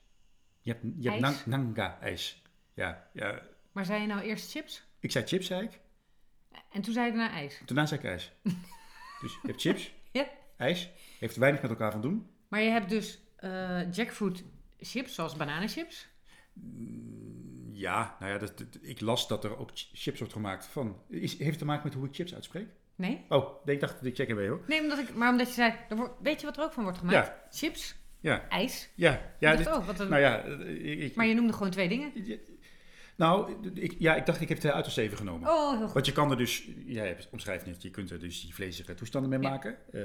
Je 0.61 0.71
hebt, 0.73 0.85
je 0.99 1.11
hebt 1.11 1.23
IJs? 1.23 1.45
nang- 1.47 1.65
nanga-ijs. 1.65 2.43
Ja, 2.75 3.09
ja, 3.12 3.43
Maar 3.73 3.85
zei 3.85 4.01
je 4.01 4.07
nou 4.07 4.21
eerst 4.23 4.51
chips? 4.51 4.83
ik 5.01 5.11
zei 5.11 5.27
chips, 5.27 5.47
zei 5.47 5.62
ik. 5.62 5.81
En 6.73 6.83
toen 6.83 6.93
zei 6.93 7.07
je 7.07 7.12
daarna 7.17 7.35
ijs. 7.35 7.61
Daarna 7.65 7.87
zei 7.87 8.01
ik 8.01 8.07
ijs. 8.07 8.33
dus 9.21 9.33
je 9.33 9.39
hebt 9.43 9.61
chips, 9.61 9.93
Ja. 10.12 10.29
ijs. 10.57 10.91
Heeft 11.19 11.37
weinig 11.37 11.62
met 11.62 11.71
elkaar 11.71 11.93
van 11.93 12.01
doen. 12.01 12.31
Maar 12.49 12.61
je 12.61 12.71
hebt 12.71 12.89
dus 12.89 13.19
eh, 13.37 13.93
jackfruit 13.93 14.45
chips, 14.79 15.15
zoals 15.15 15.37
bananenchips. 15.37 16.09
Mm, 16.53 17.71
Ja, 17.73 18.17
nou 18.21 18.33
ja, 18.33 18.39
dat, 18.39 18.59
dat- 18.59 18.79
ik 18.81 19.01
las 19.01 19.29
dat 19.29 19.45
er 19.45 19.57
ook 19.59 19.71
ch- 19.75 19.91
chips 19.93 20.19
wordt 20.19 20.33
gemaakt 20.33 20.67
van... 20.67 21.03
Is, 21.09 21.31
heeft 21.39 21.51
het 21.51 21.59
te 21.59 21.65
maken 21.65 21.85
met 21.85 21.95
hoe 21.95 22.07
ik 22.07 22.15
chips 22.15 22.35
uitspreek? 22.35 22.69
Nee? 22.95 23.25
Oh, 23.29 23.65
nee, 23.65 23.75
ik 23.75 23.81
dacht 23.81 23.95
dat 23.95 24.05
ik 24.05 24.15
checken 24.17 24.37
bij 24.37 24.49
hoor. 24.49 24.65
Nee, 24.67 24.81
omdat 24.83 24.99
ik, 24.99 25.15
maar 25.15 25.31
omdat 25.31 25.47
je 25.49 25.53
zei, 25.55 25.75
er 25.89 26.11
weet 26.21 26.41
je 26.41 26.47
wat 26.47 26.57
er 26.57 26.62
ook 26.62 26.73
van 26.73 26.83
wordt 26.83 26.99
gemaakt? 26.99 27.55
Chips, 27.57 27.95
Ja, 28.27 28.49
ijs. 28.49 28.89
ja, 28.95 29.35
ja. 29.39 29.51
ik 29.51 29.57
dit- 29.57 29.67
dacht, 29.67 29.79
oh, 29.79 29.87
wat 29.87 30.01
een- 30.01 30.09
nou 30.09 30.21
ja, 30.23 30.43
eh, 30.45 31.05
ik, 31.05 31.15
Maar 31.15 31.27
je 31.27 31.35
noemde 31.35 31.53
gewoon 31.53 31.71
twee 31.71 31.89
dingen. 31.89 32.12
nou, 33.17 33.53
ik, 33.75 33.95
ja, 33.99 34.15
ik 34.17 34.27
dacht 34.27 34.41
ik 34.41 34.49
heb 34.49 34.62
het 34.62 34.73
uit 34.73 34.85
als 34.85 34.97
even 34.97 35.17
genomen. 35.17 35.49
Oh, 35.51 35.71
heel 35.71 35.85
goed. 35.85 35.93
Want 35.93 36.07
je 36.07 36.12
kan 36.12 36.31
er 36.31 36.37
dus, 36.37 36.69
jij 36.87 37.07
hebt- 37.07 37.29
omschrijft 37.31 37.67
net, 37.67 37.83
je 37.83 37.91
kunt 37.91 38.11
er 38.11 38.19
dus 38.19 38.41
die 38.41 38.55
vlezige 38.55 38.95
toestanden 38.95 39.31
mee 39.31 39.41
Ja. 39.41 39.49
maken. 39.49 39.77
Eh, 39.93 40.03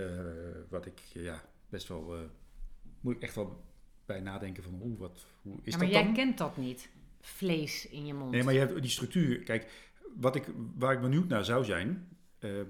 wat 0.69 0.85
ik 0.85 0.99
eh, 1.13 1.23
ja, 1.23 1.41
best 1.69 1.87
wel, 1.87 2.13
eh, 2.15 2.19
moet 3.01 3.15
ik 3.15 3.21
echt 3.21 3.35
wel 3.35 3.63
bij 4.05 4.19
nadenken 4.19 4.63
van 4.63 4.73
hoe, 4.73 4.97
wat, 4.97 5.25
hoe 5.41 5.53
is 5.63 5.71
Ja, 5.71 5.77
maar 5.77 5.85
dat 5.85 5.95
jij 5.95 6.03
dan? 6.03 6.13
kent 6.13 6.37
dat 6.37 6.57
niet. 6.57 6.89
Vlees 7.21 7.87
in 7.89 8.05
je 8.05 8.13
mond. 8.13 8.31
Nee, 8.31 8.43
maar 8.43 8.53
je 8.53 8.59
hebt 8.59 8.81
die 8.81 8.91
structuur. 8.91 9.39
Kijk, 9.43 9.71
wat 10.15 10.35
ik, 10.35 10.43
waar 10.75 10.93
ik 10.93 11.01
benieuwd 11.01 11.27
naar 11.27 11.45
zou 11.45 11.65
zijn, 11.65 12.07
ehm, 12.39 12.65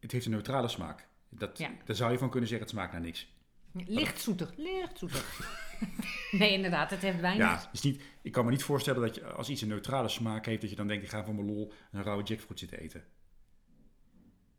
het 0.00 0.12
heeft 0.12 0.24
een 0.26 0.30
neutrale 0.32 0.68
smaak. 0.68 1.06
Dat. 1.28 1.56
Daar 1.84 1.96
zou 1.96 2.12
je 2.12 2.18
van 2.18 2.30
kunnen 2.30 2.48
zeggen, 2.48 2.66
het 2.66 2.76
smaakt 2.76 2.92
naar 2.92 3.00
niks. 3.00 3.34
Licht 3.84 4.20
zoetig, 4.20 4.52
licht 4.56 4.98
zoetig. 4.98 5.40
nee, 6.30 6.52
inderdaad, 6.52 6.90
het 6.90 7.02
heeft 7.02 7.20
weinig. 7.20 7.46
Ja, 7.46 7.70
is 7.72 7.82
niet, 7.82 8.02
ik 8.22 8.32
kan 8.32 8.44
me 8.44 8.50
niet 8.50 8.62
voorstellen 8.62 9.00
dat 9.00 9.14
je, 9.14 9.26
als 9.26 9.48
iets 9.48 9.62
een 9.62 9.68
neutrale 9.68 10.08
smaak 10.08 10.46
heeft, 10.46 10.60
dat 10.60 10.70
je 10.70 10.76
dan 10.76 10.86
denkt, 10.86 11.04
ik 11.04 11.10
ga 11.10 11.24
van 11.24 11.34
mijn 11.34 11.46
lol 11.46 11.72
een 11.92 12.02
rauwe 12.02 12.22
jackfruit 12.22 12.58
zitten 12.58 12.78
eten. 12.78 13.04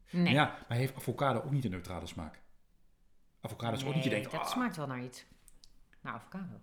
Nee. 0.09 0.33
Ja, 0.33 0.65
maar 0.67 0.77
heeft 0.77 0.95
avocado 0.95 1.41
ook 1.41 1.51
niet 1.51 1.65
een 1.65 1.71
neutrale 1.71 2.07
smaak? 2.07 2.41
Avocado 3.41 3.75
is 3.75 3.83
ook 3.83 3.93
niet, 3.93 4.03
je 4.03 4.09
Nee, 4.09 4.19
denkt, 4.19 4.31
dat 4.35 4.45
ah, 4.45 4.51
smaakt 4.51 4.75
wel 4.75 4.87
naar 4.87 5.03
iets. 5.03 5.25
Nou, 6.01 6.15
avocado. 6.15 6.61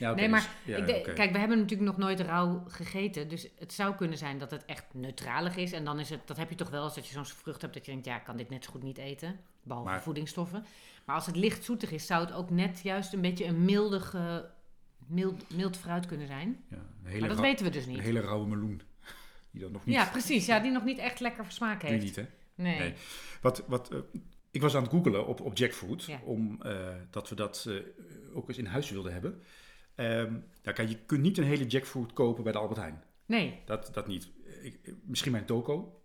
Ja, 0.00 0.14
nee, 0.14 0.28
maar 0.28 0.48
dus- 0.64 0.76
ja, 0.76 0.82
oké. 0.82 1.12
kijk, 1.12 1.32
we 1.32 1.38
hebben 1.38 1.58
natuurlijk 1.58 1.90
nog 1.90 1.98
nooit 1.98 2.20
rauw 2.20 2.64
gegeten. 2.68 3.28
Dus 3.28 3.48
het 3.58 3.72
zou 3.72 3.94
kunnen 3.94 4.18
zijn 4.18 4.38
dat 4.38 4.50
het 4.50 4.64
echt 4.64 4.84
neutralig 4.92 5.56
is. 5.56 5.72
En 5.72 5.84
dan 5.84 5.98
is 6.00 6.10
het, 6.10 6.20
dat 6.26 6.36
heb 6.36 6.48
je 6.50 6.54
toch 6.56 6.70
wel 6.70 6.82
als 6.82 6.94
dat 6.94 7.06
je 7.06 7.12
zo'n 7.12 7.24
vrucht 7.24 7.62
hebt 7.62 7.74
dat 7.74 7.84
je 7.86 7.90
denkt, 7.92 8.06
ja, 8.06 8.16
ik 8.16 8.24
kan 8.24 8.36
dit 8.36 8.50
net 8.50 8.64
zo 8.64 8.70
goed 8.70 8.82
niet 8.82 8.98
eten. 8.98 9.40
Behalve 9.62 9.88
Maar- 9.90 10.02
voedingsstoffen. 10.02 10.64
Maar 11.04 11.14
als 11.16 11.26
het 11.26 11.36
licht 11.36 11.64
zoetig 11.64 11.90
is, 11.90 12.06
zou 12.06 12.24
het 12.24 12.34
ook 12.34 12.50
net 12.50 12.80
juist 12.82 13.12
een 13.12 13.20
beetje 13.20 13.44
een 13.44 13.64
mildige, 13.64 14.50
mild, 15.06 15.54
mild 15.56 15.76
fruit 15.76 16.06
kunnen 16.06 16.26
zijn. 16.26 16.64
Ja, 16.70 16.76
een 16.76 17.06
hele, 17.10 17.20
Maar 17.20 17.28
dat 17.28 17.40
weten 17.40 17.64
we 17.64 17.70
dus 17.70 17.84
een 17.86 17.92
niet. 17.92 18.00
hele 18.00 18.20
rauwe 18.20 18.46
meloen. 18.48 18.82
Die 19.52 19.60
dan 19.62 19.72
nog 19.72 19.84
niet, 19.84 19.94
Ja, 19.94 20.04
precies. 20.04 20.46
Ja, 20.46 20.60
die 20.60 20.70
nog 20.70 20.84
niet 20.84 20.98
echt 20.98 21.20
lekker 21.20 21.44
smaak 21.48 21.80
doe 21.80 21.88
je 21.90 21.94
heeft. 21.94 22.06
niet 22.06 22.16
hè? 22.16 22.26
Nee. 22.54 22.78
Nee. 22.78 22.94
Wat, 23.40 23.62
wat, 23.66 23.90
eh, 23.92 23.98
ik 24.50 24.60
was 24.60 24.74
aan 24.76 24.82
het 24.82 24.90
googelen 24.90 25.26
op, 25.26 25.40
op 25.40 25.56
jackfruit, 25.56 26.04
Ja. 26.04 26.20
om 26.24 26.62
eh, 26.62 26.78
dat 27.10 27.28
we 27.28 27.34
dat 27.34 27.66
eh, 27.68 27.74
ook 28.36 28.48
eens 28.48 28.58
in 28.58 28.66
huis 28.66 28.90
wilden 28.90 29.12
hebben. 29.12 29.42
Ehm 30.00 30.32
nou, 30.62 30.76
kijk, 30.76 30.88
je 30.88 30.98
kunt 31.06 31.22
niet 31.22 31.38
een 31.38 31.44
hele 31.44 31.66
jackfruit 31.66 32.12
kopen 32.12 32.42
bij 32.42 32.52
de 32.52 32.58
Albert 32.58 32.80
Heijn. 32.80 33.02
Nee. 33.26 33.60
Dat, 33.64 33.90
dat 33.92 34.06
niet. 34.06 34.28
Ik, 34.62 34.94
misschien 35.04 35.32
mijn 35.32 35.44
toko. 35.44 36.02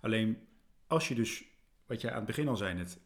Alleen 0.00 0.38
als 0.86 1.08
je 1.08 1.14
dus, 1.14 1.44
wat 1.86 2.00
jij 2.00 2.10
aan 2.10 2.16
het 2.16 2.26
begin 2.26 2.48
al 2.48 2.56
zei 2.56 2.74
net, 2.74 2.98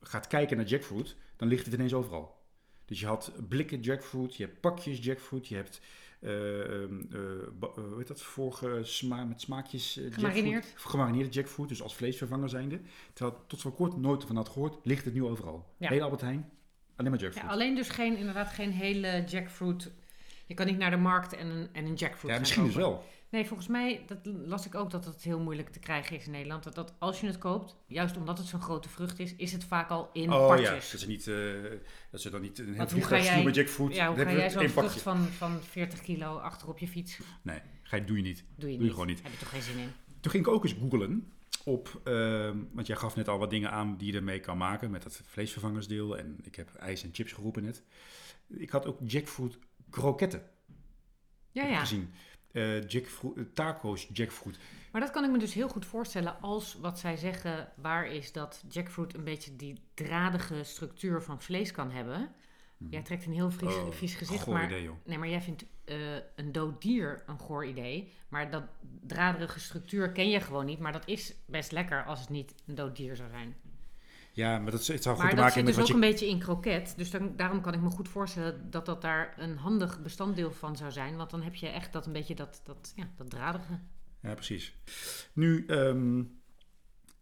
gaat 0.00 0.26
kijken 0.26 0.56
naar 0.56 0.66
jackfruit, 0.66 1.16
dan 1.36 1.48
ligt 1.48 1.64
het 1.64 1.74
ineens 1.74 1.94
overal. 1.94 2.36
Dus 2.84 3.00
je 3.00 3.06
had 3.06 3.32
blikken 3.48 3.80
jackfruit, 3.80 4.36
je 4.36 4.44
hebt 4.44 4.60
pakjes 4.60 5.04
jackfruit, 5.04 5.48
je 5.48 5.54
hebt, 5.54 5.80
ba- 7.58 7.66
eh, 7.66 7.74
hoe 7.74 7.94
heet 7.98 8.06
dat, 8.06 8.22
vorige 8.22 8.80
sma 8.82 9.24
met 9.24 9.40
smaakjes 9.40 9.96
eh, 9.96 10.12
Gemarineerd. 10.12 10.64
jackfruit. 10.64 10.90
Gemarineerde 10.90 11.30
jackfruit, 11.30 11.68
dus 11.68 11.82
als 11.82 11.94
vleesvervanger 11.96 12.48
zijnde. 12.48 12.80
Terwijl 13.12 13.44
tot 13.46 13.60
voor 13.60 13.72
kort 13.74 13.96
nooit 13.96 14.24
van 14.24 14.36
had 14.36 14.48
gehoord, 14.48 14.78
ligt 14.86 15.04
het 15.04 15.14
nu 15.14 15.24
overal. 15.24 15.74
Ja. 15.78 15.88
Hele 15.88 16.02
Albert 16.02 16.20
Heijn, 16.20 16.50
alleen 16.98 17.10
maar 17.10 17.20
Ja, 17.20 17.26
jackfruit. 17.26 17.50
alleen 17.52 17.74
dus 17.74 17.88
geen, 17.88 18.16
inderdaad 18.16 18.48
geen 18.48 18.72
hele 18.72 19.24
jackfruit. 19.26 19.90
Je 20.46 20.54
kan 20.54 20.66
niet 20.66 20.78
naar 20.78 20.90
de 20.90 20.96
markt 20.96 21.32
en 21.36 21.46
een, 21.46 21.68
en 21.72 21.84
een 21.84 21.94
jackfruit 21.94 22.34
Ja, 22.34 22.40
misschien 22.40 22.64
dus 22.64 22.74
wel. 22.74 23.04
Nee, 23.30 23.46
volgens 23.46 23.68
mij, 23.68 24.02
dat 24.06 24.18
las 24.24 24.66
ik 24.66 24.74
ook, 24.74 24.90
dat 24.90 25.04
het 25.04 25.22
heel 25.22 25.40
moeilijk 25.40 25.68
te 25.68 25.78
krijgen 25.78 26.16
is 26.16 26.24
in 26.26 26.30
Nederland. 26.30 26.62
Dat, 26.64 26.74
dat 26.74 26.94
als 26.98 27.20
je 27.20 27.26
het 27.26 27.38
koopt, 27.38 27.76
juist 27.86 28.16
omdat 28.16 28.38
het 28.38 28.46
zo'n 28.46 28.60
grote 28.60 28.88
vrucht 28.88 29.18
is, 29.18 29.34
is 29.36 29.52
het 29.52 29.64
vaak 29.64 29.90
al 29.90 30.10
in 30.12 30.32
Oh 30.32 30.58
ja, 30.60 30.70
dat 30.72 30.82
ze, 30.82 31.06
niet, 31.06 31.26
eh, 31.26 31.34
dat 32.10 32.20
ze 32.20 32.30
dan 32.30 32.40
niet 32.40 32.58
een 32.58 32.74
heel 32.74 32.88
vliegtuig 32.88 33.24
sturen 33.24 33.44
met 33.44 33.54
jackfruit. 33.54 33.94
Ja, 33.94 34.06
hoe 34.06 34.16
Dan 34.16 34.26
ga 34.26 34.32
jij 34.32 34.50
zo'n 34.50 34.68
vrucht 34.68 35.02
van, 35.02 35.18
van 35.26 35.60
40 35.62 36.00
kilo 36.00 36.36
achter 36.36 36.68
op 36.68 36.78
je 36.78 36.88
fiets? 36.88 37.18
Nee, 37.42 37.60
ga 37.82 37.96
je, 37.96 38.04
doe 38.04 38.16
je 38.16 38.22
niet. 38.22 38.38
Doe 38.38 38.44
je 38.54 38.60
Doe 38.60 38.70
je 38.72 38.78
niet. 38.78 38.90
gewoon 38.90 39.06
niet. 39.06 39.22
Heb 39.22 39.32
je 39.32 39.38
toch 39.38 39.48
geen 39.48 39.62
zin 39.62 39.78
in? 39.78 39.92
Toen 40.20 40.30
ging 40.30 40.46
ik 40.46 40.52
ook 40.52 40.64
eens 40.64 40.74
googlen 40.80 41.32
op, 41.64 42.00
ehm, 42.04 42.56
want 42.72 42.86
jij 42.86 42.96
gaf 42.96 43.16
net 43.16 43.28
al 43.28 43.38
wat 43.38 43.50
dingen 43.50 43.70
aan 43.70 43.96
die 43.96 44.12
je 44.12 44.18
ermee 44.18 44.40
kan 44.40 44.58
maken 44.58 44.90
met 44.90 45.02
dat 45.02 45.20
vleesvervangersdeel. 45.24 46.18
En 46.18 46.38
ik 46.42 46.54
heb 46.54 46.74
ijs 46.74 47.02
en 47.02 47.10
chips 47.12 47.32
geroepen 47.32 47.62
net. 47.62 47.82
Ik 48.48 48.70
had 48.70 48.86
ook 48.86 48.98
jackfruit 49.04 49.58
kroketten 49.90 50.42
Ja, 51.50 51.66
ja. 51.66 51.78
gezien. 51.78 52.12
Eh, 52.52 52.88
jackfruit, 52.88 53.36
eh, 53.36 53.44
taco's 53.54 54.08
jackfruit. 54.12 54.58
Maar 54.92 55.00
dat 55.00 55.10
kan 55.10 55.24
ik 55.24 55.30
me 55.30 55.38
dus 55.38 55.54
heel 55.54 55.68
goed 55.68 55.86
voorstellen 55.86 56.40
als 56.40 56.74
wat 56.80 56.98
zij 56.98 57.16
zeggen 57.16 57.72
waar 57.76 58.06
is 58.06 58.32
dat 58.32 58.64
jackfruit 58.68 59.14
een 59.14 59.24
beetje 59.24 59.56
die 59.56 59.80
dradige 59.94 60.62
structuur 60.64 61.22
van 61.22 61.42
vlees 61.42 61.72
kan 61.72 61.90
hebben. 61.90 62.34
Jij 62.90 63.02
trekt 63.02 63.26
een 63.26 63.32
heel 63.32 63.50
vies, 63.50 63.74
Oh, 63.74 63.90
vies 63.90 64.14
gezicht, 64.14 64.42
goor 64.42 64.54
maar 64.54 64.64
idee, 64.64 64.82
joh. 64.82 64.96
Nee, 65.04 65.18
maar 65.18 65.28
jij 65.28 65.40
vindt 65.40 65.64
eh, 65.84 65.96
een 66.36 66.52
dood 66.52 66.82
dier 66.82 67.22
een 67.26 67.38
goor 67.38 67.66
idee. 67.66 68.12
Maar 68.28 68.50
dat 68.50 68.62
draderige 69.06 69.60
structuur 69.60 70.12
ken 70.12 70.30
je 70.30 70.40
gewoon 70.40 70.66
niet. 70.66 70.78
Maar 70.78 70.92
dat 70.92 71.06
is 71.06 71.34
best 71.46 71.72
lekker 71.72 72.04
als 72.04 72.20
het 72.20 72.28
niet 72.28 72.54
een 72.66 72.74
dood 72.74 72.96
dier 72.96 73.16
zou 73.16 73.28
zijn. 73.30 73.56
Ja, 74.32 74.58
maar 74.58 74.70
dat, 74.70 74.86
het 74.86 75.02
zou 75.02 75.14
goed 75.14 75.24
Maar 75.24 75.30
te 75.30 75.36
dat 75.36 75.44
maken 75.44 75.52
zit 75.52 75.54
hebben 75.54 75.64
dus 75.64 75.74
met 75.74 75.74
ook 75.74 75.78
wat 75.78 75.88
je... 75.88 75.94
een 75.94 76.00
beetje 76.00 76.28
in 76.28 76.38
kroket. 76.38 76.94
Dus 76.96 77.10
dan, 77.10 77.36
daarom 77.36 77.60
kan 77.60 77.74
ik 77.74 77.80
me 77.80 77.90
goed 77.90 78.08
voorstellen 78.08 78.70
dat 78.70 78.86
dat 78.86 79.02
daar 79.02 79.34
een 79.38 79.56
handig 79.56 80.02
bestanddeel 80.02 80.52
van 80.52 80.76
zou 80.76 80.92
zijn. 80.92 81.16
Want 81.16 81.30
dan 81.30 81.42
heb 81.42 81.54
je 81.54 81.68
echt 81.68 81.92
dat 81.92 82.06
een 82.06 82.12
beetje 82.12 82.34
dat, 82.34 82.60
dat, 82.64 82.92
ja, 82.96 83.08
dat 83.16 83.30
dradige. 83.30 83.78
Ja, 84.22 84.34
precies. 84.34 84.74
Nu 85.32 85.66
ehm, 85.66 86.22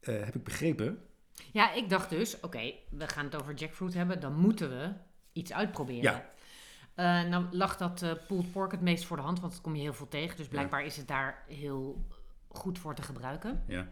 eh, 0.01 0.25
heb 0.25 0.35
ik 0.35 0.45
begrepen... 0.45 0.99
Ja, 1.53 1.73
ik 1.73 1.89
dacht 1.89 2.11
dus, 2.11 2.41
oké, 2.41 2.75
we 2.91 3.09
gaan 3.09 3.25
het 3.25 3.37
over 3.37 3.55
jackfruit 3.55 3.95
hebben. 3.95 4.21
Dan 4.21 4.35
moeten 4.35 4.69
we 4.69 4.93
iets 5.37 5.53
uitproberen. 5.53 6.03
Ja. 6.03 6.31
Eh, 6.95 7.29
nou 7.29 7.47
lag 7.51 7.77
dat 7.77 8.03
eh 8.03 8.13
pulled 8.27 8.53
pork 8.53 8.71
het 8.71 8.81
meest 8.81 9.05
voor 9.05 9.17
de 9.17 9.23
hand, 9.23 9.41
want 9.41 9.53
dat 9.53 9.63
kom 9.63 9.75
je 9.75 9.83
heel 9.83 9.95
veel 9.95 10.09
tegen. 10.09 10.37
Dus 10.37 10.49
blijkbaar 10.49 10.85
is 10.85 10.97
het 10.97 11.09
daar 11.09 11.45
heel 11.49 12.07
goed 12.49 12.79
voor 12.79 12.95
te 12.95 13.03
gebruiken. 13.03 13.63
Ja, 13.67 13.89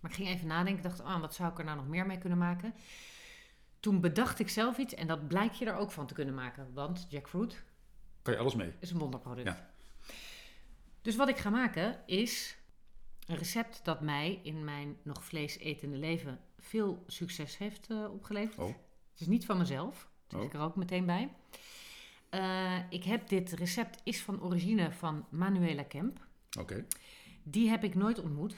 Maar 0.00 0.10
ik 0.10 0.16
ging 0.16 0.28
even 0.28 0.46
nadenken. 0.46 0.76
Ik 0.76 0.82
dacht, 0.82 1.02
ah, 1.02 1.20
wat 1.20 1.34
zou 1.34 1.50
ik 1.50 1.58
er 1.58 1.64
nou 1.64 1.76
nog 1.76 1.88
meer 1.88 2.06
mee 2.06 2.18
kunnen 2.18 2.38
maken? 2.38 2.74
Toen 3.80 4.00
bedacht 4.00 4.38
ik 4.38 4.48
zelf 4.48 4.78
iets 4.78 4.94
en 4.94 5.06
dat 5.06 5.28
blijkt 5.28 5.58
je 5.58 5.64
er 5.64 5.76
ook 5.76 5.90
van 5.90 6.06
te 6.06 6.14
kunnen 6.14 6.34
maken. 6.34 6.72
Want 6.72 7.06
jackfruit 7.08 7.62
kan 8.22 8.32
je 8.32 8.40
alles 8.40 8.54
mee. 8.54 8.72
is 8.78 8.90
een 8.90 8.98
wonderproduct. 8.98 9.48
Ja. 9.48 9.70
Dus 11.02 11.16
wat 11.16 11.28
ik 11.28 11.36
ga 11.36 11.50
maken 11.50 12.06
is 12.06 12.58
een 13.26 13.36
recept 13.36 13.80
dat 13.84 14.00
mij 14.00 14.40
in 14.42 14.64
mijn 14.64 14.96
nog 15.02 15.24
vlees 15.24 15.58
etende 15.58 15.96
leven 15.96 16.40
veel 16.58 17.04
succes 17.06 17.58
heeft 17.58 17.90
eh, 17.90 18.12
opgeleverd. 18.12 18.58
Oh. 18.58 18.74
Het 19.10 19.20
is 19.20 19.26
niet 19.26 19.46
van 19.46 19.58
mezelf, 19.58 20.08
dat 20.28 20.40
Oh. 20.40 20.46
ik 20.46 20.54
er 20.54 20.60
ook 20.60 20.76
meteen 20.76 21.06
bij. 21.06 21.28
Eh, 22.30 22.76
ik 22.90 23.04
heb 23.04 23.28
dit 23.28 23.52
recept 23.52 24.00
is 24.04 24.22
van 24.22 24.42
origine 24.42 24.92
van 24.92 25.26
Manuela 25.28 25.82
Kemp. 25.82 26.26
Oké. 26.58 26.84
Die 27.42 27.68
heb 27.68 27.84
ik 27.84 27.94
nooit 27.94 28.20
ontmoet. 28.20 28.54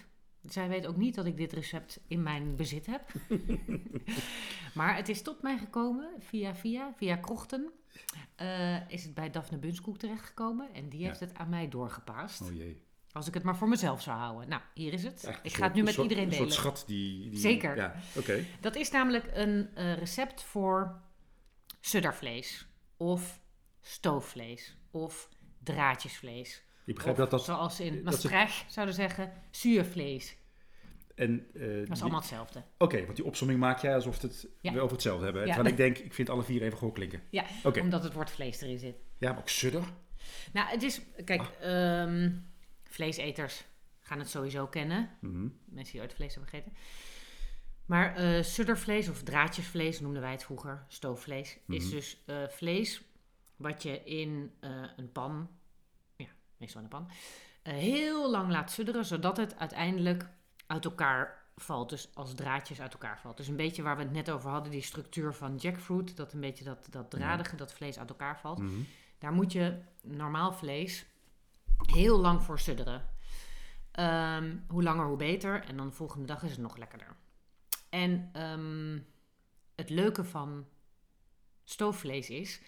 Zij 0.49 0.69
weet 0.69 0.87
ook 0.87 0.97
niet 0.97 1.15
dat 1.15 1.27
ik 1.27 1.37
dit 1.37 1.53
recept 1.53 2.01
in 2.09 2.23
mijn 2.23 2.57
bezit 2.57 2.87
heb. 2.87 3.03
maar 4.75 4.97
het 4.97 5.09
is 5.09 5.23
tot 5.23 5.43
mij 5.43 5.59
gekomen 5.59 6.11
via 6.19 6.55
via, 6.55 6.93
via 6.97 7.17
krochten. 7.17 7.71
eh, 8.37 8.91
is 8.91 9.03
het 9.05 9.15
bij 9.15 9.31
Daphne 9.31 9.59
Bunskoek 9.59 9.99
terechtgekomen. 9.99 10.69
En 10.75 10.89
die 10.89 11.01
Ja. 11.01 11.07
heeft 11.07 11.21
het 11.21 11.35
aan 11.35 11.49
mij 11.49 11.69
doorgepaast. 11.69 12.41
Oh 12.41 12.55
jee. 12.55 12.83
Als 13.13 13.27
ik 13.29 13.35
het 13.35 13.43
maar 13.43 13.57
voor 13.57 13.69
mezelf 13.69 14.03
zou 14.03 14.19
houden. 14.19 14.49
Nou, 14.49 14.63
hier 14.75 14.93
is 14.93 15.03
het. 15.03 15.23
Een 15.25 15.35
ik 15.43 15.55
ga 15.55 15.65
het 15.65 15.75
nu 15.75 15.81
met 15.81 15.89
een 15.89 15.95
soort- 15.95 16.09
iedereen 16.09 16.25
Een 16.25 16.31
delen. 16.39 16.53
soort 16.53 16.61
schat 16.77 16.85
die... 16.87 17.31
die 17.31 17.39
Zeker. 17.39 17.77
Ja, 17.77 17.95
oké. 18.17 18.45
Dat 18.61 18.77
is 18.77 18.91
namelijk 18.91 19.31
een 19.33 19.69
eh, 19.75 19.97
recept 19.97 20.43
voor 20.43 21.01
suddervlees. 21.81 22.67
Of 22.97 23.41
stoofvlees. 23.81 24.77
Of 24.91 25.29
draadjesvlees. 25.63 26.63
Ik 26.87 26.95
begrijp 26.95 27.17
Of 27.17 27.23
dat 27.23 27.31
dat... 27.31 27.45
zoals 27.45 27.81
in 27.81 28.05
dat 28.05 28.21
ze- 28.21 28.29
Maastricht 28.31 28.73
zouden 28.73 28.95
zeggen, 28.95 29.33
zuurvlees. 29.51 30.37
En, 31.15 31.47
eh, 31.55 31.61
Dat 31.61 31.71
is 31.71 31.87
die- 31.89 32.01
allemaal 32.01 32.21
hetzelfde. 32.21 32.63
Oké, 32.79 33.05
want 33.05 33.17
die 33.17 33.25
opsomming 33.25 33.61
maak 33.61 33.79
jij 33.79 33.95
alsof 33.95 34.21
het 34.23 34.49
Ja. 34.61 34.73
we 34.73 34.81
over 34.81 34.93
hetzelfde 34.93 35.25
hebben. 35.25 35.47
Ja. 35.47 35.53
Terwijl 35.55 35.73
ik 35.75 35.81
denk, 35.81 35.99
ik 35.99 36.15
vind 36.15 36.29
alle 36.31 36.43
vier 36.43 36.63
even 36.63 36.79
gewoon 36.79 36.93
klinken. 36.95 37.23
Ja, 37.31 37.45
Oké. 37.65 37.81
omdat 37.81 38.05
het 38.05 38.13
woord 38.13 38.31
vlees 38.31 38.61
erin 38.61 38.79
zit. 38.79 38.97
Ja, 39.19 39.31
maar 39.31 39.41
ook 39.41 39.49
sudder. 39.49 39.83
Nou, 40.53 40.69
het 40.69 40.83
is... 40.83 41.01
Kijk, 41.25 41.43
ehm, 41.61 42.31
vleeseters 42.85 43.65
gaan 44.01 44.19
het 44.19 44.29
sowieso 44.29 44.67
kennen. 44.67 45.11
Mhm. 45.21 45.49
Mensen 45.65 45.93
die 45.93 46.03
ooit 46.03 46.15
vlees 46.15 46.35
hebben 46.35 46.51
gegeten. 46.51 46.73
Maar 47.91 48.15
eh 48.17 48.43
suddervlees 48.43 49.09
of 49.09 49.23
draadjesvlees 49.23 50.01
noemden 50.01 50.23
wij 50.23 50.31
het 50.31 50.45
vroeger, 50.45 50.85
stoofvlees, 50.89 51.59
is 51.67 51.85
Mhm. 51.85 51.91
dus 51.95 52.23
eh, 52.27 52.37
vlees 52.49 53.03
wat 53.57 53.83
je 53.83 54.05
in 54.05 54.53
eh, 54.61 54.71
een 54.97 55.13
pan, 55.13 55.49
ja, 56.17 56.27
meestal 56.57 56.81
in 56.81 56.87
een 56.91 56.91
pan, 56.99 57.11
heel 57.63 58.31
lang 58.31 58.51
laat 58.51 58.71
sudderen, 58.71 59.05
zodat 59.05 59.37
het 59.37 59.59
uiteindelijk 59.59 60.29
uit 60.67 60.85
elkaar 60.85 61.43
valt. 61.57 61.89
Dus 61.91 62.11
als 62.15 62.35
draadjes 62.35 62.81
uit 62.81 62.93
elkaar 62.93 63.21
valt. 63.21 63.37
Dus 63.37 63.49
een 63.49 63.57
beetje 63.57 63.83
waar 63.83 63.97
we 63.97 64.03
het 64.03 64.13
net 64.13 64.31
over 64.31 64.51
hadden, 64.51 64.71
die 64.73 64.83
structuur 64.83 65.35
van 65.35 65.57
jackfruit, 65.57 66.17
dat 66.17 66.33
een 66.33 66.41
beetje 66.41 66.65
dat, 66.65 66.87
dat 66.91 67.11
dradige, 67.11 67.57
dat 67.57 67.73
vlees 67.73 67.99
uit 67.99 68.09
elkaar 68.09 68.41
valt. 68.41 68.59
Mhm. 68.59 68.81
Daar 69.19 69.33
moet 69.33 69.53
je 69.53 69.79
normaal 70.03 70.53
vlees 70.53 71.07
heel 71.93 72.19
lang 72.19 72.43
voor 72.43 72.59
sudderen. 72.59 73.05
Ehm, 73.91 74.57
hoe 74.69 74.83
langer, 74.83 75.07
hoe 75.07 75.17
beter. 75.17 75.65
En 75.65 75.77
dan 75.77 75.87
de 75.87 75.93
volgende 75.95 76.27
dag 76.27 76.43
is 76.43 76.51
het 76.51 76.61
nog 76.61 76.77
lekkerder. 76.77 77.17
En 77.91 78.31
ehm, 78.33 78.99
het 79.75 79.91
leuke 79.91 80.25
van 80.25 80.67
stoofvlees 81.65 82.31
is... 82.31 82.61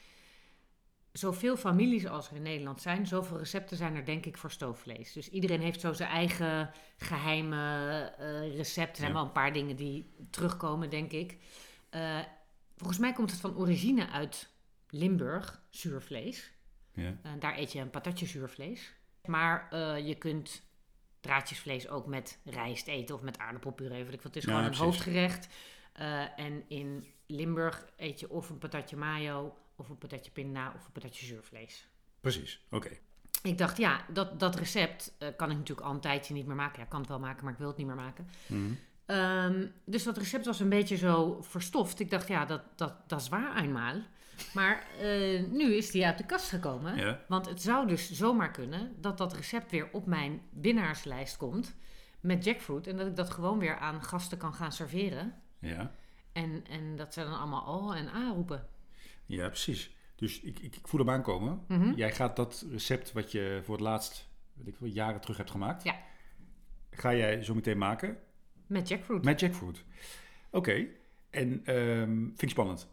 Zoveel 1.12 1.56
families 1.56 2.06
als 2.06 2.30
er 2.30 2.36
in 2.36 2.42
Nederland 2.42 2.80
zijn, 2.82 3.06
zoveel 3.06 3.38
recepten 3.38 3.76
zijn 3.76 3.96
er 3.96 4.04
denk 4.04 4.26
ik 4.26 4.36
voor 4.36 4.50
stoofvlees. 4.50 5.12
Dus 5.12 5.28
iedereen 5.28 5.60
heeft 5.60 5.80
zo 5.80 5.92
zijn 5.92 6.08
eigen 6.10 6.70
geheime 6.96 7.56
eh, 8.18 8.56
recept. 8.56 8.90
Er 8.90 8.96
zijn 8.96 9.08
Ja. 9.08 9.14
wel 9.14 9.24
een 9.24 9.32
paar 9.32 9.52
dingen 9.52 9.76
die 9.76 10.10
terugkomen, 10.30 10.90
denk 10.90 11.12
ik. 11.12 11.36
Eh, 11.90 12.18
volgens 12.76 12.98
mij 12.98 13.12
komt 13.12 13.30
het 13.30 13.40
van 13.40 13.56
origine 13.56 14.08
uit 14.10 14.48
Limburg, 14.88 15.62
zuurvlees. 15.70 16.52
Ja. 16.94 17.16
Daar 17.38 17.58
eet 17.58 17.72
je 17.72 17.80
een 17.80 17.90
patatje 17.90 18.26
zuurvlees. 18.26 18.92
Maar 19.26 19.68
eh, 19.70 20.06
je 20.06 20.14
kunt 20.14 20.62
draadjesvlees 21.22 21.88
ook 21.88 22.06
met 22.06 22.38
rijst 22.44 22.86
eten 22.86 23.14
of 23.14 23.22
met 23.22 23.38
aardappelpuree. 23.38 24.04
Weet 24.04 24.12
ik 24.14 24.22
wat. 24.22 24.34
Het 24.34 24.36
is 24.36 24.42
Ja, 24.44 24.48
gewoon 24.50 24.64
een 24.64 24.70
precies. 24.70 24.86
hoofdgerecht. 24.86 25.48
Eh, 25.92 26.38
en 26.38 26.62
in 26.68 27.06
Limburg 27.26 27.86
eet 27.96 28.20
je 28.20 28.30
of 28.30 28.50
een 28.50 28.58
patatje 28.58 28.96
mayo, 28.96 29.54
of 29.76 29.88
een 29.88 29.98
patatje 29.98 30.30
pinda, 30.30 30.72
of 30.76 30.84
een 30.86 30.92
patatje 30.92 31.26
zuurvlees. 31.26 31.86
Precies, 32.20 32.60
oké. 32.70 32.90
Ik 33.42 33.58
dacht, 33.58 33.76
ja, 33.76 34.04
dat, 34.12 34.40
dat 34.40 34.56
recept 34.56 35.12
eh, 35.18 35.28
kan 35.36 35.50
ik 35.50 35.56
natuurlijk 35.56 35.86
al 35.86 35.94
een 35.94 36.00
tijdje 36.00 36.34
niet 36.34 36.46
meer 36.46 36.56
maken. 36.56 36.76
Ja, 36.78 36.84
ik 36.84 36.90
kan 36.90 37.00
het 37.00 37.08
wel 37.08 37.18
maken, 37.18 37.44
maar 37.44 37.52
ik 37.52 37.58
wil 37.58 37.68
het 37.68 37.76
niet 37.76 37.86
meer 37.86 37.96
maken. 37.96 38.28
Mhm. 38.46 38.72
Ehm, 39.06 39.66
dus 39.84 40.02
dat 40.02 40.16
recept 40.16 40.46
was 40.46 40.60
een 40.60 40.68
beetje 40.68 40.96
zo 40.96 41.42
verstoft. 41.42 42.00
Ik 42.00 42.10
dacht, 42.10 42.28
ja, 42.28 42.44
dat, 42.44 42.62
dat, 42.76 43.08
dat 43.08 43.20
is 43.20 43.28
waar 43.28 43.56
eenmaal. 43.56 43.94
Maar 44.54 44.86
eh, 44.98 45.42
nu 45.50 45.74
is 45.74 45.90
die 45.90 46.06
uit 46.06 46.18
de 46.18 46.26
kast 46.26 46.48
gekomen. 46.48 46.96
Ja. 46.96 47.20
Want 47.28 47.48
het 47.48 47.62
zou 47.62 47.86
dus 47.86 48.10
zomaar 48.12 48.50
kunnen 48.50 48.94
dat 49.00 49.18
dat 49.18 49.32
recept 49.32 49.70
weer 49.70 49.88
op 49.92 50.06
mijn 50.06 50.40
winnaarslijst 50.50 51.36
komt 51.36 51.74
met 52.20 52.44
jackfruit. 52.44 52.86
En 52.86 52.96
dat 52.96 53.06
ik 53.06 53.16
dat 53.16 53.30
gewoon 53.30 53.58
weer 53.58 53.76
aan 53.76 54.02
gasten 54.02 54.38
kan 54.38 54.54
gaan 54.54 54.72
serveren. 54.72 55.34
Ja. 55.58 55.92
En, 56.32 56.64
en 56.70 56.96
dat 56.96 57.14
ze 57.14 57.20
dan 57.22 57.38
allemaal 57.38 57.62
al 57.64 57.94
en 57.94 58.08
a 58.08 58.32
roepen. 58.34 58.66
ja, 59.26 59.48
precies. 59.48 59.90
Dus 60.16 60.40
ik, 60.40 60.58
ik, 60.58 60.76
ik 60.76 60.88
voel 60.88 61.00
hem 61.00 61.10
aankomen. 61.10 61.64
Mhm. 61.68 61.92
Jij 61.92 62.12
gaat 62.12 62.36
dat 62.36 62.66
recept 62.70 63.12
wat 63.12 63.32
je 63.32 63.60
voor 63.64 63.74
het 63.74 63.84
laatst, 63.84 64.28
weet 64.52 64.66
ik 64.66 64.76
wel, 64.78 64.88
jaren 64.88 65.20
terug 65.20 65.36
hebt 65.36 65.50
gemaakt. 65.50 65.82
Ja. 65.82 65.96
Ga 66.90 67.14
jij 67.14 67.42
zo 67.42 67.54
meteen 67.54 67.78
maken 67.78 68.18
Met 68.66 68.88
jackfruit. 68.88 69.24
met 69.24 69.40
jackfruit. 69.40 69.84
Oké. 70.50 70.86
En 71.30 71.60
ehm, 71.64 72.14
vind 72.24 72.42
ik 72.42 72.48
spannend. 72.50 72.88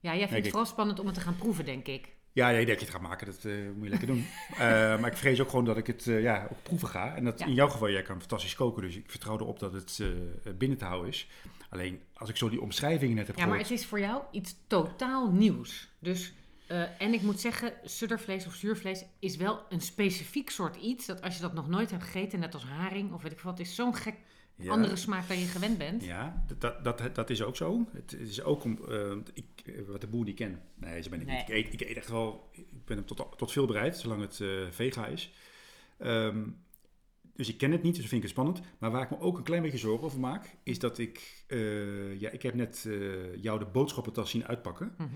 Ja, 0.00 0.10
jij 0.10 0.18
vindt 0.18 0.30
Denk 0.32 0.36
het 0.36 0.44
ik. 0.44 0.50
vooral 0.50 0.66
spannend 0.70 0.98
om 0.98 1.06
het 1.06 1.14
te 1.14 1.20
gaan 1.20 1.36
proeven, 1.36 1.64
denk 1.64 1.86
ik. 1.86 2.08
Ja, 2.32 2.50
nee, 2.50 2.66
dat 2.66 2.74
je 2.78 2.84
het 2.84 2.94
gaat 2.94 3.02
maken, 3.02 3.26
dat 3.26 3.44
eh, 3.44 3.52
moet 3.74 3.84
je 3.84 3.88
lekker 3.90 4.06
doen. 4.08 4.26
Eh, 4.50 4.58
maar 5.00 5.06
ik 5.10 5.16
vrees 5.16 5.40
ook 5.40 5.48
gewoon 5.48 5.64
dat 5.64 5.76
ik 5.76 5.86
het 5.86 6.06
eh, 6.06 6.22
ja, 6.22 6.46
op 6.50 6.56
proeven 6.62 6.88
ga. 6.88 7.14
En 7.14 7.24
dat 7.24 7.38
Ja. 7.38 7.46
in 7.46 7.54
jouw 7.54 7.68
geval, 7.68 7.90
jij 7.90 8.02
kan 8.02 8.18
fantastisch 8.18 8.54
koken, 8.54 8.82
dus 8.82 8.96
ik 8.96 9.10
vertrouw 9.10 9.38
erop 9.38 9.58
dat 9.58 9.72
het 9.72 10.02
binnen 10.58 10.78
te 10.78 10.84
houden 10.84 11.08
is. 11.08 11.28
Alleen, 11.70 12.00
als 12.14 12.28
ik 12.28 12.36
zo 12.36 12.48
die 12.48 12.60
omschrijvingen 12.60 13.16
net 13.16 13.26
heb 13.26 13.36
Ja, 13.36 13.46
maar 13.46 13.58
het 13.58 13.70
is 13.70 13.86
voor 13.86 14.00
jou 14.00 14.22
iets 14.30 14.56
totaal 14.66 15.30
nieuws. 15.30 15.88
Dus, 15.98 16.32
en 16.98 17.12
ik 17.12 17.22
moet 17.22 17.40
zeggen, 17.40 17.72
suddervlees 17.84 18.46
of 18.46 18.54
zuurvlees 18.54 19.04
is 19.18 19.36
wel 19.36 19.60
een 19.68 19.80
specifiek 19.80 20.50
soort 20.50 20.76
iets. 20.76 21.06
Dat 21.06 21.22
als 21.22 21.34
je 21.36 21.42
dat 21.42 21.54
nog 21.54 21.68
nooit 21.68 21.90
hebt 21.90 22.02
gegeten, 22.02 22.40
net 22.40 22.54
als 22.54 22.64
haring 22.64 23.12
of 23.12 23.22
weet 23.22 23.32
ik 23.32 23.40
wat, 23.40 23.58
is 23.58 23.74
zo'n 23.74 23.94
gek 23.94 24.14
Ja. 24.60 24.70
andere 24.70 24.96
smaak 24.96 25.28
dan 25.28 25.38
je 25.38 25.46
gewend 25.46 25.78
bent. 25.78 26.04
Ja, 26.04 26.44
dat, 26.58 26.84
dat, 26.84 27.14
dat, 27.14 27.30
is 27.30 27.42
ook 27.42 27.56
zo. 27.56 27.86
Het 27.92 28.12
is 28.12 28.42
ook 28.42 28.64
om, 28.64 28.78
eh, 28.88 29.12
ik, 29.34 29.46
wat 29.86 30.00
de 30.00 30.06
boer 30.06 30.24
niet 30.24 30.36
ken. 30.36 30.60
Nee, 30.74 31.02
zo 31.02 31.10
ben 31.10 31.20
ik 31.20 31.26
Nee. 31.26 31.36
niet. 31.36 31.48
Ik 31.48 31.54
eet, 31.54 31.72
ik 31.72 31.80
eet 31.88 31.96
echt 31.96 32.08
wel, 32.10 32.48
ik 32.52 32.84
ben 32.84 32.96
hem 32.96 33.06
tot, 33.06 33.26
tot 33.36 33.52
veel 33.52 33.66
bereid, 33.66 33.96
zolang 33.98 34.20
het 34.20 34.40
eh, 34.40 34.48
vega 34.70 35.06
is. 35.06 35.32
Ehm, 35.98 36.42
dus 37.34 37.48
ik 37.48 37.58
ken 37.58 37.72
het 37.72 37.82
niet, 37.82 37.94
dus 37.96 38.02
vind 38.06 38.16
ik 38.16 38.22
het 38.22 38.30
spannend. 38.30 38.60
Maar 38.78 38.90
waar 38.90 39.02
ik 39.02 39.10
me 39.10 39.20
ook 39.20 39.36
een 39.38 39.42
klein 39.44 39.62
beetje 39.62 39.78
zorgen 39.78 40.04
over 40.06 40.20
maak, 40.20 40.56
is 40.62 40.78
dat 40.78 40.98
ik, 40.98 41.44
eh, 41.46 42.20
ja, 42.20 42.30
ik 42.30 42.42
heb 42.42 42.54
net 42.54 42.88
jou 43.40 43.58
de 43.58 43.64
boodschappentas 43.64 44.30
zien 44.30 44.46
uitpakken. 44.46 44.94
Mhm. 44.98 45.08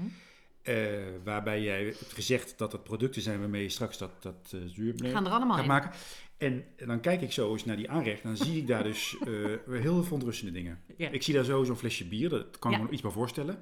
waarbij 1.24 1.62
jij 1.62 1.84
hebt 1.84 2.12
gezegd 2.12 2.58
dat 2.58 2.72
het 2.72 2.82
producten 2.84 3.22
zijn 3.22 3.40
waarmee 3.40 3.62
je 3.62 3.68
straks 3.68 3.98
dat, 3.98 4.22
dat 4.22 4.54
zuur 4.66 4.94
Gaan 4.96 5.26
er 5.26 5.32
allemaal 5.32 5.54
gaat 5.56 5.62
in. 5.64 5.70
maken. 5.70 5.90
En 6.38 6.64
dan 6.76 7.00
kijk 7.00 7.20
ik 7.22 7.32
zo 7.32 7.52
eens 7.52 7.64
naar 7.64 7.76
die 7.76 7.90
aanrecht. 7.90 8.22
Dan 8.22 8.36
zie 8.36 8.56
ik 8.60 8.66
daar 8.66 8.82
dus 8.82 9.16
eh, 9.20 9.26
heel 9.66 9.80
veel 9.82 10.02
verontrustende 10.02 10.52
dingen. 10.52 10.80
Ja. 10.96 11.10
Ik 11.10 11.22
zie 11.22 11.34
daar 11.34 11.44
zo 11.44 11.64
zo'n 11.64 11.76
flesje 11.76 12.08
bier. 12.08 12.28
Dat 12.28 12.58
kan 12.58 12.70
ik 12.70 12.76
Ja. 12.76 12.76
me 12.76 12.82
nog 12.82 12.92
iets 12.92 13.02
bij 13.02 13.10
voorstellen. 13.10 13.58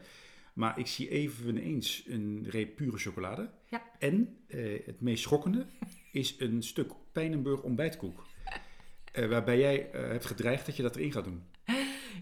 Maar 0.52 0.78
ik 0.78 0.86
zie 0.86 1.08
eveneens 1.08 2.04
een 2.08 2.46
reep 2.50 2.76
pure 2.76 2.98
chocolade. 2.98 3.50
Ja. 3.70 3.82
En 3.98 4.36
eh, 4.48 4.86
het 4.86 5.00
meest 5.00 5.22
schokkende 5.22 5.66
is 6.12 6.34
een 6.38 6.62
stuk 6.62 6.92
Pijnenburg 7.12 7.62
ontbijtkoek. 7.62 8.24
Eh, 9.12 9.28
waarbij 9.28 9.58
jij 9.58 9.88
hebt 9.92 10.24
gedreigd 10.26 10.66
dat 10.66 10.76
je 10.76 10.82
dat 10.82 10.96
erin 10.96 11.12
gaat 11.12 11.24
doen. 11.24 11.42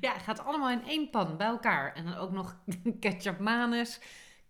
Ja, 0.01 0.13
het 0.13 0.23
gaat 0.23 0.45
allemaal 0.45 0.71
in 0.71 0.83
één 0.89 1.11
pan 1.11 1.37
bij 1.37 1.47
elkaar. 1.47 1.95
En 1.95 2.05
dan 2.05 2.15
ook 2.15 2.31
nog 2.31 2.57
ketchup 3.01 3.39
manis, 3.39 4.01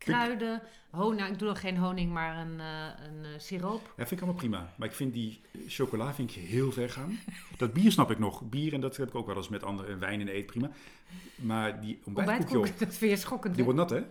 kruiden, 0.05 0.63
honing. 0.91 1.29
Ik 1.29 1.39
doe 1.39 1.49
nog 1.49 1.61
geen 1.61 1.77
honing, 1.77 2.13
maar 2.13 2.37
een, 2.37 2.61
eh, 2.61 2.67
een 3.07 3.25
eh, 3.25 3.31
siroop. 3.39 3.83
Ja, 3.83 4.07
vind 4.07 4.11
ik 4.11 4.21
allemaal 4.21 4.41
prima. 4.41 4.73
Maar 4.77 4.89
ik 4.89 4.95
vind 4.95 5.13
die 5.13 5.41
chocola 5.67 6.15
vind 6.15 6.37
ik 6.37 6.43
heel 6.43 6.73
ver 6.73 6.91
gaan. 6.91 7.19
Dat 7.57 7.73
bier 7.73 7.93
snap 7.93 8.11
ik 8.11 8.19
nog. 8.19 8.43
Bier, 8.43 8.73
en 8.73 8.81
dat 8.81 8.97
heb 8.97 9.09
ik 9.09 9.15
ook 9.15 9.27
wel 9.27 9.37
eens 9.37 9.49
met 9.49 9.65
andere 9.65 9.97
wijn 9.97 10.21
en 10.21 10.35
eet, 10.35 10.47
prima. 10.47 10.71
Maar 11.37 11.81
die 11.81 11.99
ontbijtkoek, 12.05 12.49
joh, 12.49 12.57
Ontbijtkoek, 12.57 12.79
dat 12.89 12.97
vind 12.97 13.11
je 13.11 13.17
schokkend. 13.17 13.55
die 13.55 13.65
wordt 13.65 13.79
nat, 13.79 13.91
hè? 13.91 14.03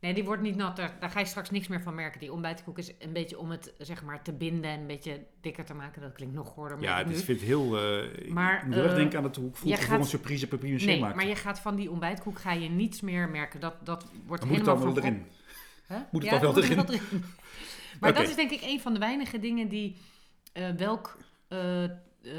Nee, 0.00 0.14
die 0.14 0.24
wordt 0.24 0.42
niet 0.42 0.56
nat. 0.56 0.76
Daar, 0.76 1.10
ga 1.10 1.20
je 1.20 1.26
straks 1.26 1.50
niks 1.50 1.68
meer 1.68 1.82
van 1.82 1.94
merken. 1.94 2.20
Die 2.20 2.32
ontbijtkoek 2.32 2.78
is 2.78 2.92
een 2.98 3.12
beetje 3.12 3.38
om 3.38 3.50
het 3.50 3.72
zeg 3.78 4.02
maar 4.02 4.22
te 4.22 4.32
binden 4.32 4.70
en 4.70 4.80
een 4.80 4.86
beetje 4.86 5.26
dikker 5.40 5.64
te 5.64 5.74
maken. 5.74 6.02
Dat 6.02 6.12
klinkt 6.12 6.34
nog 6.34 6.48
gorder. 6.48 6.80
Ja, 6.80 6.98
ik 6.98 7.04
het 7.04 7.14
is, 7.14 7.18
nu. 7.18 7.24
vind 7.24 7.40
ik 7.40 7.46
heel... 7.46 7.78
ik 8.08 8.32
Maar, 8.32 8.70
erg 8.70 8.90
eh, 8.90 8.94
denken 8.94 9.18
aan 9.18 9.24
het 9.24 9.36
hoe 9.36 9.48
ik 9.48 9.82
voor 9.82 9.94
een 9.94 10.04
surprise 10.04 10.48
papier 10.48 10.84
Nee, 10.84 11.00
maakte. 11.00 11.16
maar 11.16 11.26
je 11.26 11.36
gaat 11.36 11.60
van 11.60 11.76
die 11.76 11.90
ontbijtkoek 11.90 12.38
ga 12.38 12.52
je 12.52 12.68
niets 12.68 13.00
meer 13.00 13.28
merken. 13.28 13.60
Dat, 13.60 13.74
dat 13.82 14.06
wordt 14.26 14.42
Dan 14.42 14.50
moet 14.50 14.58
het 14.58 14.66
helemaal 14.66 14.86
allemaal 14.86 15.02
van 15.02 15.02
erin. 15.02 15.26
Huh? 15.88 15.96
Moet 16.10 16.22
het 16.22 16.32
Ja, 16.32 16.38
dan 16.38 16.54
wel 16.54 16.62
er 16.62 16.70
erin? 16.70 17.22
Maar 18.00 18.14
dat 18.14 18.28
is 18.28 18.34
denk 18.34 18.50
ik 18.50 18.62
een 18.62 18.80
van 18.80 18.92
de 18.92 18.98
weinige 18.98 19.38
dingen 19.38 19.68
die 19.68 19.96
eh, 20.52 20.68
welk 20.76 21.16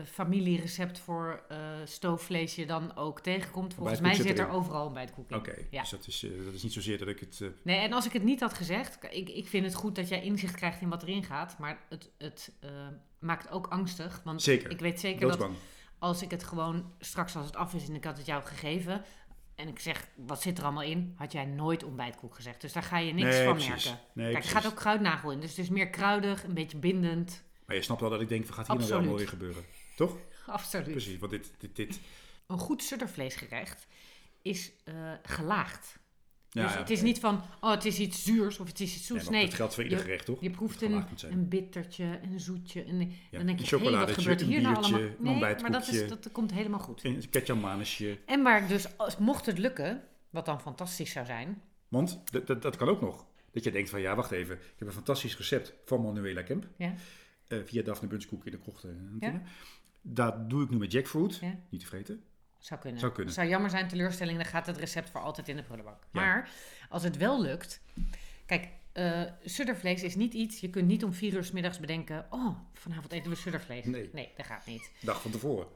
familierecept 0.05 0.99
voor 0.99 1.43
eh, 1.49 1.57
stoofvlees 1.85 2.55
je 2.55 2.65
dan 2.65 2.95
ook 2.95 3.19
tegenkomt. 3.19 3.73
Volgens 3.73 3.99
mij 3.99 4.13
zit 4.13 4.39
er 4.39 4.49
overal 4.49 4.85
ontbijtkoek 4.85 5.29
in. 5.31 5.37
Oké, 5.37 5.53
Ja. 5.69 5.81
dus 5.81 5.89
dat 5.89 6.07
is, 6.07 6.23
eh, 6.23 6.45
dat 6.45 6.53
is 6.53 6.63
niet 6.63 6.73
zozeer 6.73 6.97
dat 6.97 7.07
ik 7.07 7.19
het... 7.19 7.39
eh, 7.41 7.47
Nee, 7.63 7.77
en 7.79 7.93
als 7.93 8.05
ik 8.05 8.13
het 8.13 8.23
niet 8.23 8.39
had 8.39 8.53
gezegd, 8.53 8.97
ik, 9.09 9.29
ik 9.29 9.47
vind 9.47 9.65
het 9.65 9.75
goed 9.75 9.95
dat 9.95 10.07
jij 10.09 10.21
inzicht 10.23 10.55
krijgt 10.55 10.81
in 10.81 10.89
wat 10.89 11.03
erin 11.03 11.23
gaat, 11.23 11.57
maar 11.57 11.79
het, 11.89 12.11
het 12.17 12.51
eh, 12.59 12.69
maakt 13.19 13.49
ook 13.51 13.67
angstig. 13.67 14.21
Want 14.23 14.41
zeker, 14.41 14.71
ik 14.71 14.79
weet 14.79 14.99
zeker 14.99 15.27
dat 15.27 15.49
als 15.99 16.21
ik 16.21 16.31
het 16.31 16.43
gewoon 16.43 16.93
straks 16.99 17.35
als 17.35 17.45
het 17.45 17.55
af 17.55 17.73
is 17.73 17.87
en 17.87 17.95
ik 17.95 18.03
had 18.03 18.17
het 18.17 18.25
jou 18.25 18.43
gegeven 18.43 19.03
en 19.55 19.67
ik 19.67 19.79
zeg 19.79 20.07
wat 20.15 20.41
zit 20.41 20.57
er 20.57 20.63
allemaal 20.63 20.83
in, 20.83 21.13
had 21.15 21.31
jij 21.31 21.45
nooit 21.45 21.83
ontbijtkoek 21.83 22.35
gezegd. 22.35 22.61
Dus 22.61 22.73
daar 22.73 22.83
ga 22.83 22.97
je 22.97 23.13
niks 23.13 23.35
nee, 23.35 23.43
van 23.45 23.53
precies. 23.53 23.85
merken. 23.85 24.03
Nee, 24.13 24.31
Kijk, 24.31 24.43
er 24.43 24.49
gaat 24.49 24.65
ook 24.67 24.75
kruidnagel 24.75 25.31
in, 25.31 25.39
dus 25.39 25.49
het 25.49 25.59
is 25.59 25.69
meer 25.69 25.89
kruidig, 25.89 26.43
een 26.43 26.53
beetje 26.53 26.77
bindend. 26.77 27.43
Maar 27.71 27.79
je 27.79 27.85
snapt 27.85 28.01
wel 28.01 28.09
dat 28.09 28.21
ik 28.21 28.29
denk, 28.29 28.45
wat 28.45 28.55
gaat 28.55 28.67
hier 28.67 28.75
nou 28.75 28.87
Absoluut. 28.87 29.05
wel 29.05 29.15
mooi 29.15 29.27
gebeuren? 29.27 29.63
Toch? 29.95 30.17
Absoluut. 30.57 30.91
Precies, 30.91 31.17
want 31.19 31.31
dit... 31.31 31.51
dit, 31.57 31.75
dit 31.75 31.99
Een 32.47 32.57
goed 32.57 32.83
suddervleesgerecht 32.83 33.87
is 34.41 34.71
eh, 34.83 34.93
gelaagd. 35.23 35.99
ja, 36.49 36.63
dus 36.63 36.73
ja. 36.73 36.77
het 36.79 36.89
is 36.89 37.01
niet 37.01 37.19
van, 37.19 37.41
oh 37.61 37.71
het 37.71 37.85
is 37.85 37.99
iets 37.99 38.23
zuurs 38.23 38.59
of 38.59 38.67
het 38.67 38.79
is 38.79 38.95
iets 38.95 39.09
Nee, 39.09 39.17
zoets. 39.19 39.23
maar 39.23 39.33
Nee, 39.39 39.45
dat 39.45 39.53
geldt 39.53 39.73
voor 39.73 39.83
ieder 39.83 39.97
je- 39.97 40.03
gerecht, 40.03 40.25
toch? 40.25 40.41
Je 40.41 40.49
proeft 40.49 40.81
een, 40.81 41.05
een 41.29 41.47
bittertje, 41.47 42.19
een 42.23 42.39
zoetje. 42.39 42.83
En 42.83 42.99
Ja, 42.99 43.07
dan 43.31 43.45
denk 43.45 43.59
een 43.59 43.65
je, 43.79 43.89
hé, 43.89 43.97
wat 43.97 44.11
gebeurt 44.11 44.41
een 44.41 44.47
hier 44.47 44.61
nou 44.61 44.75
allemaal? 44.75 44.99
een 45.01 45.15
Nee, 45.19 45.39
maar 45.39 45.71
dat, 45.71 45.87
is, 45.87 46.07
dat 46.07 46.31
komt 46.31 46.51
helemaal 46.51 46.79
goed. 46.79 47.03
Een 47.03 47.29
ketjamanesje. 47.29 48.17
En 48.25 48.43
waar 48.43 48.67
dus, 48.67 48.97
als, 48.97 49.17
mocht 49.17 49.45
het 49.45 49.57
lukken, 49.57 50.03
wat 50.29 50.45
dan 50.45 50.61
fantastisch 50.61 51.11
zou 51.11 51.25
zijn. 51.25 51.61
Want 51.87 52.21
dat, 52.31 52.47
dat, 52.47 52.61
dat 52.61 52.75
kan 52.75 52.87
ook 52.87 53.01
nog. 53.01 53.25
Dat 53.51 53.63
je 53.63 53.71
denkt 53.71 53.89
van, 53.89 54.01
ja, 54.01 54.15
wacht 54.15 54.31
even. 54.31 54.55
Ik 54.55 54.73
heb 54.77 54.87
een 54.87 54.93
fantastisch 54.93 55.37
recept 55.37 55.73
van 55.85 56.01
Manuela 56.01 56.41
Kemp. 56.41 56.67
Ja, 56.77 56.93
via 57.65 57.83
Daphne 57.83 58.07
Bunskoek 58.07 58.45
in 58.45 58.51
de 58.51 58.57
krocht. 58.59 58.83
eh, 58.83 58.91
Ja. 59.19 59.41
Dat 60.01 60.49
doe 60.49 60.63
ik 60.63 60.69
nu 60.69 60.77
met 60.77 60.91
jackfruit. 60.91 61.35
Ja. 61.35 61.55
Niet 61.69 61.79
te 61.81 61.85
vreten. 61.87 62.23
zou 62.57 62.79
kunnen. 62.79 62.99
Zou 62.99 63.11
kunnen. 63.11 63.33
Zou 63.33 63.47
jammer 63.47 63.69
zijn, 63.69 63.87
teleurstelling, 63.87 64.37
dan 64.37 64.45
gaat 64.47 64.67
het 64.67 64.77
recept 64.77 65.09
voor 65.09 65.21
altijd 65.21 65.47
in 65.47 65.55
de 65.55 65.63
prullenbak. 65.63 66.03
Ja. 66.11 66.21
Maar 66.21 66.49
als 66.89 67.03
het 67.03 67.17
wel 67.17 67.41
lukt. 67.41 67.81
Kijk, 68.45 68.67
eh 68.91 69.23
suddervlees 69.43 70.03
is 70.03 70.15
niet 70.15 70.33
iets. 70.33 70.59
Je 70.59 70.69
kunt 70.69 70.87
niet 70.87 71.03
om 71.03 71.13
vier 71.13 71.33
uur 71.33 71.43
's 71.43 71.51
middags 71.51 71.79
bedenken. 71.79 72.25
Oh, 72.29 72.57
vanavond 72.73 73.11
eten 73.11 73.29
we 73.31 73.35
suddervlees. 73.37 73.85
Nee. 73.85 74.09
nee 74.13 74.31
dat 74.37 74.45
gaat 74.45 74.65
niet. 74.65 74.91
Dag 75.01 75.21
van 75.21 75.31
tevoren. 75.31 75.67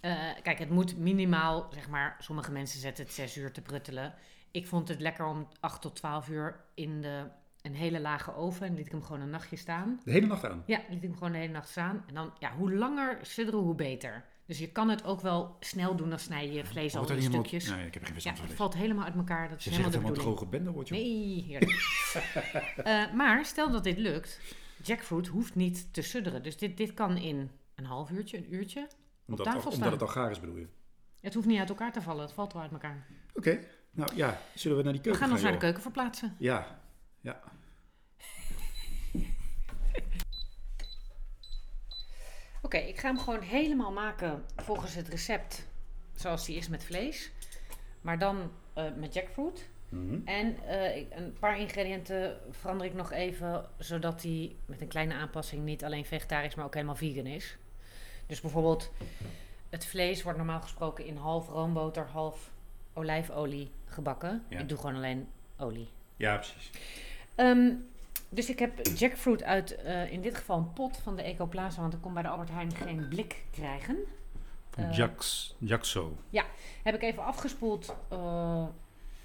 Eh, 0.00 0.28
kijk, 0.42 0.58
het 0.58 0.70
moet 0.70 0.96
minimaal, 0.96 1.68
zeg 1.74 1.88
maar, 1.88 2.16
sommige 2.18 2.50
mensen 2.52 2.80
zetten 2.80 3.04
het 3.04 3.12
6 3.14 3.36
uur 3.36 3.52
te 3.52 3.62
pruttelen. 3.62 4.14
Ik 4.50 4.66
vond 4.66 4.88
het 4.88 5.00
lekker 5.00 5.26
om 5.26 5.48
8 5.60 5.82
tot 5.82 5.96
12 5.96 6.28
uur 6.28 6.64
in 6.74 7.00
de, 7.00 7.26
een 7.68 7.74
hele 7.74 8.00
lage 8.00 8.34
oven. 8.34 8.66
En 8.66 8.74
liet 8.74 8.86
ik 8.86 8.92
hem 8.92 9.02
gewoon 9.02 9.20
een 9.20 9.30
nachtje 9.30 9.56
staan. 9.56 10.00
De 10.04 10.10
hele 10.10 10.26
nacht 10.26 10.44
aan. 10.44 10.62
Ja, 10.66 10.80
liet 10.88 10.96
ik 10.96 11.02
hem 11.02 11.12
gewoon 11.16 11.32
de 11.32 11.38
hele 11.38 11.52
nacht 11.52 11.68
staan. 11.68 12.04
En 12.06 12.14
dan, 12.14 12.32
ja, 12.38 12.52
hoe 12.56 12.72
langer 12.74 13.18
sudderen, 13.22 13.60
hoe 13.60 13.74
beter. 13.74 14.24
Dus 14.46 14.58
je 14.58 14.68
kan 14.72 14.88
het 14.88 15.04
ook 15.04 15.20
wel 15.20 15.56
snel 15.60 15.96
doen, 15.96 16.08
dan 16.08 16.18
snij 16.18 16.46
je 16.46 16.52
je 16.52 16.64
vlees 16.64 16.96
al 16.96 17.10
in 17.10 17.22
stukjes. 17.22 17.68
Nee, 17.70 17.86
ik 17.86 17.94
heb 17.94 18.02
geen 18.04 18.06
Ja, 18.06 18.12
verstand 18.12 18.38
van. 18.38 18.46
het 18.46 18.56
valt 18.56 18.74
helemaal 18.74 19.04
uit 19.04 19.14
elkaar. 19.14 19.48
Dat 19.48 19.58
is 19.58 19.64
Je 19.64 19.70
helemaal 19.70 19.92
zegt 19.92 20.04
helemaal 20.04 20.24
droge 20.24 20.46
bende 20.46 20.70
wordt, 20.70 20.88
joh. 20.88 20.98
Nee, 20.98 21.44
heerlijk. 21.48 21.76
Eh, 22.84 23.12
maar 23.12 23.44
stel 23.44 23.70
dat 23.70 23.84
dit 23.84 23.98
lukt, 23.98 24.40
jackfruit 24.82 25.26
hoeft 25.26 25.54
niet 25.54 25.92
te 25.94 26.02
sudderen. 26.02 26.42
Dus 26.42 26.56
dit, 26.58 26.76
dit 26.76 26.94
kan 26.94 27.16
in 27.16 27.50
een 27.74 27.84
half 27.84 28.10
uurtje, 28.10 28.36
een 28.36 28.54
uurtje. 28.54 28.86
Omdat, 29.26 29.46
tafel 29.46 29.60
staan. 29.60 29.72
omdat 29.74 29.92
het 29.92 30.02
al 30.02 30.08
gaar 30.08 30.30
is, 30.30 30.40
bedoel 30.40 30.56
je. 30.56 30.66
Het 31.20 31.34
hoeft 31.34 31.46
niet 31.46 31.58
uit 31.58 31.68
elkaar 31.68 31.92
te 31.92 32.02
vallen, 32.02 32.22
het 32.22 32.32
valt 32.32 32.52
wel 32.52 32.62
uit 32.62 32.72
elkaar. 32.72 33.06
Oké. 33.34 33.58
Nou 33.90 34.16
ja, 34.16 34.40
zullen 34.54 34.76
we 34.76 34.82
naar 34.82 34.92
die 34.92 35.02
We 35.02 35.08
keuken 35.08 35.22
gaan 35.26 35.32
ons 35.32 35.42
naar 35.42 35.52
de 35.52 35.58
keuken 35.58 35.82
verplaatsen. 35.82 36.34
Ja. 36.38 36.80
Ja. 37.20 37.40
Oké, 42.62 42.76
ik 42.76 42.98
ga 42.98 43.08
hem 43.08 43.18
gewoon 43.18 43.40
helemaal 43.40 43.92
maken 43.92 44.44
volgens 44.56 44.94
het 44.94 45.08
recept 45.08 45.66
zoals 46.14 46.44
die 46.46 46.56
is 46.56 46.68
met 46.68 46.84
vlees. 46.84 47.30
Maar 48.00 48.18
dan 48.18 48.50
eh, 48.72 48.84
met 48.96 49.14
jackfruit. 49.14 49.68
Mhm. 49.88 50.18
En 50.24 50.56
eh, 50.66 50.96
ik- 50.96 51.06
een 51.10 51.36
paar 51.40 51.58
ingrediënten 51.60 52.38
verander 52.50 52.86
ik 52.86 52.94
nog 52.94 53.12
even, 53.12 53.66
zodat 53.78 54.20
die 54.20 54.56
met 54.66 54.80
een 54.80 54.88
kleine 54.88 55.14
aanpassing 55.14 55.64
niet 55.64 55.84
alleen 55.84 56.04
vegetarisch, 56.04 56.54
maar 56.54 56.64
ook 56.64 56.74
helemaal 56.74 56.94
vegan 56.94 57.26
is. 57.26 57.56
Dus 58.26 58.40
bijvoorbeeld, 58.40 58.90
het 59.68 59.86
vlees 59.86 60.22
wordt 60.22 60.38
normaal 60.38 60.60
gesproken 60.60 61.04
in 61.06 61.16
half 61.16 61.48
roomboter, 61.48 62.06
half 62.06 62.50
olijfolie 62.92 63.70
gebakken. 63.86 64.44
Ja. 64.48 64.58
Ik 64.58 64.68
doe 64.68 64.78
gewoon 64.78 64.94
alleen 64.96 65.28
olie. 65.56 65.88
Ja, 66.16 66.34
precies. 66.36 66.70
Ehm, 67.34 67.72
dus 68.28 68.48
ik 68.48 68.58
heb 68.58 68.86
jackfruit 68.96 69.42
uit, 69.42 69.74
eh, 69.74 70.12
in 70.12 70.22
dit 70.22 70.36
geval 70.36 70.58
een 70.58 70.72
pot 70.72 70.96
van 71.02 71.16
de 71.16 71.22
Ecoplaza, 71.22 71.80
want 71.80 71.92
ik 71.92 72.00
kon 72.00 72.12
bij 72.12 72.22
de 72.22 72.28
Albert 72.28 72.50
Heijn 72.50 72.74
geen 72.74 73.08
blik 73.08 73.44
krijgen. 73.50 73.96
Eh, 74.74 74.92
Jax, 74.92 75.54
Jaxo. 75.58 76.16
Heb 76.82 76.94
ik 76.94 77.02
even 77.02 77.24
afgespoeld 77.24 77.94
eh, 78.08 78.64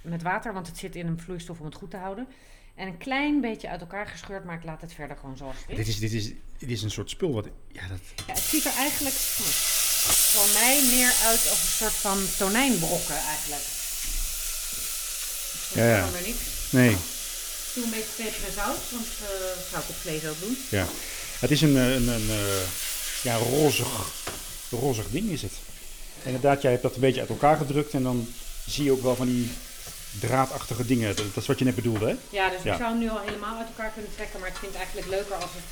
met 0.01 0.21
water, 0.21 0.53
want 0.53 0.67
het 0.67 0.77
zit 0.77 0.95
in 0.95 1.07
een 1.07 1.19
vloeistof 1.19 1.59
om 1.59 1.65
het 1.65 1.75
goed 1.75 1.91
te 1.91 1.97
houden. 1.97 2.27
En 2.75 2.87
een 2.87 2.97
klein 2.97 3.41
beetje 3.41 3.69
uit 3.69 3.81
elkaar 3.81 4.07
gescheurd, 4.07 4.43
maar 4.43 4.55
ik 4.55 4.63
laat 4.63 4.81
het 4.81 4.93
verder 4.93 5.17
gewoon 5.17 5.37
zoals 5.37 5.55
het 5.59 5.69
is. 5.69 5.75
Dit 5.77 5.87
is, 5.87 5.99
dit, 5.99 6.13
is, 6.13 6.33
dit 6.57 6.69
is 6.69 6.83
een 6.83 6.91
soort 6.91 7.09
spul 7.09 7.33
wat... 7.33 7.49
Ja, 7.67 7.87
dat... 7.87 7.99
Ja, 8.15 8.33
het 8.33 8.37
ziet 8.37 8.65
er 8.65 8.75
eigenlijk 8.77 9.15
voor 9.15 10.61
mij 10.61 10.81
meer 10.91 11.13
uit 11.23 11.47
als 11.49 11.61
een 11.61 11.87
soort 11.87 11.93
van 11.93 12.17
tonijnbrokken 12.37 13.15
eigenlijk. 13.15 13.63
Ja, 15.73 15.97
ja. 15.97 16.05
Niet. 16.25 16.69
Nee. 16.71 16.97
Doe 17.73 17.83
een 17.83 17.89
beetje 17.89 18.23
peper 18.23 18.45
en 18.47 18.53
zout, 18.53 18.91
want 18.91 19.05
eh, 19.05 19.55
dat 19.55 19.65
zou 19.69 19.83
ik 19.83 19.89
op 19.89 19.95
vlees 19.95 20.25
ook 20.25 20.39
doen. 20.39 20.57
Ja. 20.69 20.85
Het 21.39 21.51
is 21.51 21.61
een, 21.61 21.77
eh, 21.77 21.93
een, 21.93 22.07
een 22.07 22.29
eh, 22.29 22.61
ja, 23.23 23.35
rozig, 23.35 24.11
rozig 24.69 25.09
ding 25.09 25.29
is 25.29 25.41
het. 25.41 25.51
Inderdaad, 26.23 26.61
jij 26.61 26.71
hebt 26.71 26.83
dat 26.83 26.95
een 26.95 27.01
beetje 27.01 27.19
uit 27.19 27.29
elkaar 27.29 27.57
gedrukt 27.57 27.93
en 27.93 28.03
dan 28.03 28.33
zie 28.67 28.83
je 28.83 28.91
ook 28.91 29.01
wel 29.01 29.15
van 29.15 29.27
die 29.27 29.51
draadachtige 30.19 30.85
dingen. 30.85 31.15
Dat, 31.15 31.25
is 31.35 31.45
wat 31.45 31.59
je 31.59 31.65
net 31.65 31.75
bedoelde, 31.75 32.05
hè? 32.05 32.15
Ja, 32.29 32.49
dus 32.49 32.63
Ja. 32.63 32.71
ik 32.71 32.79
zou 32.79 32.89
hem 32.91 32.99
nu 32.99 33.09
al 33.09 33.19
helemaal 33.19 33.57
uit 33.57 33.67
elkaar 33.67 33.91
kunnen 33.91 34.15
trekken, 34.15 34.39
maar 34.39 34.49
ik 34.49 34.55
vind 34.55 34.71
het 34.71 34.81
eigenlijk 34.81 35.09
leuker 35.09 35.35
als 35.35 35.51
het 35.53 35.63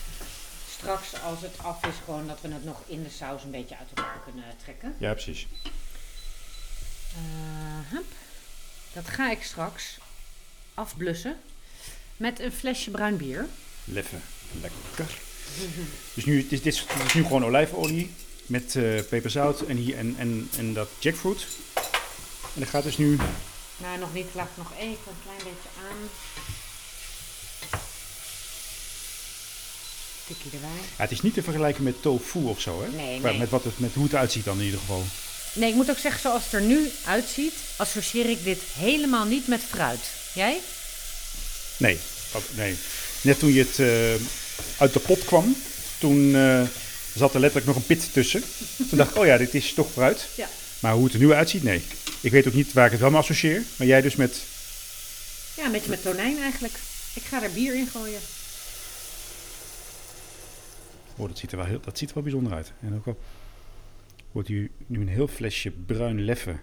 straks, 0.80 1.08
als 1.24 1.42
het 1.42 1.56
af 1.58 1.86
is, 1.86 1.96
gewoon 2.06 2.28
dat 2.28 2.38
we 2.42 2.48
het 2.54 2.66
nog 2.66 2.82
in 2.88 3.04
de 3.04 3.10
saus 3.10 3.44
een 3.44 3.52
beetje 3.52 3.78
uit 3.78 3.88
elkaar 3.94 4.22
kunnen 4.24 4.44
trekken. 4.64 4.96
Ja, 4.98 5.14
precies. 5.14 5.48
Dat 8.94 9.08
ga 9.10 9.32
ik 9.32 9.44
straks 9.44 9.98
afblussen 10.74 11.38
met 12.22 12.40
een 12.40 12.52
flesje 12.52 12.92
bruin 12.92 13.18
bier. 13.18 13.48
Leffen. 13.84 14.22
Lekker. 14.62 15.18
Dus 16.14 16.26
nu, 16.26 16.48
dit, 16.48 16.52
is, 16.52 16.62
dit 16.62 16.74
is 16.74 16.86
dit 16.98 17.06
is 17.06 17.14
nu 17.14 17.24
gewoon 17.24 17.46
olijfolie 17.46 18.12
met 18.46 18.76
eh 18.76 18.84
peperzout 19.10 19.62
en, 19.62 19.78
hier, 19.78 19.98
en, 19.98 20.16
en, 20.18 20.50
en 20.58 20.74
dat 20.74 20.90
jackfruit. 21.00 21.46
En 22.54 22.60
dat 22.60 22.70
gaat 22.70 22.84
dus 22.84 22.98
nu... 22.98 23.18
Nou, 23.78 24.00
nog 24.00 24.14
niet. 24.14 24.26
Ik 24.26 24.34
laat 24.34 24.58
nog 24.58 24.72
even 24.80 24.90
een 24.90 25.24
klein 25.24 25.38
beetje 25.38 25.70
aan. 25.90 26.10
Tikkie 30.28 30.52
erbij. 30.52 30.70
Ja, 30.70 31.04
het 31.04 31.12
is 31.12 31.22
niet 31.22 31.34
te 31.34 31.44
vergelijken 31.44 31.84
met 31.84 32.02
tofu 32.02 32.40
of 32.40 32.62
zo, 32.62 32.82
hè? 32.82 32.88
Nee, 32.90 33.20
nee. 33.20 33.38
Met, 33.38 33.50
wat 33.50 33.64
het, 33.64 33.80
met 33.80 33.94
hoe 33.94 34.04
het 34.04 34.14
eruit 34.14 34.32
ziet 34.32 34.46
dan 34.46 34.58
in 34.58 34.66
ieder 34.66 34.80
geval. 34.80 35.04
Nee, 35.54 35.70
ik 35.70 35.76
moet 35.76 35.90
ook 35.90 35.98
zeggen, 35.98 36.22
zoals 36.22 36.44
het 36.44 36.54
er 36.54 36.62
nu 36.62 36.90
uitziet, 37.06 37.54
associeer 37.76 38.30
ik 38.30 38.44
dit 38.44 38.62
helemaal 38.74 39.26
niet 39.26 39.48
met 39.48 39.62
fruit. 39.62 40.00
Jij? 40.34 40.60
Nee, 41.82 41.98
oh, 42.36 42.42
nee. 42.56 42.76
Net 43.22 43.40
toen 43.40 43.54
je 43.54 43.60
het 43.60 43.80
eh, 43.80 44.28
uit 44.78 44.94
de 44.94 45.00
pot 45.00 45.26
kwam, 45.26 45.56
toen 46.00 46.36
eh, 46.36 46.62
zat 47.16 47.34
er 47.34 47.40
letterlijk 47.40 47.68
nog 47.68 47.76
een 47.76 47.86
pit 47.86 48.14
tussen. 48.14 48.44
Toen 48.90 48.98
dacht 48.98 49.10
ik, 49.10 49.18
oh 49.18 49.26
ja, 49.26 49.38
dit 49.38 49.54
is 49.54 49.74
toch 49.74 49.92
fruit. 49.92 50.28
Ja. 50.36 50.48
Maar 50.80 50.94
hoe 50.94 51.04
het 51.04 51.14
er 51.14 51.20
nu 51.20 51.34
uitziet, 51.34 51.64
nee. 51.64 51.82
Ik 52.22 52.32
weet 52.32 52.48
ook 52.48 52.54
niet 52.54 52.74
waar 52.74 52.86
ik 52.86 52.92
het 52.92 53.02
wel 53.02 53.10
mee 53.10 53.20
associeer. 53.20 53.64
Maar 53.76 53.88
jij 53.88 54.02
dus 54.02 54.16
met... 54.16 54.42
Ja, 55.56 55.66
een 55.66 55.72
beetje 55.72 55.90
met 55.90 56.02
tonijn 56.02 56.38
eigenlijk. 56.42 56.74
Ik 57.14 57.24
ga 57.24 57.44
er 57.44 57.52
bier 57.52 57.76
in 57.76 57.88
gooien. 57.88 58.20
Oh, 61.16 61.28
dat 61.28 61.38
ziet 61.38 61.52
er 61.52 61.58
wel, 61.58 61.66
heel, 61.66 61.82
dat 61.82 61.98
ziet 61.98 62.08
er 62.08 62.14
wel 62.14 62.24
bijzonder 62.24 62.54
uit. 62.54 62.72
En 62.82 62.96
ook 62.96 63.06
wel 63.06 63.20
wordt 64.32 64.48
hier 64.48 64.70
nu 64.88 65.02
een 65.02 65.08
heel 65.08 65.28
flesje 65.28 65.72
bruin 65.72 66.22
leffe 66.22 66.56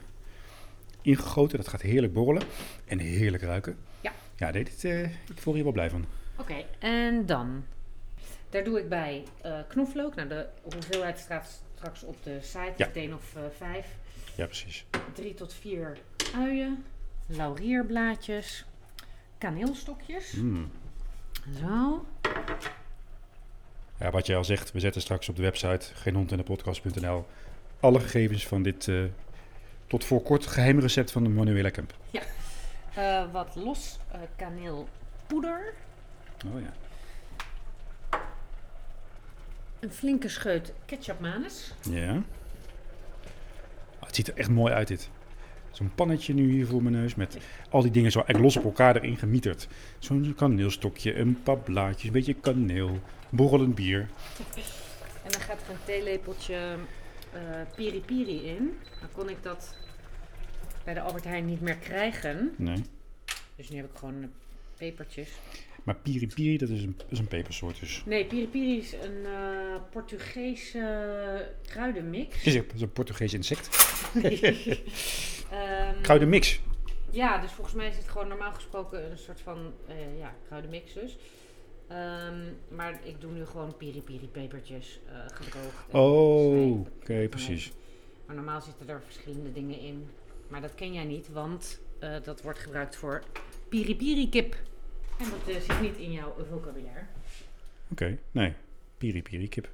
ingegoten. 1.03 1.59
Dat 1.59 1.69
gaat 1.69 1.83
heerlijk 1.83 2.13
borrelen 2.13 2.43
en 2.85 2.99
heerlijk 2.99 3.43
ruiken. 3.43 3.77
Ja. 4.39 4.47
Ja, 4.47 4.53
dit, 4.53 4.85
eh, 4.85 5.03
ik 5.05 5.39
voel 5.39 5.55
hier 5.55 5.63
wel 5.63 5.73
blij 5.73 5.91
van. 5.91 6.05
Oké, 6.37 6.65
en 6.79 7.27
dan. 7.27 7.65
Daar 8.51 8.65
doe 8.65 8.79
ik 8.79 8.89
bij 8.89 9.25
eh, 9.43 9.59
knoflook. 9.69 10.15
Nou, 10.15 10.29
de 10.29 10.49
hoeveelheid 10.63 11.19
staat 11.19 11.63
straks 11.77 12.03
op 12.03 12.23
de 12.23 12.39
site. 12.41 12.73
Ja. 12.77 12.87
Meteen 12.87 13.15
of 13.15 13.37
eh, 13.37 13.43
vijf. 13.57 13.87
Ja, 14.35 14.47
precies. 14.47 14.85
Drie 15.15 15.35
tot 15.35 15.55
vier 15.55 15.99
uien. 16.35 16.85
Laurierblaadjes. 17.27 18.65
Kaneelstokjes. 19.39 20.33
Mm. 20.33 20.71
Zo. 21.61 22.07
Ja, 23.99 24.11
wat 24.11 24.27
jij 24.27 24.37
al 24.37 24.45
zegt, 24.45 24.73
we 24.73 24.81
zetten 24.81 25.01
straks 25.01 25.29
op 25.29 25.37
de 25.37 25.43
website 25.43 25.95
geenhondindepodcast.nl 25.95 27.27
alle 27.81 28.01
gegevens 28.01 28.47
van 28.47 28.63
dit 28.63 28.91
tot 29.87 30.05
voor 30.05 30.23
kort 30.23 30.47
geheime 30.47 30.81
recept 30.81 31.11
van 31.11 31.23
de 31.23 31.29
Manuela 31.29 31.71
Kemp. 31.71 31.95
Eh, 32.99 33.33
wat 33.33 33.57
los 33.57 33.99
eh, 34.13 34.21
kaneelpoeder. 34.37 35.75
Oh 36.47 36.61
ja. 36.61 36.73
Een 39.81 39.91
flinke 39.91 40.29
scheut 40.29 40.73
ketchup 40.87 41.21
manis. 41.21 41.75
Ja. 41.91 42.11
Ah, 43.99 44.07
het 44.07 44.15
ziet 44.15 44.29
er 44.29 44.37
echt 44.37 44.49
mooi 44.49 44.73
uit 44.73 44.89
dit. 44.89 45.11
Zo'n 45.71 45.95
pannetje 45.95 46.35
nu 46.35 46.51
hier 46.51 46.67
voor 46.67 46.83
mijn 46.83 46.95
neus 46.95 47.15
met 47.15 47.39
al 47.71 47.83
die 47.83 47.91
dingen 47.91 48.11
zo 48.11 48.19
eigenlijk 48.19 48.55
los 48.55 48.57
op 48.57 48.65
elkaar 48.71 48.97
erin 48.97 49.17
gemieterd. 49.17 49.69
Zo'n 49.99 50.35
kaneelstokje, 50.37 51.17
een 51.17 51.43
paar 51.43 51.59
blaadjes, 51.59 52.05
een 52.05 52.13
beetje 52.13 52.35
kaneel, 52.35 53.01
borrelend 53.29 53.75
bier. 53.75 54.09
En 55.25 55.31
dan 55.31 55.41
gaat 55.41 55.63
er 55.63 55.71
een 55.71 55.85
theelepeltje 55.85 56.77
eh 57.33 57.41
piri 57.77 58.01
piri 58.01 58.47
in. 58.47 58.79
Dan 59.01 59.09
kon 59.13 59.29
ik 59.29 59.43
dat 59.43 59.77
bij 60.89 60.97
de 60.97 61.03
Albert 61.03 61.25
Heijn 61.25 61.47
niet 61.47 61.61
meer 61.61 61.77
krijgen. 61.77 62.55
Nee. 62.57 62.85
Dus 63.57 63.69
nu 63.69 63.77
heb 63.77 63.91
ik 63.91 63.97
gewoon 63.97 64.23
eh, 64.23 64.29
pepertjes. 64.77 65.29
Maar 65.83 65.95
piri 65.95 66.27
piri, 66.27 66.59
dat 66.59 66.69
is 66.69 66.83
een, 66.83 66.97
is 67.09 67.19
een 67.19 67.29
pepersoort 67.29 67.81
dus. 67.81 68.03
Nee, 68.07 68.25
piri 68.25 68.49
piri 68.49 68.79
is 68.79 68.93
een 68.93 69.25
eh 69.25 69.81
Portugese 69.91 71.49
kruidenmix. 71.67 72.45
Is 72.45 72.55
een, 72.55 72.65
het 72.73 72.81
een 72.81 72.93
Portugees 72.93 73.35
insect. 73.35 73.69
Ehm, 75.51 76.01
Kruidenmix. 76.03 76.61
Ja, 77.11 77.39
dus 77.39 77.53
volgens 77.53 77.77
mij 77.77 77.89
is 77.89 77.97
het 77.97 78.09
gewoon 78.09 78.29
normaal 78.29 78.53
gesproken 78.53 79.11
een 79.11 79.19
soort 79.19 79.41
van 79.41 79.73
eh, 79.87 80.19
ja, 80.19 80.35
kruidenmix 80.47 80.93
dus. 80.93 81.17
Ehm, 81.89 82.41
maar 82.69 83.01
ik 83.03 83.21
doe 83.21 83.33
nu 83.33 83.47
gewoon 83.47 83.77
piri 83.77 84.03
piri 84.03 84.29
pepertjes 84.29 85.01
eh 85.07 85.37
gedroogd. 85.37 85.95
Oh, 85.95 86.81
oké, 86.81 87.29
precies. 87.29 87.73
Maar 88.27 88.37
normaal 88.37 88.61
zitten 88.61 88.89
er 88.89 89.03
verschillende 89.03 89.53
dingen 89.53 89.79
in. 89.81 90.09
Maar 90.49 90.61
dat 90.61 90.75
ken 90.75 90.93
jij 90.93 91.05
niet, 91.05 91.29
want 91.29 91.81
eh, 91.99 92.15
dat 92.23 92.43
wordt 92.43 92.59
gebruikt 92.59 92.97
voor 92.97 93.23
piri 93.69 93.97
piri 93.97 94.29
kip. 94.29 94.57
En 95.19 95.27
dat 95.31 95.55
eh, 95.55 95.61
zit 95.61 95.81
niet 95.81 95.97
in 95.97 96.13
jouw 96.13 96.35
vocabulaire. 96.51 97.03
Oké, 97.91 98.19
nee. 98.31 98.55
Piri 98.99 99.23
piri 99.23 99.49
kip. 99.49 99.69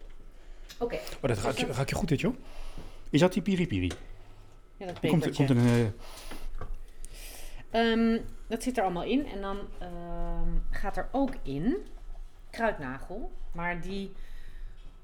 Oké. 0.78 0.94
Oh, 0.94 1.28
dat 1.28 1.38
ruik 1.38 1.88
je, 1.88 1.94
goed 1.94 2.08
dit, 2.08 2.20
joh. 2.20 2.34
Is 3.10 3.20
dat 3.20 3.32
die 3.32 3.42
piri 3.42 3.66
piri? 3.66 3.90
Ja, 4.76 4.86
dat 4.86 5.00
komt, 5.00 5.34
komt 5.34 5.50
een... 5.50 5.92
Ehm, 7.70 8.18
dat 8.46 8.62
zit 8.62 8.76
er 8.76 8.82
allemaal 8.84 9.04
in. 9.04 9.26
En 9.26 9.40
dan 9.40 9.58
ehm, 9.78 10.48
gaat 10.70 10.96
er 10.96 11.08
ook 11.12 11.34
in 11.42 11.76
kruidnagel. 12.50 13.32
Maar 13.52 13.80
die, 13.80 14.12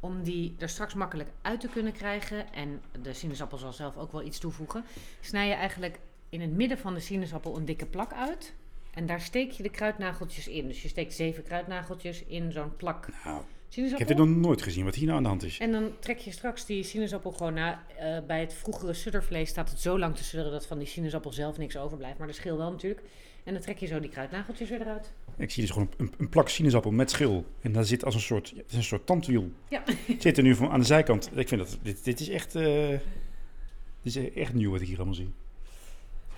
om 0.00 0.22
die 0.22 0.54
er 0.58 0.68
straks 0.68 0.94
makkelijk 0.94 1.28
uit 1.42 1.60
te 1.60 1.68
kunnen 1.68 1.92
krijgen. 1.92 2.52
En 2.52 2.80
de 3.02 3.12
sinaasappel 3.12 3.58
zal 3.58 3.72
zelf 3.72 3.96
ook 3.96 4.12
wel 4.12 4.22
iets 4.22 4.38
toevoegen. 4.38 4.84
Snij 5.20 5.48
je 5.48 5.54
eigenlijk 5.54 5.98
in 6.28 6.40
het 6.40 6.50
midden 6.50 6.78
van 6.78 6.94
de 6.94 7.00
sinaasappel 7.00 7.56
een 7.56 7.64
dikke 7.64 7.86
plak 7.86 8.12
uit. 8.12 8.54
En 8.90 9.06
daar 9.06 9.20
steek 9.20 9.50
je 9.50 9.62
de 9.62 9.70
kruidnageltjes 9.70 10.48
in. 10.48 10.66
Dus 10.66 10.82
je 10.82 10.88
steekt 10.88 11.14
zeven 11.14 11.42
kruidnageltjes 11.42 12.24
in 12.24 12.52
zo'n 12.52 12.76
plak 12.76 13.08
nou, 13.24 13.42
ik 13.76 13.98
heb 13.98 14.08
dit 14.08 14.16
nog 14.16 14.28
nooit 14.28 14.62
gezien, 14.62 14.84
wat 14.84 14.94
hier 14.94 15.04
nou 15.04 15.16
aan 15.16 15.22
de 15.22 15.28
hand 15.28 15.42
is. 15.42 15.58
En 15.58 15.72
dan 15.72 15.92
trek 15.98 16.18
je 16.18 16.30
straks 16.30 16.66
die 16.66 16.82
sinaasappel 16.82 17.32
gewoon 17.32 17.54
na. 17.54 17.84
eh, 17.98 18.18
bij 18.26 18.40
het 18.40 18.54
vroegere 18.54 18.92
suddervlees 18.92 19.48
staat 19.48 19.70
het 19.70 19.80
zo 19.80 19.98
lang 19.98 20.16
te 20.16 20.24
sudderen 20.24 20.52
dat 20.52 20.66
van 20.66 20.78
die 20.78 20.86
sinaasappel 20.86 21.32
zelf 21.32 21.58
niks 21.58 21.76
overblijft. 21.76 22.18
Maar 22.18 22.26
de 22.26 22.32
schil 22.32 22.56
wel 22.56 22.70
natuurlijk. 22.70 23.02
En 23.44 23.52
dan 23.52 23.62
trek 23.62 23.78
je 23.78 23.86
zo 23.86 24.00
die 24.00 24.10
kruidnageltjes 24.10 24.68
weer 24.68 24.80
eruit. 24.80 25.12
Ik 25.36 25.50
zie 25.50 25.62
dus 25.62 25.72
gewoon 25.72 25.90
een, 25.96 26.12
een 26.18 26.28
plak 26.28 26.48
sinaasappel 26.48 26.90
met 26.90 27.10
schil. 27.10 27.44
En 27.60 27.72
daar 27.72 27.84
zit 27.84 28.04
als 28.04 28.14
een 28.14 28.20
soort, 28.20 28.54
een 28.68 28.82
soort 28.82 29.06
tandwiel. 29.06 29.50
Ja. 29.68 29.82
Het 29.86 30.22
zit 30.26 30.36
er 30.36 30.42
nu 30.42 30.54
van 30.54 30.70
aan 30.70 30.80
de 30.80 30.86
zijkant. 30.86 31.30
Ik 31.34 31.48
vind 31.48 31.60
dat, 31.60 31.78
dit, 31.82 32.04
dit 32.04 32.20
is 32.20 32.28
echt, 32.28 32.54
eh, 32.54 32.88
dit 34.02 34.16
is 34.16 34.32
echt 34.32 34.54
nieuw 34.54 34.70
wat 34.70 34.80
ik 34.80 34.86
hier 34.86 34.96
allemaal 34.96 35.14
zie. 35.14 35.32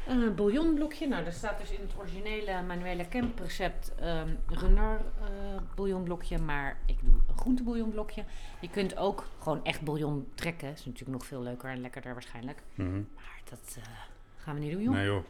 Een 0.06 0.34
bouillonblokje. 0.34 1.08
Nou, 1.08 1.24
daar 1.24 1.32
staat 1.32 1.58
dus 1.58 1.70
in 1.70 1.80
het 1.80 1.92
originele 1.98 2.62
Manuela 2.62 3.04
Kemp 3.04 3.38
recept 3.38 3.94
ehm 3.94 4.28
runner 4.46 5.00
eh, 5.20 5.26
bouillonblokje. 5.74 6.38
Maar 6.38 6.78
ik 6.86 6.96
doe 7.02 7.14
een 7.28 7.36
groentebouillonblokje. 7.36 8.24
Je 8.60 8.70
kunt 8.70 8.96
ook 8.96 9.26
gewoon 9.38 9.64
echt 9.64 9.80
bouillon 9.80 10.26
trekken. 10.34 10.72
is 10.72 10.84
natuurlijk 10.84 11.18
nog 11.18 11.26
veel 11.26 11.42
leuker 11.42 11.70
en 11.70 11.80
lekkerder 11.80 12.12
waarschijnlijk. 12.12 12.62
Mhm. 12.74 13.02
Maar 13.14 13.40
dat 13.50 13.76
eh, 13.78 13.84
gaan 14.36 14.54
we 14.54 14.60
niet 14.60 14.72
doen, 14.72 14.82
joh. 14.82 14.92
Nee 14.92 15.06
joh. 15.06 15.24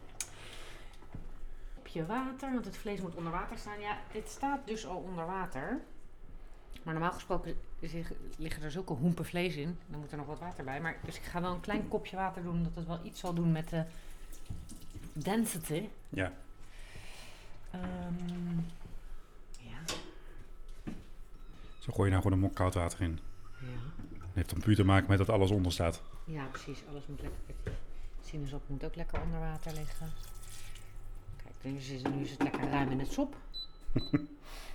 Kopje 1.92 2.06
water, 2.06 2.52
want 2.52 2.64
het 2.64 2.76
vlees 2.76 3.00
moet 3.00 3.14
onder 3.14 3.32
water 3.32 3.58
staan. 3.58 3.80
Ja, 3.80 3.98
dit 4.12 4.28
staat 4.28 4.66
dus 4.66 4.86
al 4.86 4.96
onder 4.96 5.26
water. 5.26 5.80
Maar 6.82 6.94
normaal 6.94 7.12
gesproken 7.12 7.56
liggen 8.36 8.62
er 8.62 8.70
zulke 8.70 8.92
hoempen 8.92 9.24
vlees 9.24 9.56
in. 9.56 9.78
Dan 9.86 10.00
moet 10.00 10.10
er 10.10 10.16
nog 10.16 10.26
wat 10.26 10.38
water 10.38 10.64
bij. 10.64 10.80
Maar, 10.80 10.96
dus 11.04 11.16
ik 11.16 11.22
ga 11.22 11.40
wel 11.40 11.52
een 11.52 11.60
klein 11.60 11.88
kopje 11.88 12.16
water 12.16 12.42
doen, 12.42 12.62
dat 12.62 12.72
het 12.74 12.86
wel 12.86 13.00
iets 13.02 13.20
zal 13.20 13.34
doen 13.34 13.52
met 13.52 13.68
de 13.68 13.84
density. 15.12 15.88
Ja. 16.08 16.32
Ehm, 17.70 18.56
ja. 19.58 19.94
Zo 21.78 21.92
gooi 21.92 22.04
je 22.04 22.10
nou 22.10 22.22
gewoon 22.22 22.32
een 22.32 22.44
mok 22.44 22.54
koud 22.54 22.74
water 22.74 23.00
in. 23.00 23.18
Ja. 23.60 23.66
Dat 24.18 24.28
heeft 24.32 24.50
dan 24.50 24.60
puur 24.60 24.76
te 24.76 24.84
maken 24.84 25.08
met 25.08 25.18
dat 25.18 25.28
alles 25.28 25.50
onder 25.50 25.72
staat. 25.72 26.02
ja, 26.24 26.44
precies. 26.44 26.82
Alles 26.88 27.06
moet 27.06 27.20
lekker. 27.20 27.72
Sinaasappel 28.24 28.74
moet 28.74 28.84
ook 28.84 28.94
lekker 28.94 29.20
onder 29.20 29.40
water 29.40 29.72
liggen. 29.72 30.12
Nu 31.62 31.76
is, 31.76 31.88
het- 31.88 32.14
nu 32.14 32.22
is 32.22 32.30
het 32.30 32.42
lekker 32.42 32.68
ruim 32.68 32.90
in 32.90 32.98
het 32.98 33.12
sop. 33.12 33.36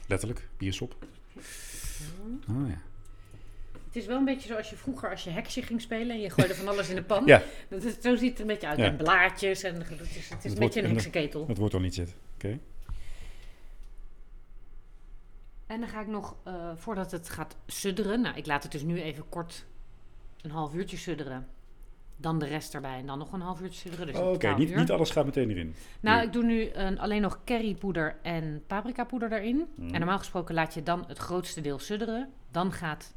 Letterlijk, 0.08 0.48
biersop. 0.58 0.96
Oh 2.50 2.68
ja. 2.70 2.82
Het 3.86 3.96
is 3.96 4.06
wel 4.06 4.18
een 4.18 4.26
beetje 4.26 4.48
zoals 4.48 4.70
je 4.70 4.76
vroeger 4.76 5.10
als 5.10 5.24
je 5.24 5.30
heksje 5.30 5.62
ging 5.62 5.82
spelen 5.82 6.10
en 6.10 6.20
je 6.22 6.30
gooide 6.30 6.56
van 6.56 6.68
alles 6.68 6.90
in 6.90 6.96
de 6.96 7.04
pan. 7.04 7.26
Ja. 7.34 7.42
Dat 7.70 7.84
is, 7.84 7.94
zo 8.02 8.16
ziet 8.16 8.30
het 8.32 8.40
een 8.40 8.48
beetje 8.48 8.68
uit. 8.68 8.78
Ja. 8.78 8.86
En 8.86 8.98
blaadjes 8.98 9.64
en 9.64 9.76
het 9.82 9.90
is, 10.16 10.30
het 10.30 10.46
is 10.46 10.52
een 10.54 10.60
beetje 10.60 10.82
een 10.82 10.90
heksenketel. 10.90 11.46
Dat 11.46 11.58
wordt 11.58 11.74
al 11.74 11.80
niet 11.80 11.96
zitten. 11.96 12.16
Oké. 12.36 12.60
En 15.68 15.80
dan 15.80 15.90
ga 15.90 16.02
ik 16.02 16.08
nog, 16.08 16.36
eh, 16.44 16.72
voordat 16.76 17.12
het 17.12 17.30
gaat 17.30 17.56
sudderen, 17.68 18.22
nou 18.22 18.36
ik 18.38 18.46
laat 18.46 18.64
het 18.64 18.72
dus 18.72 18.82
nu 18.84 19.02
even 19.02 19.30
kort 19.30 19.66
een 20.42 20.52
half 20.52 20.74
uurtje 20.74 20.98
sudderen. 20.98 21.48
Dan 22.20 22.40
de 22.40 22.46
rest 22.46 22.74
erbij 22.74 22.98
en 23.00 23.06
dan 23.06 23.18
nog 23.18 23.32
een 23.34 23.42
half 23.42 23.62
uurtje 23.62 23.80
sudderen. 23.80 24.08
Dus 24.08 24.16
Oh, 24.16 24.28
Oké, 24.28 24.38
12 24.38 24.58
niet, 24.58 24.76
niet 24.76 24.92
alles 24.92 25.10
gaat 25.10 25.26
meteen 25.26 25.50
erin. 25.50 25.76
Nou, 26.00 26.24
ik 26.24 26.34
doe 26.34 26.44
nu 26.44 26.70
een, 26.74 27.00
alleen 27.00 27.22
nog 27.22 27.40
currypoeder 27.46 28.18
en 28.22 28.64
paprikapoeder 28.68 29.32
erin. 29.32 29.68
Mhm. 29.76 29.94
En 29.94 30.00
normaal 30.00 30.18
gesproken 30.18 30.56
laat 30.56 30.74
je 30.74 30.84
dan 30.84 31.04
het 31.08 31.18
grootste 31.18 31.62
deel 31.62 31.80
sudderen. 31.80 32.30
Dan 32.52 32.72
gaat 32.72 33.14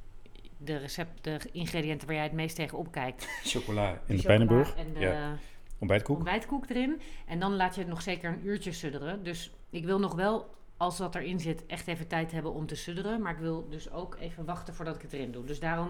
de, 0.57 0.77
recept, 0.77 1.25
de 1.25 1.39
ingrediënten 1.53 2.07
waar 2.07 2.17
jij 2.17 2.25
het 2.25 2.33
meest 2.35 2.57
tegen 2.57 2.79
opkijkt. 2.79 3.29
Chocola 3.45 4.01
in 4.07 4.17
de 4.17 4.23
Pijnenburg. 4.23 4.75
En 4.77 4.93
de, 4.95 5.01
Ja. 5.01 5.37
Ontbijtkoek. 5.79 6.17
ontbijtkoek 6.17 6.69
erin. 6.69 7.01
En 7.27 7.41
dan 7.41 7.57
laat 7.57 7.75
je 7.75 7.81
het 7.81 7.91
nog 7.91 8.03
zeker 8.03 8.31
een 8.33 8.47
uurtje 8.47 8.73
sudderen. 8.73 9.23
Dus 9.23 9.53
ik 9.71 9.85
wil 9.85 9.99
nog 9.99 10.15
wel, 10.15 10.55
als 10.77 10.97
dat 10.97 11.15
erin 11.15 11.41
zit, 11.41 11.67
echt 11.67 11.87
even 11.87 12.07
tijd 12.07 12.33
hebben 12.33 12.53
om 12.53 12.67
te 12.67 12.75
sudderen. 12.75 13.21
Maar 13.23 13.33
ik 13.33 13.39
wil 13.39 13.67
dus 13.71 13.91
ook 13.91 14.17
even 14.21 14.45
wachten 14.45 14.75
voordat 14.75 14.95
ik 14.97 15.03
het 15.03 15.13
erin 15.13 15.31
doe. 15.33 15.45
Dus 15.45 15.61
daarom 15.61 15.89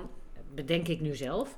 bedenk 0.54 0.88
ik 0.88 1.00
nu 1.00 1.16
zelf 1.16 1.56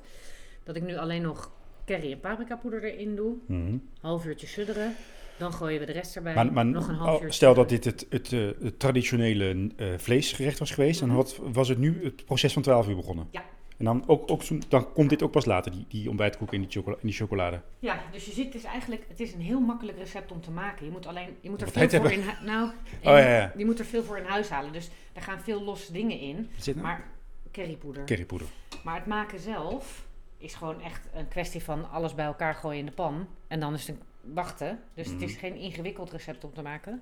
dat 0.63 0.75
ik 0.75 0.83
nu 0.83 0.97
alleen 0.97 1.21
nog 1.21 1.51
curry 1.85 2.11
en 2.11 2.19
paprikapoeder 2.19 2.83
erin 2.83 3.15
doe. 3.15 3.33
Mhm. 3.45 3.77
Half 4.01 4.25
uurtje 4.25 4.47
sudderen. 4.47 4.95
Dan 5.37 5.53
gooien 5.53 5.79
we 5.79 5.85
de 5.85 5.91
rest 5.91 6.15
erbij. 6.15 6.33
Maar, 6.35 6.53
maar 6.53 6.65
nog 6.65 6.87
een 6.87 6.95
half 6.95 7.21
oh, 7.21 7.29
stel 7.29 7.53
dat 7.53 7.69
dit 7.69 7.83
het, 7.85 8.05
het, 8.09 8.33
eh, 8.33 8.47
het 8.61 8.79
traditionele 8.79 9.69
eh, 9.77 9.87
vleesgerecht 9.97 10.59
was 10.59 10.71
geweest, 10.71 10.99
Mhm. 11.01 11.09
dan 11.09 11.17
had, 11.19 11.39
was 11.41 11.67
het 11.67 11.77
nu 11.77 12.03
het 12.03 12.25
proces 12.25 12.53
van 12.53 12.61
12 12.61 12.87
uur 12.87 12.95
begonnen. 12.95 13.27
Ja. 13.31 13.43
En 13.77 13.85
dan, 13.85 14.03
ook, 14.07 14.31
ook, 14.31 14.41
dan 14.69 14.93
komt 14.93 15.09
dit 15.09 15.23
ook 15.23 15.31
pas 15.31 15.45
later, 15.45 15.71
die, 15.71 15.85
die 15.87 16.09
ontbijtkoek 16.09 16.53
en 16.53 16.59
die, 16.61 16.69
chocola, 16.69 16.95
en 16.95 17.07
die 17.07 17.15
chocolade. 17.15 17.61
Ja, 17.79 18.01
dus 18.11 18.25
je 18.25 18.31
ziet 18.31 18.51
dus 18.51 18.63
eigenlijk, 18.63 19.05
het 19.07 19.19
is 19.19 19.33
een 19.33 19.41
heel 19.41 19.59
makkelijk 19.59 19.97
recept 19.97 20.31
om 20.31 20.41
te 20.41 20.51
maken. 20.51 20.85
Je 20.85 20.91
moet 20.91 21.05
alleen, 21.07 21.27
je 21.41 21.49
moet 21.49 21.61
er 21.61 21.69
veel 21.69 21.89
voor 21.89 22.11
in, 22.11 22.23
nou, 22.45 22.67
Oh 22.67 22.73
ja, 23.03 23.17
ja. 23.37 23.53
je 23.57 23.65
moet 23.65 23.79
er 23.79 23.85
veel 23.85 24.03
voor 24.03 24.17
in 24.17 24.25
huis 24.25 24.49
halen. 24.49 24.73
Dus 24.73 24.89
er 25.13 25.21
gaan 25.21 25.39
veel 25.39 25.63
losse 25.63 25.91
dingen 25.91 26.19
in. 26.19 26.49
Zit 26.57 26.75
nou? 26.75 26.87
Maar 26.87 27.07
currypoeder. 27.51 28.03
Currypoeder. 28.03 28.47
Maar 28.83 28.95
het 28.95 29.05
maken 29.05 29.39
zelf 29.39 30.05
is 30.43 30.53
gewoon 30.55 30.81
echt 30.81 31.07
een 31.13 31.27
kwestie 31.27 31.63
van 31.63 31.89
alles 31.91 32.15
bij 32.15 32.25
elkaar 32.25 32.55
gooien 32.55 32.79
in 32.79 32.85
de 32.85 32.91
pan. 32.91 33.27
En 33.47 33.59
dan 33.59 33.73
is 33.73 33.87
het 33.87 33.95
een 33.97 34.33
wachten. 34.33 34.79
Dus 34.93 35.07
het 35.07 35.21
is 35.21 35.31
Mhm. 35.31 35.39
geen 35.39 35.55
ingewikkeld 35.55 36.11
recept 36.11 36.43
om 36.43 36.53
te 36.53 36.61
maken. 36.61 37.01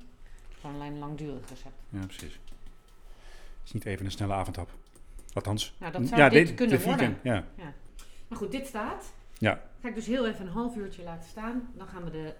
Gewoon 0.59 0.75
alleen 0.75 0.91
een 0.91 0.99
langdurig 0.99 1.49
recept. 1.49 1.75
Ja, 1.89 1.99
precies. 2.05 2.33
Het 2.33 3.63
is 3.65 3.71
niet 3.71 3.85
even 3.85 4.05
een 4.05 4.11
snelle 4.11 4.33
avondhap. 4.33 4.69
Althans. 5.33 5.75
Nou, 5.79 5.91
dat 5.91 6.07
zou 6.07 6.29
dit 6.29 6.53
kunnen 6.53 6.75
de 6.77 6.81
vegan, 6.83 7.15
Ja. 7.23 7.45
Maar 8.27 8.37
goed, 8.37 8.51
dit 8.51 8.67
staat. 8.67 9.13
Ja. 9.37 9.63
Ga 9.81 9.87
ik 9.87 9.95
dus 9.95 10.05
heel 10.05 10.27
even 10.27 10.45
een 10.45 10.51
half 10.51 10.75
uurtje 10.75 11.03
laten 11.03 11.29
staan. 11.29 11.69
Dan 11.73 11.87
gaan 11.87 12.03
we 12.03 12.09
de 12.11 12.33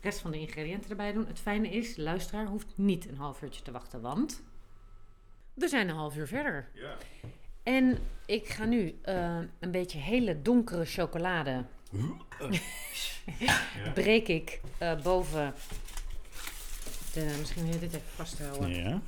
rest 0.00 0.18
van 0.20 0.30
de 0.30 0.38
ingrediënten 0.40 0.90
erbij 0.90 1.12
doen. 1.12 1.26
Het 1.26 1.40
fijne 1.40 1.68
is, 1.68 1.94
de 1.94 2.02
luisteraar 2.02 2.46
hoeft 2.46 2.66
niet 2.74 3.08
een 3.08 3.16
half 3.16 3.42
uurtje 3.42 3.62
te 3.62 3.70
wachten, 3.70 4.00
want 4.00 4.42
we 5.54 5.68
zijn 5.68 5.88
een 5.88 5.94
half 5.94 6.16
uur 6.16 6.26
verder. 6.26 6.68
Ja. 6.74 6.96
En 7.64 7.98
ik 8.26 8.48
ga 8.48 8.64
nu 8.64 8.98
eh, 9.02 9.38
een 9.58 9.70
beetje 9.70 9.98
hele 9.98 10.42
donkere 10.42 10.84
chocolade 10.84 11.64
breek 13.94 14.28
ik 14.28 14.60
eh, 14.78 15.02
boven 15.02 15.54
de, 17.12 17.36
misschien 17.38 17.64
wil 17.64 17.72
je 17.72 17.78
dit 17.78 17.94
even 17.94 18.08
vasthouden, 18.14 18.74
Ja. 18.74 19.00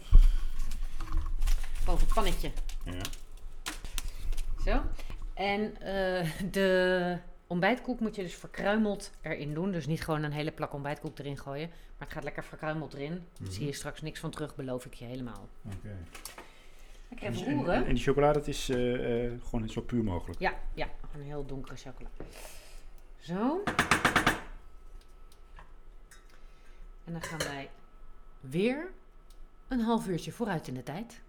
boven 1.85 2.05
het 2.05 2.15
pannetje. 2.15 2.51
ja. 2.85 3.01
Zo. 4.65 4.83
En 5.35 5.81
eh, 5.81 6.31
de 6.51 7.19
ontbijtkoek 7.47 8.01
moet 8.01 8.17
je 8.17 8.23
dus 8.23 8.35
verkruimeld 8.35 9.11
erin 9.21 9.55
doen. 9.55 9.73
Dus 9.73 9.87
niet 9.87 10.05
gewoon 10.05 10.23
een 10.23 10.33
hele 10.33 10.51
plak 10.53 10.73
ontbijtkoek 10.73 11.19
erin 11.19 11.39
gooien. 11.39 11.69
Maar 11.69 12.07
het 12.09 12.13
gaat 12.13 12.25
lekker 12.25 12.45
verkruimeld 12.45 12.95
erin. 12.95 13.27
Mhm. 13.41 13.51
zie 13.51 13.67
je 13.67 13.73
straks 13.73 14.03
niks 14.03 14.21
van 14.21 14.31
terug, 14.31 14.55
beloof 14.55 14.85
ik 14.87 14.95
je 14.95 15.05
helemaal. 15.05 15.49
Oké. 15.65 15.97
Lekker 17.09 17.29
even 17.29 17.47
en, 17.47 17.55
roeren. 17.55 17.87
en 17.87 17.95
die 17.95 18.03
chocolade, 18.03 18.39
dat 18.39 18.49
is 18.49 18.69
eh, 18.69 19.25
eh, 19.25 19.33
gewoon 19.49 19.69
zo 19.69 19.81
puur 19.81 20.05
mogelijk. 20.05 20.41
Ja, 20.41 20.55
ja, 20.75 20.89
een 21.15 21.23
heel 21.23 21.47
donkere 21.47 21.77
chocola. 21.77 22.09
Zo. 23.19 23.63
En 27.05 27.13
dan 27.13 27.23
gaan 27.23 27.39
wij 27.39 27.71
weer 28.41 28.91
een 29.69 29.81
half 29.81 30.07
uurtje 30.07 30.33
vooruit 30.33 30.69
in 30.69 30.75
de 30.75 30.83
tijd. 30.83 31.21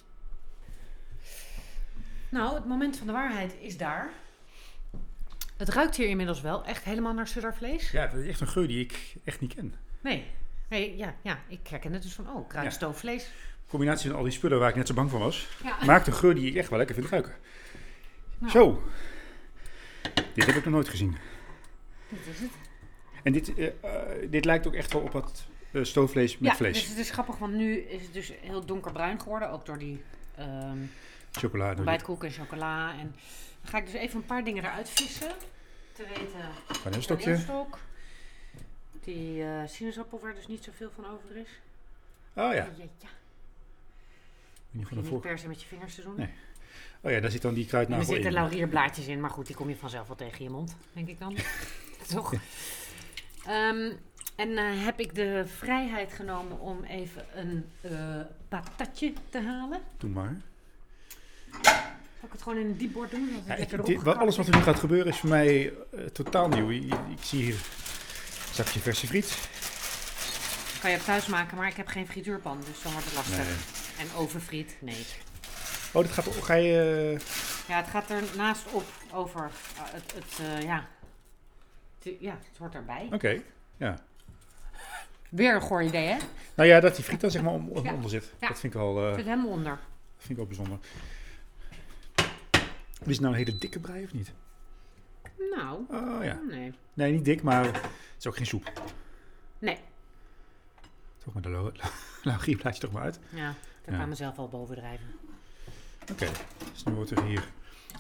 Nou, 2.30 2.55
het 2.55 2.65
moment 2.65 2.97
van 2.97 3.07
de 3.07 3.13
waarheid 3.13 3.55
is 3.59 3.78
daar. 3.78 4.09
Het 5.57 5.69
ruikt 5.69 5.95
hier 5.95 6.07
inmiddels 6.07 6.41
wel 6.41 6.65
echt 6.65 6.84
helemaal 6.84 7.13
naar 7.13 7.28
suddervlees. 7.28 7.91
Ja, 7.91 8.07
dat 8.07 8.19
is 8.19 8.28
echt 8.28 8.41
een 8.41 8.47
geur 8.47 8.67
die 8.67 8.80
ik 8.84 9.15
echt 9.23 9.39
niet 9.39 9.53
ken. 9.53 9.73
Nee. 10.01 10.25
nee 10.69 10.97
ja, 10.97 11.15
ja, 11.21 11.39
ik 11.47 11.67
herken 11.67 11.93
het 11.93 12.01
dus 12.01 12.13
van, 12.13 12.30
oh, 12.30 12.47
kruidstoofvlees. 12.47 13.32
Combinatie 13.68 14.09
van 14.09 14.18
al 14.18 14.24
die 14.24 14.34
spullen 14.34 14.59
waar 14.59 14.70
ik 14.70 14.76
net 14.76 14.88
zo 14.88 14.93
bang 14.93 15.09
van 15.09 15.20
was, 15.20 15.47
Ja. 15.63 15.86
maakt 15.86 16.07
een 16.07 16.13
geur 16.13 16.36
die 16.36 16.49
ik 16.49 16.55
echt 16.55 16.70
wel 16.70 16.78
lekker 16.78 16.95
vind 16.95 17.07
ruiken. 17.07 17.36
Nou. 18.38 18.51
Zo. 18.51 18.84
Dit 20.34 20.45
heb 20.45 20.55
ik 20.55 20.63
nog 20.63 20.74
nooit 20.74 20.89
gezien. 20.89 21.18
Dit 22.09 22.20
is 22.34 22.39
het. 22.39 22.51
En 23.24 23.34
dit, 23.34 23.53
eh, 23.53 23.68
eh, 23.68 24.30
dit 24.30 24.45
lijkt 24.45 24.68
ook 24.68 24.74
echt 24.74 24.93
wel 24.93 25.01
op 25.01 25.11
wat 25.11 25.45
eh, 25.72 25.84
stoofvlees 25.84 26.38
met 26.38 26.51
ja, 26.51 26.57
vlees. 26.57 26.80
dus 26.80 26.89
het 26.89 26.97
is 26.97 27.09
grappig, 27.09 27.38
want 27.38 27.53
nu 27.53 27.78
is 27.78 28.01
het 28.01 28.13
dus 28.13 28.32
heel 28.41 28.65
donkerbruin 28.65 29.22
geworden. 29.22 29.49
Ook 29.51 29.65
door 29.65 29.78
die 29.78 30.03
ehm, 30.36 30.78
Chocolade. 31.32 31.76
ontbijtkoek 31.76 32.24
en 32.24 32.32
chocola. 32.32 32.91
En 32.91 33.15
dan 33.61 33.72
ga 33.72 33.78
ik 33.78 33.86
dus 33.86 33.93
even 33.93 34.15
een 34.15 34.26
paar 34.26 34.43
dingen 34.43 34.63
eruit 34.63 34.89
vissen. 34.89 35.32
Te 35.91 36.03
weten, 36.07 36.80
Van 36.82 36.93
een 36.93 37.03
stokje. 37.03 37.39
Die 39.03 39.43
sinaasappel 39.65 40.20
waar 40.20 40.36
dus 40.36 40.47
niet 40.47 40.63
zoveel 40.63 40.91
van 40.95 41.05
over 41.05 41.36
is. 41.36 41.49
Oh 42.34 42.53
ja. 42.53 42.53
ja. 42.53 42.68
ja. 42.78 42.78
In 42.78 42.80
ieder 42.80 42.89
Hoef 42.97 43.01
geval 43.01 44.57
je 44.72 44.86
de 44.89 44.95
niet 44.95 45.07
voor... 45.07 45.20
per 45.20 45.39
se 45.39 45.47
met 45.47 45.61
je 45.61 45.68
vingers 45.68 45.95
te 45.95 46.01
doen. 46.01 46.13
Nee. 46.18 46.30
Oh 47.01 47.11
ja, 47.11 47.20
daar 47.20 47.32
zit 47.32 47.41
dan 47.41 47.53
die 47.53 47.63
er 47.63 47.70
kruidnagel 47.70 48.05
zitten 48.05 48.26
in. 48.26 48.34
laurierblaadjes 48.34 49.07
in, 49.07 49.20
maar 49.22 49.30
goed, 49.30 49.45
die 49.47 49.55
kom 49.55 49.70
je 49.70 49.76
vanzelf 49.76 50.07
wel 50.07 50.15
tegen 50.15 50.43
je 50.43 50.49
mond, 50.49 50.76
denk 50.93 51.07
ik 51.07 51.20
dan. 51.20 51.36
Toch? 52.13 52.34
Ehm, 53.45 53.91
en 54.36 54.57
eh, 54.57 54.86
heb 54.86 54.99
ik 54.99 55.15
de 55.15 55.43
vrijheid 55.57 56.13
genomen 56.13 56.59
om 56.59 56.84
even 56.84 57.26
een 57.36 57.65
eh, 57.82 58.20
patatje 58.49 59.13
te 59.30 59.41
halen. 59.41 59.82
Doe 59.97 60.09
maar. 60.09 60.41
Zal 61.61 62.26
ik 62.26 62.32
het 62.32 62.41
gewoon 62.41 62.57
in 62.57 62.65
een 62.65 62.78
diepbord 62.78 63.11
doen? 63.11 63.30
Ja, 63.45 63.55
ik- 63.55 63.86
dit, 63.86 64.03
wat, 64.03 64.18
alles 64.18 64.38
wat 64.38 64.47
er 64.47 64.55
nu 64.55 64.61
gaat 64.61 64.80
gebeuren 64.80 65.07
is 65.11 65.18
voor 65.20 65.30
mij 65.30 65.74
eh, 65.91 66.05
totaal 66.05 66.47
nieuw. 66.47 66.70
Ik, 66.70 66.84
ik 66.93 67.22
zie 67.24 67.43
hier 67.43 67.53
een 67.53 68.53
zakje 68.53 68.80
verse 68.80 69.07
friet. 69.07 69.49
Kan 70.82 70.91
je 70.91 71.03
thuis 71.03 71.26
maken, 71.26 71.57
maar 71.57 71.68
ik 71.68 71.76
heb 71.76 71.88
geen 71.88 72.07
frituurpan, 72.07 72.57
dus 72.65 72.82
dan 72.82 72.91
wordt 72.91 73.07
het 73.07 73.15
lastig. 73.15 73.38
Nee. 73.38 73.76
En 74.00 74.08
ovenfriet? 74.18 74.78
Nee. 74.80 75.06
Oh, 75.93 76.02
dit 76.02 76.12
gaat, 76.12 76.26
ga 76.28 76.54
je... 76.54 76.82
eh, 77.20 77.68
Ja, 77.68 77.78
het 77.78 77.88
gaat 77.88 78.10
er 78.10 78.24
naast 78.36 78.66
op 78.72 78.84
over 79.14 79.41
eh, 79.76 79.82
het, 79.93 80.14
het 80.16 80.39
eh, 80.48 80.62
ja. 80.64 80.88
Het, 82.04 82.14
ja, 82.20 82.32
het 82.50 82.58
hoort 82.58 82.76
erbij. 82.76 83.10
Oké, 83.12 83.41
ja. 83.78 84.00
Weer 85.30 85.56
een 85.56 85.62
goor 85.62 85.84
idee, 85.84 86.08
hè? 86.08 86.18
Nou 86.56 86.70
ja, 86.70 86.80
dat 86.80 86.95
die 86.95 87.04
friet 87.04 87.22
dan 87.22 87.32
zeg 87.32 87.41
maar 87.41 87.54
om, 87.54 87.70
om- 87.70 87.84
Ja. 87.86 87.93
onder 87.93 88.10
zit. 88.10 88.34
Ja. 88.39 88.48
Dat 88.48 88.60
vind 88.60 88.74
ik 88.74 88.80
wel, 88.80 89.08
eh, 89.10 89.16
zit 89.16 89.26
helemaal 89.26 89.48
onder. 89.52 89.80
vind 90.18 90.30
ik 90.30 90.36
wel 90.36 90.45
bijzonder. 90.45 90.78
Is 93.06 93.14
het 93.14 93.20
nou 93.20 93.34
een 93.34 93.39
hele 93.45 93.58
dikke 93.58 93.80
brei 93.80 94.04
of 94.04 94.14
niet? 94.14 94.32
Nou, 95.56 95.80
Oh 95.89 96.24
ja. 96.24 96.39
nee. 96.50 96.74
Nee, 96.93 97.12
niet 97.12 97.26
dik, 97.26 97.41
maar 97.43 97.64
het 97.66 97.80
is 98.20 98.28
ook 98.28 98.36
geen 98.36 98.45
soep. 98.45 98.72
Nee. 99.60 99.78
Toch 101.24 101.34
maar 101.34 101.43
de 101.43 101.50
lo- 101.50 101.72
laurierblaadje 102.24 102.82
toch 102.82 102.91
maar 102.91 103.04
uit. 103.04 103.20
Ja, 103.30 103.54
ik 103.88 103.93
heb 103.93 104.01
Ja. 104.01 104.05
mezelf 104.05 104.38
al 104.38 104.47
bovendrijven. 104.47 105.15
Oké, 106.11 106.31
dus 106.73 106.83
nu 106.83 106.93
wordt 106.93 107.11
er 107.11 107.23
hier 107.23 107.47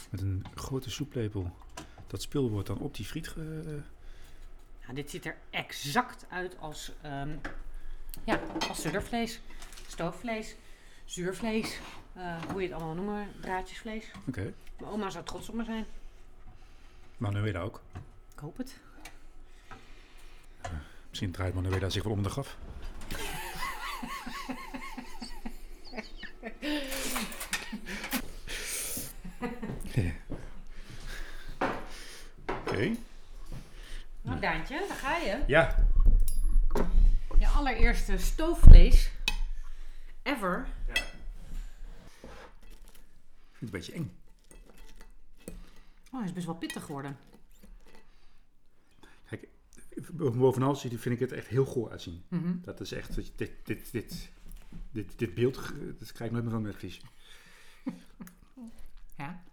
met 0.09 0.21
een 0.21 0.45
grote 0.55 0.89
soeplepel... 0.89 1.51
Dat 2.07 2.21
spul 2.21 2.49
wordt 2.49 2.67
dan 2.67 2.77
op 2.77 2.95
die 2.95 3.05
friet 3.05 3.27
ge... 3.27 3.39
Nou, 4.81 4.93
dit 4.93 5.09
ziet 5.09 5.25
er 5.25 5.37
exact 5.49 6.25
uit 6.29 6.59
als, 6.59 6.91
ehm 7.01 7.29
ja, 8.23 8.39
als 8.69 8.81
suddervlees, 8.81 9.39
stoofvlees, 9.87 10.55
zuurvlees, 11.05 11.79
eh, 12.13 12.41
hoe 12.51 12.61
je 12.61 12.67
het 12.67 12.75
allemaal 12.77 12.95
noemen, 12.95 13.27
draadjesvlees. 13.41 14.11
Oké, 14.27 14.53
Mijn 14.79 14.91
oma 14.91 15.09
zou 15.09 15.25
trots 15.25 15.49
op 15.49 15.55
me 15.55 15.63
zijn. 15.63 15.85
Manuela 17.17 17.59
ook. 17.61 17.81
Ik 18.33 18.39
hoop 18.39 18.57
het. 18.57 18.79
Misschien 21.09 21.31
draait 21.31 21.53
Manuela 21.53 21.89
zich 21.89 22.03
wel 22.03 22.11
om 22.13 22.23
de 22.23 22.29
graf. 22.29 22.57
Ja. 29.93 30.11
Oké. 32.47 32.95
Nou, 34.21 34.39
Daantje, 34.39 34.85
daar 34.87 34.97
ga 34.97 35.17
je. 35.17 35.43
Ja, 35.47 35.85
Je 37.39 37.47
allereerste 37.47 38.17
stoofvlees 38.17 39.11
ever. 40.23 40.67
ik 40.87 40.95
vind 43.53 43.59
het 43.59 43.61
een 43.61 43.69
beetje 43.69 43.93
eng. 43.93 44.11
Oh, 46.11 46.19
hij 46.19 46.23
is 46.23 46.33
best 46.33 46.45
wel 46.45 46.55
pittig 46.55 46.83
geworden. 46.83 47.17
Kijk, 49.29 49.47
bovenal 50.13 50.75
vind 50.75 51.05
ik 51.05 51.19
het 51.19 51.31
echt 51.31 51.47
heel 51.47 51.65
goor 51.65 51.91
uitzien. 51.91 52.23
Mhm. 52.27 52.55
Dat 52.61 52.79
is 52.79 52.91
echt, 52.91 53.37
dit, 53.37 53.51
dit, 53.63 53.91
dit, 53.91 54.29
dit, 54.91 55.19
dit 55.19 55.33
beeld, 55.33 55.55
dat 55.99 56.11
krijg 56.11 56.29
ik 56.29 56.31
nooit 56.31 56.43
meer 56.43 56.53
van 56.53 56.61
netvlies. 56.61 57.01
Ja. 59.17 59.43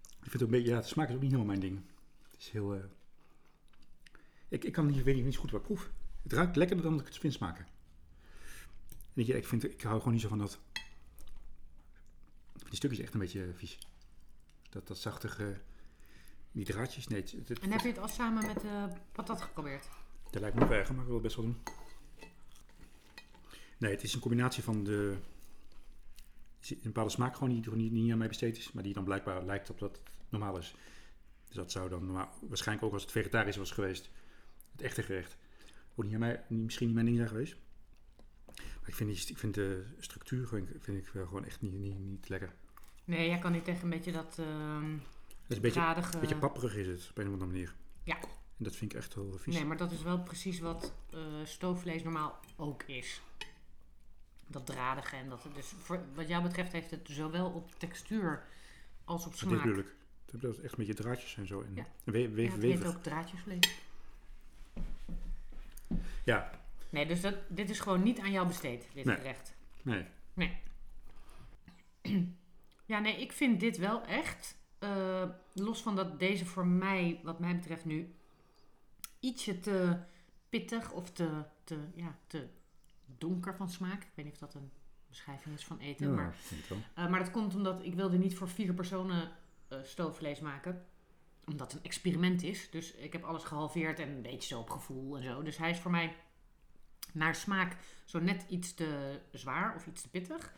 Ik 0.00 0.30
vind 0.30 0.32
het 0.32 0.42
ook 0.42 0.48
een 0.48 0.50
beetje, 0.50 0.70
ja, 0.70 0.80
de 0.80 0.86
smaak 0.86 1.08
is 1.08 1.14
ook 1.14 1.20
niet 1.20 1.30
helemaal 1.30 1.56
mijn 1.56 1.60
ding. 1.60 1.82
Het 2.30 2.40
is 2.40 2.50
heel, 2.50 2.74
eh, 2.74 2.84
ik, 4.48 4.64
ik 4.64 4.72
kan 4.72 4.86
niet, 4.86 5.02
weet 5.02 5.24
niet 5.24 5.34
zo 5.34 5.40
goed 5.40 5.50
wat 5.50 5.60
ik 5.60 5.66
proef. 5.66 5.90
Het 6.22 6.32
ruikt 6.32 6.56
lekkerder 6.56 6.84
dan 6.84 6.92
dat 6.92 7.00
ik 7.00 7.12
het 7.12 7.18
vind 7.18 7.32
smaken. 7.32 7.66
Weet 9.12 9.26
je, 9.26 9.36
ik, 9.36 9.46
vind, 9.46 9.64
ik 9.64 9.82
hou 9.82 9.98
gewoon 9.98 10.12
niet 10.12 10.22
zo 10.22 10.28
van 10.28 10.38
dat, 10.38 10.58
die 12.52 12.76
stukjes 12.76 13.00
echt 13.00 13.14
een 13.14 13.20
beetje 13.20 13.44
eh, 13.44 13.54
vies. 13.54 13.78
Dat, 14.70 14.86
dat 14.86 14.98
zachtige, 14.98 15.60
die 16.52 16.64
draadjes, 16.64 17.08
nee, 17.08 17.20
het, 17.20 17.48
het, 17.48 17.58
En 17.58 17.70
heb 17.70 17.80
je 17.80 17.88
het 17.88 17.98
al 17.98 18.08
samen 18.08 18.46
met 18.46 18.60
de 18.60 18.88
patat 19.12 19.42
geprobeerd? 19.42 19.88
Dat 20.30 20.40
lijkt 20.40 20.56
me 20.56 20.62
nog 20.62 20.70
erger, 20.70 20.94
maar 20.94 21.02
ik 21.02 21.10
wil 21.10 21.18
het 21.18 21.24
best 21.24 21.36
wel 21.36 21.44
doen. 21.44 21.62
Nee, 23.80 23.90
het 23.90 24.02
is 24.02 24.14
een 24.14 24.20
combinatie 24.20 24.62
van 24.62 24.84
de. 24.84 25.16
er 26.60 26.70
Een 26.70 26.78
bepaalde 26.82 27.10
smaak 27.10 27.34
gewoon 27.34 27.48
die, 27.48 27.70
die 27.74 27.90
niet 27.90 28.12
aan 28.12 28.18
mij 28.18 28.28
besteed 28.28 28.56
is, 28.56 28.72
maar 28.72 28.82
die 28.82 28.94
dan 28.94 29.04
blijkbaar 29.04 29.44
lijkt 29.44 29.70
op 29.70 29.78
wat 29.78 29.96
het 29.96 30.14
normaal 30.28 30.58
is. 30.58 30.74
Dus 31.46 31.56
dat 31.56 31.72
zou 31.72 31.88
dan 31.88 32.28
waarschijnlijk 32.40 32.86
ook 32.86 32.92
als 32.92 33.02
het 33.02 33.10
vegetarisch 33.10 33.56
was 33.56 33.70
geweest, 33.70 34.10
het 34.72 34.82
echte 34.82 35.02
gerecht, 35.02 35.36
ook 35.94 36.04
niet 36.04 36.14
aan 36.14 36.20
mij, 36.20 36.42
misschien 36.48 36.86
niet 36.86 36.94
mijn 36.94 37.06
ding 37.06 37.18
zijn 37.18 37.28
geweest. 37.28 37.56
Maar 38.46 38.88
ik 38.88 38.94
vind, 38.94 39.10
die, 39.10 39.28
ik 39.28 39.38
vind 39.38 39.54
de 39.54 39.84
structuur 39.98 40.46
gewoon, 40.46 40.68
vind 40.80 40.98
ik 40.98 41.06
gewoon 41.06 41.44
echt 41.44 41.60
niet, 41.60 41.72
niet, 41.72 41.98
niet 41.98 42.28
lekker. 42.28 42.54
Nee, 43.04 43.28
jij 43.28 43.38
kan 43.38 43.52
niet 43.52 43.64
tegen 43.64 43.82
een 43.82 43.90
beetje 43.90 44.12
dat 44.12 44.36
Het 44.36 44.46
is 45.46 45.56
een 45.56 45.62
beetje, 45.62 46.18
beetje 46.20 46.36
papperig 46.36 46.76
is 46.76 46.86
het, 46.86 47.10
op 47.10 47.18
een 47.18 47.26
of 47.26 47.32
andere 47.32 47.50
manier. 47.50 47.74
Ja. 48.02 48.18
En 48.20 48.64
dat 48.64 48.76
vind 48.76 48.92
ik 48.92 48.98
echt 48.98 49.14
wel 49.14 49.38
vies. 49.38 49.54
Nee, 49.54 49.64
maar 49.64 49.76
dat 49.76 49.92
is 49.92 50.02
wel 50.02 50.18
precies 50.22 50.60
wat 50.60 50.92
eh, 51.10 51.20
stoofvlees 51.44 52.02
normaal 52.02 52.40
ook 52.56 52.82
is. 52.82 53.20
Dat 54.50 54.66
dradige 54.66 55.16
en 55.16 55.28
dat. 55.28 55.46
Dus 55.54 55.66
voor, 55.78 56.00
wat 56.14 56.28
jou 56.28 56.42
betreft 56.42 56.72
heeft 56.72 56.90
het 56.90 57.08
zowel 57.10 57.50
op 57.50 57.70
textuur 57.78 58.44
als 59.04 59.26
op 59.26 59.34
smaak. 59.34 59.64
ik. 59.64 59.94
Dat 60.32 60.56
is 60.56 60.60
echt 60.62 60.72
een 60.72 60.78
beetje 60.86 61.02
draadjes 61.02 61.36
en 61.36 61.46
zo. 61.46 61.60
En 61.62 61.74
Ja. 61.74 61.86
we, 62.04 62.28
we, 62.28 62.42
Ja, 62.42 62.50
het 62.50 62.62
heet 62.62 62.86
ook 62.86 63.02
draadjesvlees. 63.02 63.70
Ja, 66.24 66.50
Nee, 66.90 67.06
dus 67.06 67.20
dat, 67.20 67.34
dit 67.48 67.70
is 67.70 67.80
gewoon 67.80 68.02
niet 68.02 68.18
aan 68.18 68.30
jou 68.32 68.46
besteed, 68.46 68.88
dit 68.94 69.04
Nee. 69.04 69.16
gerecht. 69.16 69.54
nee. 69.82 70.06
Ja, 72.86 72.98
nee, 72.98 73.20
ik 73.20 73.32
vind 73.32 73.60
dit 73.60 73.76
wel 73.76 74.04
echt. 74.04 74.58
eh, 74.78 75.28
los 75.52 75.82
van 75.82 75.96
dat 75.96 76.18
deze 76.18 76.46
voor 76.46 76.66
mij, 76.66 77.20
wat 77.22 77.38
mij 77.38 77.54
betreft, 77.56 77.84
nu 77.84 78.14
ietsje 79.20 79.60
te 79.60 79.96
pittig 80.48 80.92
of 80.92 81.10
te, 81.10 81.44
te, 81.64 81.78
ja, 81.94 82.18
te 82.26 82.48
donker 83.18 83.56
van 83.56 83.70
smaak. 83.70 84.02
Ik 84.02 84.10
weet 84.14 84.24
niet 84.24 84.34
of 84.34 84.40
dat 84.40 84.54
een 84.54 84.70
beschrijving 85.08 85.54
is 85.54 85.64
van 85.64 85.78
eten. 85.78 86.06
Ja, 86.06 86.12
Maar, 86.12 86.34
eh, 86.94 87.08
maar 87.08 87.18
dat 87.18 87.30
komt 87.30 87.54
omdat 87.54 87.84
ik 87.84 87.94
wilde 87.94 88.18
niet 88.18 88.36
voor 88.36 88.48
vier 88.48 88.74
personen 88.74 89.30
eh 89.68 89.78
stoofvlees 89.82 90.40
maken. 90.40 90.84
Omdat 91.46 91.72
het 91.72 91.80
een 91.80 91.86
experiment 91.86 92.42
is. 92.42 92.70
Dus 92.70 92.94
ik 92.94 93.12
heb 93.12 93.24
alles 93.24 93.44
gehalveerd 93.44 93.98
en 93.98 94.08
een 94.08 94.22
beetje 94.22 94.48
zo 94.48 94.60
op 94.60 94.70
gevoel 94.70 95.16
en 95.16 95.22
zo. 95.22 95.42
Dus 95.42 95.56
hij 95.56 95.70
is 95.70 95.78
voor 95.78 95.90
mij 95.90 96.16
naar 97.12 97.34
smaak 97.34 97.76
zo 98.04 98.18
net 98.18 98.44
iets 98.48 98.74
te 98.74 99.20
zwaar 99.32 99.74
of 99.74 99.86
iets 99.86 100.02
te 100.02 100.08
pittig. 100.08 100.52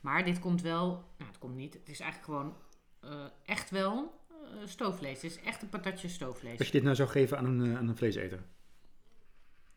Maar 0.00 0.24
dit 0.24 0.38
komt 0.38 0.62
wel, 0.62 0.88
nou 0.88 1.30
het 1.30 1.38
komt 1.38 1.54
niet. 1.54 1.74
Het 1.74 1.88
is 1.88 2.00
eigenlijk 2.00 2.32
gewoon 2.32 2.56
eh, 3.00 3.26
echt 3.44 3.70
wel 3.70 4.24
stoofvlees. 4.64 5.22
Het 5.22 5.30
is 5.30 5.40
echt 5.40 5.62
een 5.62 5.68
patatje 5.68 6.08
stoofvlees. 6.08 6.58
Als 6.58 6.66
je 6.66 6.72
dit 6.72 6.82
nou 6.82 6.96
zou 6.96 7.08
geven 7.08 7.38
aan 7.38 7.44
een, 7.44 7.76
aan 7.76 7.88
een 7.88 7.96
vleeseter, 7.96 8.44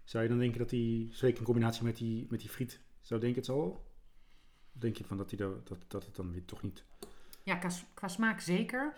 zou 0.10 0.24
je 0.24 0.30
dan 0.30 0.40
denken 0.40 0.60
dat 0.60 0.70
die, 0.70 1.10
zeker 1.12 1.40
in 1.40 1.46
combinatie 1.46 1.84
met 1.84 1.98
die, 1.98 2.28
met 2.30 2.40
die 2.40 2.50
friet, 2.50 2.80
zou 3.02 3.20
denken 3.20 3.38
het 3.38 3.46
zal? 3.46 3.86
Of 4.74 4.80
denk 4.80 4.98
je 4.98 5.04
van 5.04 5.18
dat, 5.18 5.30
die 5.30 5.38
daar- 5.38 5.64
dat, 5.64 5.78
dat 5.88 6.06
het 6.06 6.16
dan 6.16 6.32
weer 6.32 6.46
toch 6.46 6.62
niet... 6.62 6.84
Ja, 7.44 7.56
qua, 7.56 7.70
qua 7.94 8.08
smaak 8.08 8.40
zeker. 8.40 8.94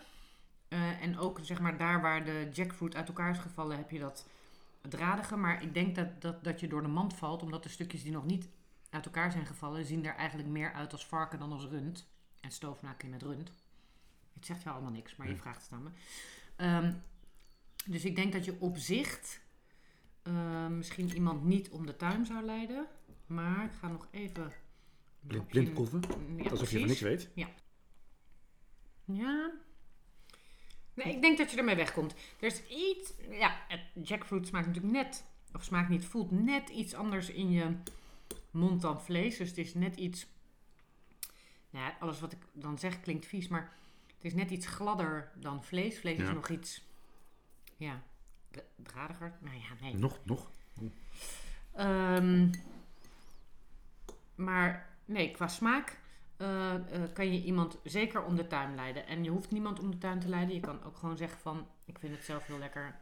Eh, 0.68 1.02
en 1.02 1.18
ook 1.18 1.38
zeg 1.42 1.60
maar 1.60 1.76
daar 1.76 2.00
waar 2.00 2.24
de 2.24 2.48
jackfruit 2.52 2.94
uit 2.94 3.08
elkaar 3.08 3.30
is 3.30 3.38
gevallen, 3.38 3.76
heb 3.76 3.90
je 3.90 3.98
dat 3.98 4.26
dradige. 4.80 5.36
Maar 5.36 5.62
ik 5.62 5.74
denk 5.74 5.94
dat, 5.94 6.20
dat, 6.20 6.44
dat 6.44 6.60
je 6.60 6.68
door 6.68 6.82
de 6.82 6.88
mand 6.88 7.14
valt, 7.14 7.42
omdat 7.42 7.62
de 7.62 7.68
stukjes 7.68 8.02
die 8.02 8.12
nog 8.12 8.24
niet 8.24 8.48
uit 8.90 9.04
elkaar 9.04 9.32
zijn 9.32 9.46
gevallen, 9.46 9.84
zien 9.84 10.06
er 10.06 10.14
eigenlijk 10.14 10.48
meer 10.48 10.72
uit 10.72 10.92
als 10.92 11.06
varken 11.06 11.38
dan 11.38 11.52
als 11.52 11.64
rund. 11.64 12.06
En 12.40 12.50
kun 12.96 13.08
je 13.08 13.08
met 13.08 13.22
rund. 13.22 13.52
Het 14.32 14.46
zegt 14.46 14.62
jou 14.62 14.74
allemaal 14.74 14.92
niks, 14.92 15.16
maar 15.16 15.28
je 15.28 15.36
vraagt 15.36 15.62
het 15.62 15.72
aan 15.72 15.82
me. 15.82 15.90
Ehm, 16.56 16.94
dus 17.86 18.04
ik 18.04 18.16
denk 18.16 18.32
dat 18.32 18.44
je 18.44 18.60
op 18.60 18.76
zicht 18.76 19.40
eh, 20.22 20.66
misschien 20.66 21.14
iemand 21.14 21.44
niet 21.44 21.70
om 21.70 21.86
de 21.86 21.96
tuin 21.96 22.26
zou 22.26 22.44
leiden. 22.44 22.86
Maar 23.26 23.64
ik 23.64 23.72
ga 23.72 23.88
nog 23.88 24.06
even... 24.10 24.52
Blind, 25.20 25.72
proeven? 25.74 26.02
Ja, 26.36 26.50
Alsof 26.50 26.70
je 26.70 26.78
van 26.78 26.88
niks 26.88 27.00
weet? 27.00 27.28
Ja. 27.34 27.48
Nee, 30.94 31.14
ik 31.14 31.22
denk 31.22 31.38
dat 31.38 31.50
je 31.50 31.56
ermee 31.56 31.74
wegkomt. 31.76 32.14
Er 32.40 32.46
is 32.46 32.62
iets. 32.68 33.12
Ja, 33.30 33.64
het 33.68 34.08
jackfruit 34.08 34.46
smaakt 34.46 34.66
natuurlijk 34.66 34.94
net. 34.94 35.24
Of 35.52 35.64
smaakt 35.64 35.88
niet, 35.88 36.04
voelt 36.04 36.30
net 36.30 36.68
iets 36.68 36.94
anders 36.94 37.28
in 37.30 37.50
je 37.50 37.76
mond 38.50 38.80
dan 38.80 39.02
vlees. 39.02 39.36
Dus 39.36 39.48
het 39.48 39.58
is 39.58 39.74
net 39.74 39.96
iets. 39.96 40.26
Nou 41.70 41.84
ja, 41.86 41.96
alles 42.00 42.20
wat 42.20 42.32
ik 42.32 42.38
dan 42.52 42.78
zeg 42.78 43.00
klinkt 43.00 43.26
vies, 43.26 43.48
maar 43.48 43.72
het 44.14 44.24
is 44.24 44.34
net 44.34 44.50
iets 44.50 44.66
gladder 44.66 45.32
dan 45.34 45.64
vlees. 45.64 45.98
Vlees 45.98 46.18
is 46.18 46.26
Ja. 46.26 46.32
nog 46.32 46.48
iets. 46.48 46.82
Ja, 47.76 48.02
dradiger. 48.76 49.32
Nou 49.40 49.56
ja, 49.56 49.68
nee. 49.80 49.94
Nog, 49.94 50.18
nog? 50.24 50.50
Ehm, 51.72 52.50
maar 54.34 54.96
nee, 55.04 55.30
qua 55.30 55.48
smaak 55.48 56.00
eh, 56.42 56.74
eh, 56.74 57.12
kan 57.12 57.32
je 57.32 57.42
iemand 57.42 57.78
zeker 57.84 58.24
om 58.24 58.36
de 58.36 58.46
tuin 58.46 58.74
leiden. 58.74 59.06
En 59.06 59.24
je 59.24 59.30
hoeft 59.30 59.50
niemand 59.50 59.80
om 59.80 59.90
de 59.90 59.98
tuin 59.98 60.20
te 60.20 60.28
leiden. 60.28 60.54
Je 60.54 60.60
kan 60.60 60.84
ook 60.84 60.96
gewoon 60.96 61.16
zeggen 61.16 61.38
van, 61.38 61.66
ik 61.84 61.98
vind 61.98 62.14
het 62.14 62.24
zelf 62.24 62.46
heel 62.46 62.58
lekker. 62.58 63.00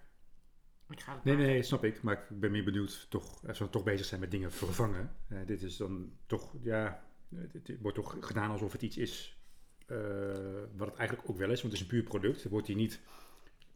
Ik 0.88 1.00
ga 1.00 1.14
het 1.14 1.24
Nee, 1.24 1.34
maken. 1.36 1.50
nee, 1.50 1.62
snap 1.62 1.84
ik. 1.84 2.02
Maar 2.02 2.26
ik 2.30 2.40
ben 2.40 2.50
meer 2.50 2.64
benieuwd, 2.64 3.06
toch, 3.10 3.46
als 3.46 3.58
we 3.58 3.70
toch 3.70 3.84
bezig 3.84 4.06
zijn 4.06 4.20
met 4.20 4.30
dingen 4.30 4.52
vervangen. 4.52 5.16
Eh, 5.28 5.38
dit 5.46 5.62
is 5.62 5.76
dan 5.76 6.12
toch, 6.26 6.54
ja, 6.62 7.04
het, 7.34 7.52
het 7.52 7.80
wordt 7.80 7.96
toch 7.96 8.16
gedaan 8.20 8.50
alsof 8.50 8.72
het 8.72 8.82
iets 8.82 8.96
is 8.96 9.38
wat 10.76 10.88
het 10.88 10.96
eigenlijk 10.96 11.30
ook 11.30 11.36
wel 11.36 11.50
is. 11.50 11.62
Want 11.62 11.72
het 11.72 11.72
is 11.72 11.80
een 11.80 11.86
puur 11.86 12.02
product. 12.02 12.44
Er 12.44 12.50
wordt 12.50 12.66
hier 12.66 12.76
niet 12.76 13.00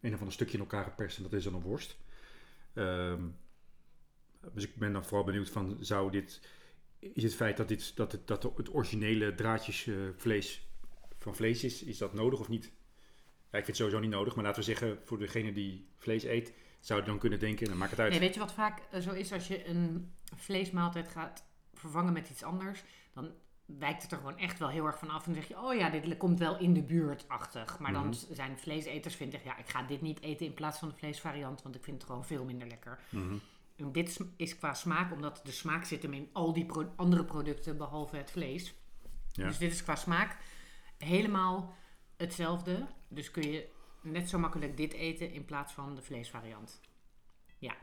een 0.04 0.12
of 0.12 0.18
ander 0.18 0.34
stukje 0.34 0.54
in 0.54 0.60
elkaar 0.60 0.84
geperst 0.84 1.22
dat 1.22 1.32
is 1.32 1.44
dan 1.44 1.54
een 1.54 1.60
worst. 1.60 1.96
Ehm, 2.72 3.22
dus 4.52 4.64
ik 4.64 4.76
ben 4.76 4.92
dan 4.92 5.04
vooral 5.04 5.24
benieuwd 5.24 5.50
van, 5.50 5.76
zou 5.80 6.10
dit, 6.10 6.40
is 6.98 7.22
het 7.22 7.34
feit 7.34 7.56
dat, 7.56 7.68
dit, 7.68 7.96
dat, 7.96 8.12
het, 8.12 8.26
dat 8.26 8.42
het 8.42 8.74
originele 8.74 9.34
draadjes 9.34 9.86
eh, 9.86 9.94
van 11.18 11.34
vlees 11.34 11.64
is, 11.64 11.82
is 11.82 11.98
dat 11.98 12.14
nodig 12.14 12.40
of 12.40 12.48
niet? 12.48 12.64
Ik 12.64 13.64
vind 13.64 13.66
het 13.66 13.76
sowieso 13.76 14.00
niet 14.00 14.10
nodig, 14.10 14.34
maar 14.34 14.44
laten 14.44 14.60
we 14.60 14.66
zeggen, 14.66 14.98
voor 15.04 15.18
degene 15.18 15.52
die 15.52 15.88
vlees 15.96 16.24
eet, 16.24 16.52
zou 16.80 17.00
je 17.00 17.06
dan 17.06 17.18
kunnen 17.18 17.38
denken, 17.38 17.68
dan 17.68 17.76
maakt 17.76 17.90
het 17.90 18.00
uit. 18.00 18.10
Nee, 18.10 18.20
weet 18.20 18.34
je 18.34 18.40
wat 18.40 18.52
vaak 18.52 18.82
eh, 18.90 19.00
zo 19.00 19.12
is 19.12 19.32
als 19.32 19.48
je 19.48 19.68
een 19.68 20.12
vleesmaaltijd 20.36 21.08
gaat 21.08 21.44
vervangen 21.72 22.12
met 22.12 22.30
iets 22.30 22.42
anders? 22.42 22.84
Dan 23.12 23.32
wijkt 23.66 24.02
het 24.02 24.12
er 24.12 24.18
gewoon 24.18 24.38
echt 24.38 24.58
wel 24.58 24.68
heel 24.68 24.86
erg 24.86 24.98
van 24.98 25.10
af. 25.10 25.26
En 25.26 25.32
dan 25.32 25.42
zeg 25.42 25.48
je, 25.50 25.60
oh 25.66 25.74
ja, 25.74 25.90
dit 25.90 26.16
komt 26.16 26.38
wel 26.38 26.58
in 26.58 26.74
de 26.74 26.82
buurt-achtig. 26.82 27.78
Maar 27.78 27.92
dan 27.92 28.06
Mhm. 28.06 28.14
zijn 28.34 28.58
vleeseters 28.58 29.14
vinden, 29.14 29.40
ja, 29.44 29.56
ik 29.56 29.68
ga 29.68 29.82
dit 29.82 30.00
niet 30.00 30.20
eten 30.20 30.46
in 30.46 30.54
plaats 30.54 30.78
van 30.78 30.88
de 30.88 30.94
vleesvariant, 30.94 31.62
want 31.62 31.74
ik 31.74 31.84
vind 31.84 31.96
het 31.96 32.06
gewoon 32.10 32.24
veel 32.24 32.44
minder 32.44 32.68
lekker. 32.68 32.98
Mhm. 33.10 33.36
En 33.76 33.92
dit 33.92 34.20
is 34.36 34.58
qua 34.58 34.74
smaak, 34.74 35.12
omdat 35.12 35.40
de 35.44 35.50
smaak 35.52 35.84
zit 35.84 36.02
hem 36.02 36.12
in 36.12 36.28
al 36.32 36.52
die 36.52 36.66
pro- 36.66 36.92
andere 36.96 37.24
producten 37.24 37.76
behalve 37.76 38.16
het 38.16 38.30
vlees. 38.30 38.74
Ja. 39.32 39.46
Dus 39.46 39.58
dit 39.58 39.72
is 39.72 39.82
qua 39.82 39.94
smaak 39.96 40.36
helemaal 40.98 41.74
hetzelfde. 42.16 42.86
Dus 43.08 43.30
kun 43.30 43.50
je 43.50 43.68
net 44.02 44.28
zo 44.28 44.38
makkelijk 44.38 44.76
dit 44.76 44.92
eten 44.92 45.32
in 45.32 45.44
plaats 45.44 45.72
van 45.72 45.94
de 45.94 46.02
vleesvariant. 46.02 46.80
Ja. 47.58 47.74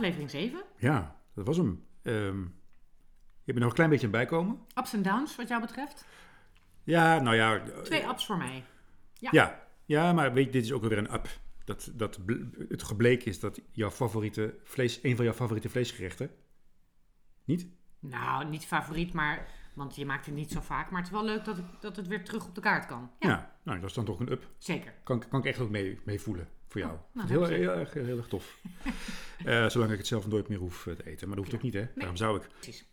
Aflevering 0.00 0.30
7. 0.30 0.62
Ja, 0.76 1.16
dat 1.34 1.46
was 1.46 1.56
hem. 1.56 1.84
Ehm, 2.02 2.40
je 3.44 3.52
bent 3.52 3.58
nog 3.58 3.68
een 3.68 3.74
klein 3.74 3.90
beetje 3.90 4.06
aan 4.06 4.12
het 4.12 4.20
bijkomen. 4.28 4.58
Ups 4.74 4.92
en 4.92 5.02
downs 5.02 5.36
wat 5.36 5.48
jou 5.48 5.60
betreft. 5.60 6.04
Ja, 6.84 7.20
nou 7.20 7.36
ja. 7.36 7.56
eh, 7.58 7.78
Twee 7.80 8.04
ups 8.06 8.26
voor 8.26 8.36
mij. 8.36 8.64
Ja, 9.12 9.60
ja 9.84 10.12
maar 10.12 10.32
weet 10.32 10.44
je, 10.44 10.50
dit 10.50 10.64
is 10.64 10.72
ook 10.72 10.82
weer 10.84 10.98
een 10.98 11.12
up. 11.12 11.28
Dat, 11.64 11.90
dat 11.94 12.18
het 12.68 12.82
gebleken 12.82 13.26
is 13.26 13.40
dat 13.40 13.60
jouw 13.70 13.90
favoriete 13.90 14.54
vlees, 14.64 15.02
een 15.02 15.16
van 15.16 15.24
jouw 15.24 15.34
favoriete 15.34 15.68
vleesgerechten, 15.68 16.30
niet? 17.44 17.66
Nou, 17.98 18.48
niet 18.48 18.66
favoriet, 18.66 19.12
maar... 19.12 19.58
Want 19.74 19.96
je 19.96 20.06
maakt 20.06 20.26
het 20.26 20.34
niet 20.34 20.50
zo 20.52 20.60
vaak. 20.60 20.90
Maar 20.90 21.00
het 21.02 21.10
is 21.10 21.16
wel 21.16 21.24
leuk 21.24 21.44
dat, 21.44 21.58
ik, 21.58 21.64
dat 21.80 21.96
het 21.96 22.06
weer 22.06 22.24
terug 22.24 22.46
op 22.46 22.54
de 22.54 22.60
kaart 22.60 22.86
kan. 22.86 23.10
Ja, 23.18 23.28
Ja. 23.28 23.56
nou 23.62 23.80
dat 23.80 23.88
is 23.88 23.94
dan 23.94 24.04
toch 24.04 24.20
een 24.20 24.30
up. 24.32 24.46
zeker. 24.58 24.94
Kan, 25.04 25.28
kan 25.28 25.38
ik 25.40 25.46
echt 25.46 25.58
ook 25.60 25.70
mee, 25.70 26.00
mee 26.04 26.20
voelen 26.20 26.48
voor 26.70 26.80
jou. 26.80 26.92
Oh, 26.92 27.00
nou, 27.12 27.28
heel, 27.28 27.50
je. 27.50 27.54
heel, 27.54 27.74
erg, 27.74 27.92
heel 27.92 28.16
erg 28.16 28.28
tof. 28.28 28.58
Eh, 29.44 29.68
zolang 29.68 29.90
ik 29.90 29.98
het 29.98 30.06
zelf 30.06 30.26
nooit 30.26 30.48
meer 30.48 30.58
hoef 30.58 30.86
eh, 30.86 30.94
te 30.94 31.06
eten. 31.06 31.28
Maar 31.28 31.36
dat 31.36 31.44
hoeft 31.44 31.56
ook 31.56 31.62
niet, 31.62 31.74
hè? 31.74 31.86
Daarom 31.94 32.16
zou 32.16 32.36
ik. 32.36 32.48
Precies. 32.60 32.84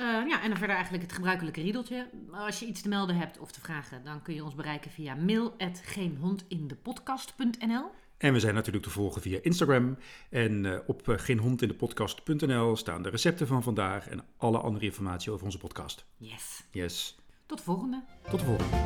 Eh, 0.00 0.06
ja, 0.06 0.42
en 0.42 0.48
dan 0.48 0.58
verder 0.58 0.76
eigenlijk 0.76 1.02
het 1.02 1.12
gebruikelijke 1.12 1.60
riedeltje. 1.60 2.10
Als 2.32 2.58
je 2.58 2.66
iets 2.66 2.82
te 2.82 2.88
melden 2.88 3.16
hebt 3.16 3.38
of 3.38 3.52
te 3.52 3.60
vragen, 3.60 4.04
dan 4.04 4.22
kun 4.22 4.34
je 4.34 4.44
ons 4.44 4.54
bereiken 4.54 4.90
via 4.90 5.14
mail.geenhondindepodcast.nl. 5.14 7.90
En 8.18 8.32
we 8.32 8.40
zijn 8.40 8.54
natuurlijk 8.54 8.84
te 8.84 8.90
volgen 8.90 9.22
via 9.22 9.38
Instagram. 9.42 9.98
En 10.30 10.66
eh, 10.66 10.78
op 10.86 11.08
uh, 11.08 11.18
geenhondindepodcast.nl 11.18 12.76
staan 12.76 13.02
de 13.02 13.08
recepten 13.08 13.46
van 13.46 13.62
vandaag 13.62 14.08
en 14.08 14.24
alle 14.36 14.58
andere 14.58 14.84
informatie 14.84 15.32
over 15.32 15.44
onze 15.44 15.58
podcast. 15.58 16.04
Yes. 16.16 16.64
Yes. 16.70 17.18
Tot 17.46 17.58
de 17.58 17.64
volgende. 17.64 18.02
Tot 18.30 18.40
de 18.40 18.46
volgende. 18.46 18.76